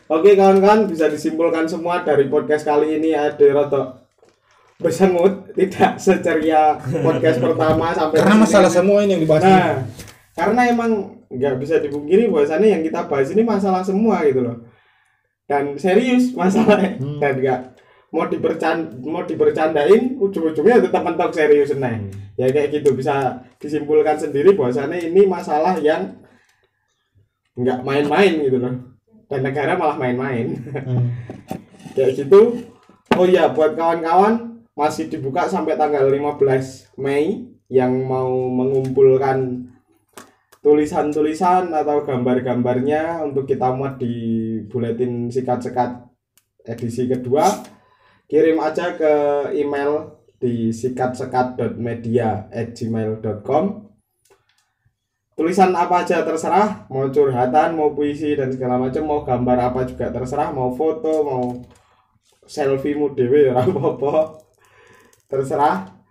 Oke 0.10 0.34
kawan-kawan 0.34 0.90
bisa 0.90 1.06
disimpulkan 1.06 1.70
semua 1.70 2.02
dari 2.02 2.26
podcast 2.26 2.66
kali 2.66 2.98
ini 2.98 3.14
ada 3.14 3.46
rotok 3.54 4.10
bersengut 4.82 5.54
tidak 5.54 6.00
seceria 6.04 6.82
podcast 6.82 7.38
pertama 7.38 7.94
sampai 7.94 8.18
karena 8.18 8.38
masalah 8.42 8.72
semua 8.74 9.06
ini 9.06 9.14
yang 9.14 9.22
dibahas 9.22 9.44
Nah, 9.46 9.86
karena 10.40 10.62
emang 10.72 10.92
nggak 11.28 11.56
bisa 11.60 11.84
dipungkiri 11.84 12.32
bahwasannya 12.32 12.80
yang 12.80 12.84
kita 12.88 13.06
bahas 13.12 13.28
ini 13.36 13.44
masalah 13.44 13.84
semua 13.84 14.24
gitu 14.24 14.40
loh. 14.40 14.58
Dan 15.44 15.76
serius 15.76 16.32
masalahnya 16.32 16.96
Hmm. 16.96 17.20
dan 17.20 17.34
nggak 17.44 17.60
mau 18.10 18.26
dibercan 18.26 18.78
mau 19.06 19.22
dibercandain 19.28 20.18
ujung-ujungnya 20.18 20.80
tetap 20.88 21.04
mentok 21.04 21.36
serius 21.36 21.76
nah. 21.76 21.94
Ya 22.40 22.48
kayak 22.50 22.72
gitu 22.80 22.96
bisa 22.96 23.44
disimpulkan 23.60 24.16
sendiri 24.16 24.56
bahwasannya 24.56 25.12
ini 25.12 25.28
masalah 25.28 25.76
yang 25.84 26.16
nggak 27.60 27.84
main-main 27.84 28.34
gitu 28.40 28.58
loh. 28.58 28.74
Dan 29.30 29.46
negara 29.46 29.76
malah 29.76 30.00
main-main. 30.00 30.56
Hmm. 30.72 31.12
kayak 32.00 32.16
gitu. 32.16 32.64
Oh 33.14 33.26
iya 33.28 33.52
buat 33.52 33.76
kawan-kawan 33.76 34.64
masih 34.74 35.12
dibuka 35.12 35.44
sampai 35.46 35.76
tanggal 35.76 36.08
15 36.08 36.96
Mei 36.96 37.52
yang 37.68 37.92
mau 38.08 38.32
mengumpulkan 38.50 39.69
tulisan-tulisan 40.60 41.72
atau 41.72 42.04
gambar-gambarnya 42.04 43.24
untuk 43.24 43.48
kita 43.48 43.72
muat 43.72 43.96
di 43.98 44.60
buletin 44.68 45.32
sikat-sekat 45.32 46.04
edisi 46.68 47.08
kedua 47.08 47.48
kirim 48.28 48.60
aja 48.60 49.00
ke 49.00 49.14
email 49.56 50.20
di 50.40 50.72
sikatsekat.media@gmail.com 50.76 53.64
tulisan 55.40 55.72
apa 55.72 56.04
aja 56.04 56.28
terserah 56.28 56.84
mau 56.92 57.08
curhatan 57.08 57.80
mau 57.80 57.96
puisi 57.96 58.36
dan 58.36 58.52
segala 58.52 58.76
macam 58.76 59.08
mau 59.08 59.24
gambar 59.24 59.72
apa 59.72 59.88
juga 59.88 60.12
terserah 60.12 60.52
mau 60.52 60.76
foto 60.76 61.24
mau 61.24 61.64
selfie 62.50 62.98
mu 62.98 63.14
dewe 63.14 63.54
ora 63.54 63.62
apa-apa. 63.62 64.42
Terserah. 65.30 66.02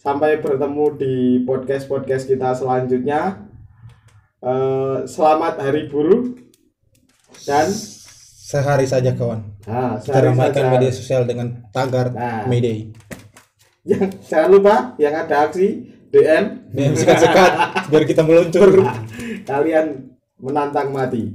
Sampai 0.00 0.42
bertemu 0.42 0.98
di 0.98 1.14
podcast 1.46 1.86
podcast 1.86 2.26
kita 2.26 2.58
selanjutnya 2.58 3.51
Eh, 4.42 4.96
selamat 5.06 5.54
hari 5.56 5.86
buruh 5.86 6.34
dan 7.46 7.70
Sehari 8.42 8.84
saja 8.84 9.14
kawan. 9.14 9.38
nah, 9.64 9.96
Kita 9.96 10.18
ramaikan 10.18 10.66
media 10.68 10.90
sosial 10.90 11.24
dengan 11.24 11.62
tagar 11.70 12.10
Nah. 12.10 12.44
Mayday. 12.44 12.90
Yang- 13.82 14.18
jangan 14.26 14.50
lupa 14.50 14.74
yang 14.98 15.14
ada 15.14 15.46
aksi 15.46 15.86
DM 16.10 16.68
DM 16.68 16.92
sekat-sekat 16.92 17.50
biar 17.88 18.04
kita 18.04 18.20
meluncur. 18.20 18.82
kalian 19.46 20.10
menantang 20.36 20.90
mati. 20.90 21.32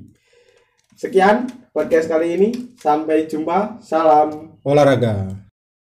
Sekian 0.93 1.47
podcast 1.71 2.11
kali 2.11 2.35
ini. 2.35 2.49
Sampai 2.75 3.25
jumpa. 3.25 3.79
Salam. 3.79 4.59
Olahraga. 4.61 5.46